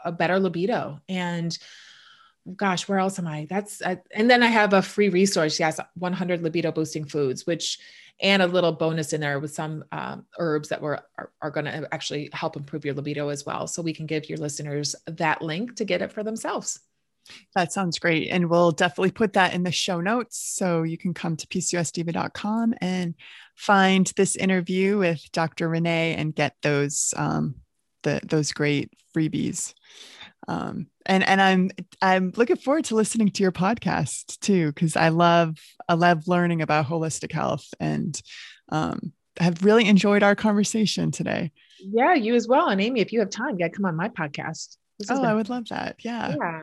a 0.03 0.11
better 0.11 0.39
libido. 0.39 0.99
And 1.09 1.55
gosh, 2.55 2.87
where 2.87 2.99
else 2.99 3.19
am 3.19 3.27
I? 3.27 3.45
That's, 3.49 3.81
uh, 3.81 3.97
and 4.11 4.29
then 4.29 4.41
I 4.41 4.47
have 4.47 4.73
a 4.73 4.81
free 4.81 5.09
resource. 5.09 5.59
Yes, 5.59 5.79
100 5.95 6.41
libido 6.41 6.71
boosting 6.71 7.05
foods, 7.05 7.45
which, 7.45 7.77
and 8.21 8.41
a 8.41 8.47
little 8.47 8.71
bonus 8.71 9.13
in 9.13 9.21
there 9.21 9.39
with 9.39 9.53
some 9.53 9.83
um, 9.91 10.25
herbs 10.37 10.69
that 10.69 10.81
were 10.81 10.99
are, 11.17 11.31
are 11.41 11.51
going 11.51 11.65
to 11.65 11.87
actually 11.93 12.29
help 12.33 12.55
improve 12.55 12.85
your 12.85 12.93
libido 12.93 13.29
as 13.29 13.45
well. 13.45 13.67
So 13.67 13.81
we 13.81 13.93
can 13.93 14.05
give 14.05 14.29
your 14.29 14.37
listeners 14.37 14.95
that 15.07 15.41
link 15.41 15.75
to 15.77 15.85
get 15.85 16.01
it 16.01 16.11
for 16.11 16.23
themselves. 16.23 16.79
That 17.55 17.71
sounds 17.71 17.99
great. 17.99 18.29
And 18.29 18.49
we'll 18.49 18.71
definitely 18.71 19.11
put 19.11 19.33
that 19.33 19.53
in 19.53 19.63
the 19.63 19.71
show 19.71 20.01
notes. 20.01 20.37
So 20.37 20.83
you 20.83 20.97
can 20.97 21.13
come 21.13 21.35
to 21.37 21.47
pcosdiva.com 21.47 22.73
and 22.81 23.15
find 23.55 24.11
this 24.15 24.35
interview 24.35 24.97
with 24.97 25.31
Dr. 25.31 25.69
Renee 25.69 26.15
and 26.15 26.33
get 26.33 26.55
those 26.61 27.13
um, 27.17 27.55
the, 28.03 28.19
those 28.23 28.51
great 28.51 28.91
freebies. 29.15 29.73
Um, 30.47 30.87
and 31.05 31.23
and 31.23 31.41
I'm 31.41 31.71
I'm 32.01 32.31
looking 32.35 32.55
forward 32.55 32.85
to 32.85 32.95
listening 32.95 33.29
to 33.29 33.43
your 33.43 33.51
podcast 33.51 34.39
too 34.39 34.67
because 34.71 34.95
I 34.95 35.09
love 35.09 35.57
I 35.87 35.93
love 35.93 36.27
learning 36.27 36.61
about 36.61 36.87
holistic 36.87 37.31
health 37.31 37.67
and 37.79 38.19
um, 38.69 39.13
have 39.39 39.63
really 39.63 39.87
enjoyed 39.87 40.23
our 40.23 40.35
conversation 40.35 41.11
today. 41.11 41.51
Yeah, 41.79 42.13
you 42.13 42.35
as 42.35 42.47
well. 42.47 42.67
And 42.69 42.81
Amy, 42.81 42.99
if 43.01 43.11
you 43.11 43.19
have 43.19 43.29
time, 43.29 43.57
yeah, 43.59 43.69
come 43.69 43.85
on 43.85 43.95
my 43.95 44.09
podcast. 44.09 44.77
oh, 45.09 45.15
been- 45.15 45.25
I 45.25 45.33
would 45.35 45.49
love 45.49 45.69
that. 45.69 45.97
Yeah. 46.03 46.35
Yeah. 46.39 46.61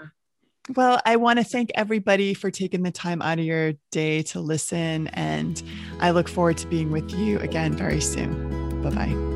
Well, 0.74 1.00
I 1.06 1.14
want 1.16 1.38
to 1.38 1.44
thank 1.44 1.70
everybody 1.76 2.34
for 2.34 2.50
taking 2.50 2.82
the 2.82 2.90
time 2.90 3.22
out 3.22 3.38
of 3.38 3.44
your 3.44 3.74
day 3.92 4.22
to 4.22 4.40
listen. 4.40 5.06
And 5.08 5.62
I 6.00 6.10
look 6.10 6.28
forward 6.28 6.58
to 6.58 6.66
being 6.66 6.90
with 6.90 7.08
you 7.12 7.38
again 7.38 7.72
very 7.74 8.00
soon. 8.00 8.82
Bye 8.82 8.90
bye. 8.90 9.35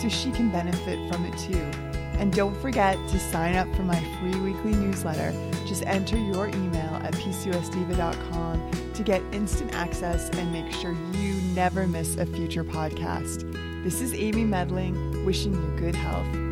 so 0.00 0.08
she 0.08 0.30
can 0.30 0.50
benefit 0.50 0.98
from 1.12 1.24
it 1.24 1.36
too. 1.38 1.62
And 2.18 2.32
don't 2.32 2.56
forget 2.60 2.96
to 3.08 3.18
sign 3.18 3.54
up 3.54 3.72
for 3.76 3.82
my 3.82 4.00
free 4.18 4.38
weekly 4.40 4.72
newsletter. 4.72 5.32
Just 5.66 5.84
enter 5.86 6.16
your 6.16 6.48
email 6.48 6.94
at 7.02 7.14
pcosdiva.com 7.14 8.70
to 8.94 9.02
get 9.02 9.22
instant 9.32 9.72
access 9.74 10.28
and 10.30 10.52
make 10.52 10.72
sure 10.72 10.96
you 11.12 11.34
never 11.54 11.86
miss 11.86 12.16
a 12.16 12.26
future 12.26 12.64
podcast. 12.64 13.44
This 13.84 14.00
is 14.00 14.12
Amy 14.14 14.44
Medling 14.44 15.24
wishing 15.24 15.54
you 15.54 15.76
good 15.78 15.94
health. 15.94 16.47